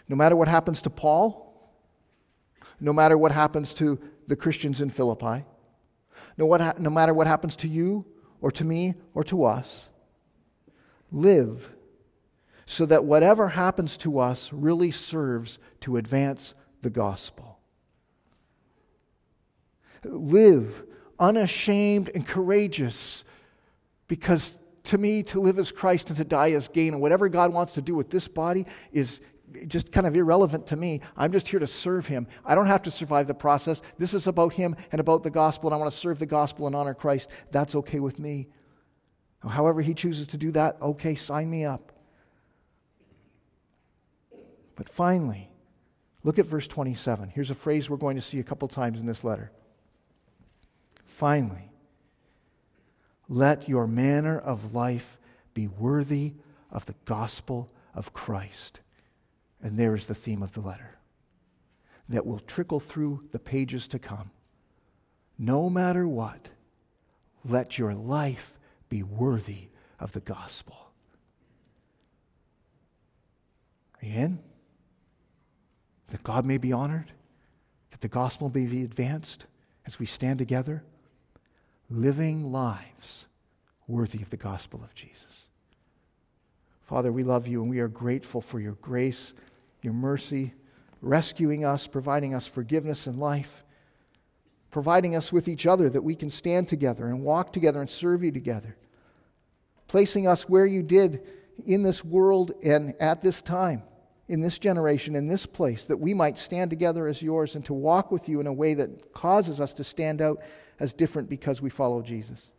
No 0.08 0.16
matter 0.16 0.36
what 0.36 0.48
happens 0.48 0.84
to 0.84 0.92
Paul, 0.92 1.53
no 2.84 2.92
matter 2.92 3.18
what 3.18 3.32
happens 3.32 3.74
to 3.76 3.98
the 4.28 4.36
Christians 4.36 4.82
in 4.82 4.90
Philippi, 4.90 5.46
no, 6.38 6.46
what, 6.46 6.80
no 6.80 6.90
matter 6.90 7.14
what 7.14 7.28
happens 7.28 7.56
to 7.58 7.68
you 7.70 8.06
or 8.42 8.52
to 8.52 8.66
me 8.66 8.96
or 9.14 9.24
to 9.24 9.46
us, 9.46 9.90
live 11.10 11.72
so 12.66 12.86
that 12.86 13.06
whatever 13.06 13.48
happens 13.48 13.96
to 13.98 14.20
us 14.20 14.52
really 14.52 14.92
serves 14.92 15.60
to 15.80 15.96
advance 15.96 16.56
the 16.82 16.90
gospel. 16.90 17.58
Live 20.04 20.84
unashamed 21.18 22.10
and 22.14 22.28
courageous 22.28 23.24
because 24.10 24.58
to 24.86 24.98
me, 24.98 25.24
to 25.24 25.40
live 25.40 25.58
as 25.58 25.72
Christ 25.72 26.10
and 26.10 26.18
to 26.18 26.26
die 26.26 26.52
as 26.52 26.68
gain, 26.68 26.94
and 26.94 27.02
whatever 27.02 27.30
God 27.30 27.54
wants 27.54 27.74
to 27.74 27.82
do 27.82 27.96
with 27.96 28.10
this 28.10 28.28
body 28.28 28.66
is, 28.92 29.22
just 29.68 29.92
kind 29.92 30.08
of 30.08 30.16
irrelevant 30.16 30.68
to 30.68 30.76
me. 30.76 31.02
I'm 31.16 31.32
just 31.32 31.48
here 31.48 31.60
to 31.60 31.68
serve 31.68 32.08
him. 32.08 32.28
I 32.46 32.56
don't 32.56 32.68
have 32.68 32.84
to 32.84 32.92
survive 32.92 33.28
the 33.28 33.34
process. 33.34 33.82
This 33.98 34.14
is 34.14 34.28
about 34.28 34.54
him 34.54 34.76
and 34.92 35.00
about 35.00 35.24
the 35.24 35.30
gospel, 35.30 35.70
and 35.70 35.76
I 35.76 35.78
want 35.78 35.92
to 35.92 35.98
serve 35.98 36.20
the 36.20 36.26
gospel 36.26 36.68
and 36.68 36.76
honor 36.76 36.94
Christ. 36.94 37.30
That's 37.52 37.76
okay 37.76 38.00
with 38.00 38.20
me. 38.20 38.48
However, 39.48 39.82
he 39.82 39.94
chooses 39.94 40.28
to 40.28 40.38
do 40.38 40.52
that, 40.52 40.78
okay, 40.82 41.16
sign 41.16 41.50
me 41.50 41.66
up. 41.66 41.92
But 44.76 44.88
finally, 44.88 45.50
look 46.24 46.40
at 46.40 46.46
verse 46.46 46.68
27. 46.68 47.30
Here's 47.30 47.52
a 47.52 47.56
phrase 47.56 47.90
we're 47.90 47.98
going 47.98 48.16
to 48.16 48.22
see 48.22 48.40
a 48.40 48.44
couple 48.44 48.68
times 48.68 49.02
in 49.02 49.06
this 49.06 49.24
letter. 49.24 49.52
Finally, 51.06 51.72
let 53.28 53.68
your 53.68 53.86
manner 53.86 54.40
of 54.40 54.74
life 54.74 55.20
be 55.54 55.68
worthy 55.68 56.34
of 56.72 56.86
the 56.86 56.96
gospel 57.06 57.70
of 57.94 58.14
Christ 58.14 58.80
and 59.64 59.80
there 59.80 59.96
is 59.96 60.08
the 60.08 60.14
theme 60.14 60.44
of 60.44 60.54
the 60.54 60.62
letter 60.62 60.98
that 62.10 62.26
will 62.26 62.40
trickle 62.40 62.82
through 62.82 63.24
the 63.32 63.40
pages 63.40 63.88
to 63.88 63.98
come. 63.98 64.30
No 65.40 65.70
matter 65.70 66.08
what, 66.08 66.52
let 67.46 67.80
your 67.80 67.96
life 67.96 68.60
be 68.90 69.02
worthy 69.02 69.70
of 70.00 70.12
the 70.12 70.20
gospel. 70.20 70.92
Are 74.02 74.06
you 74.06 74.14
in? 74.14 74.40
That 76.08 76.24
God 76.24 76.46
may 76.46 76.58
be 76.58 76.74
honored, 76.74 77.12
that 77.92 78.02
the 78.02 78.10
gospel 78.10 78.52
may 78.54 78.66
be 78.66 78.84
advanced 78.84 79.46
as 79.86 79.98
we 79.98 80.06
stand 80.06 80.40
together, 80.40 80.84
living 81.90 82.52
lives 82.52 83.28
worthy 83.88 84.22
of 84.22 84.30
the 84.30 84.38
gospel 84.38 84.84
of 84.84 84.94
Jesus. 84.94 85.44
Father, 86.82 87.12
we 87.12 87.24
love 87.24 87.48
you 87.48 87.62
and 87.62 87.70
we 87.70 87.80
are 87.80 87.88
grateful 87.88 88.42
for 88.42 88.60
your 88.60 88.74
grace 88.74 89.34
your 89.84 89.94
mercy, 89.94 90.54
rescuing 91.02 91.66
us, 91.66 91.86
providing 91.86 92.34
us 92.34 92.48
forgiveness 92.48 93.08
and 93.08 93.18
life, 93.18 93.64
providing 94.72 95.16
us 95.16 95.32
with 95.32 95.48
each 95.48 95.68
other 95.68 95.90
that 95.90 96.02
we 96.02 96.16
can 96.16 96.30
stand 96.30 96.68
together 96.68 97.06
and 97.06 97.24
walk 97.24 97.54
together 97.54 97.80
and 97.80 97.90
serve 97.90 98.24
you 98.24 98.32
together, 98.32 98.78
placing 99.88 100.28
us 100.28 100.50
where 100.50 100.66
you 100.66 100.82
did 100.82 101.22
in 101.66 101.84
this 101.84 102.04
world 102.04 102.54
and 102.64 102.96
at 103.00 103.22
this 103.22 103.42
time, 103.42 103.84
in 104.28 104.42
this 104.42 104.58
generation, 104.58 105.16
in 105.16 105.28
this 105.28 105.46
place, 105.46 105.86
that 105.86 106.00
we 106.00 106.14
might 106.14 106.38
stand 106.38 106.70
together 106.70 107.06
as 107.08 107.22
yours 107.22 107.56
and 107.56 107.66
to 107.66 107.74
walk 107.74 108.12
with 108.12 108.28
you 108.30 108.40
in 108.40 108.48
a 108.48 108.54
way 108.54 108.74
that 108.74 109.14
causes 109.14 109.62
us 109.62 109.74
to 109.74 109.84
stand 109.84 110.22
out 110.22 110.42
as 110.80 110.94
different 110.94 111.30
because 111.30 111.62
we 111.62 111.70
follow 111.70 112.02
Jesus. 112.02 112.54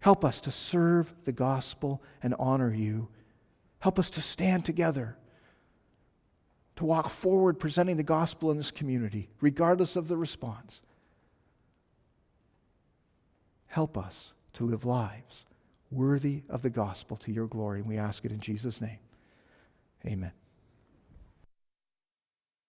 Help 0.00 0.24
us 0.24 0.40
to 0.42 0.50
serve 0.50 1.12
the 1.24 1.32
gospel 1.32 2.02
and 2.22 2.34
honor 2.38 2.72
you. 2.72 3.08
Help 3.78 3.98
us 3.98 4.10
to 4.10 4.20
stand 4.20 4.64
together 4.64 5.16
to 6.80 6.86
walk 6.86 7.10
forward 7.10 7.58
presenting 7.58 7.98
the 7.98 8.02
gospel 8.02 8.50
in 8.50 8.56
this 8.56 8.70
community, 8.70 9.28
regardless 9.42 9.96
of 9.96 10.08
the 10.08 10.16
response. 10.16 10.80
Help 13.66 13.98
us 13.98 14.32
to 14.54 14.64
live 14.64 14.86
lives 14.86 15.44
worthy 15.90 16.42
of 16.48 16.62
the 16.62 16.70
gospel 16.70 17.18
to 17.18 17.30
your 17.32 17.46
glory. 17.48 17.80
And 17.80 17.88
we 17.88 17.98
ask 17.98 18.24
it 18.24 18.32
in 18.32 18.40
Jesus' 18.40 18.80
name. 18.80 18.98
Amen. 20.06 20.32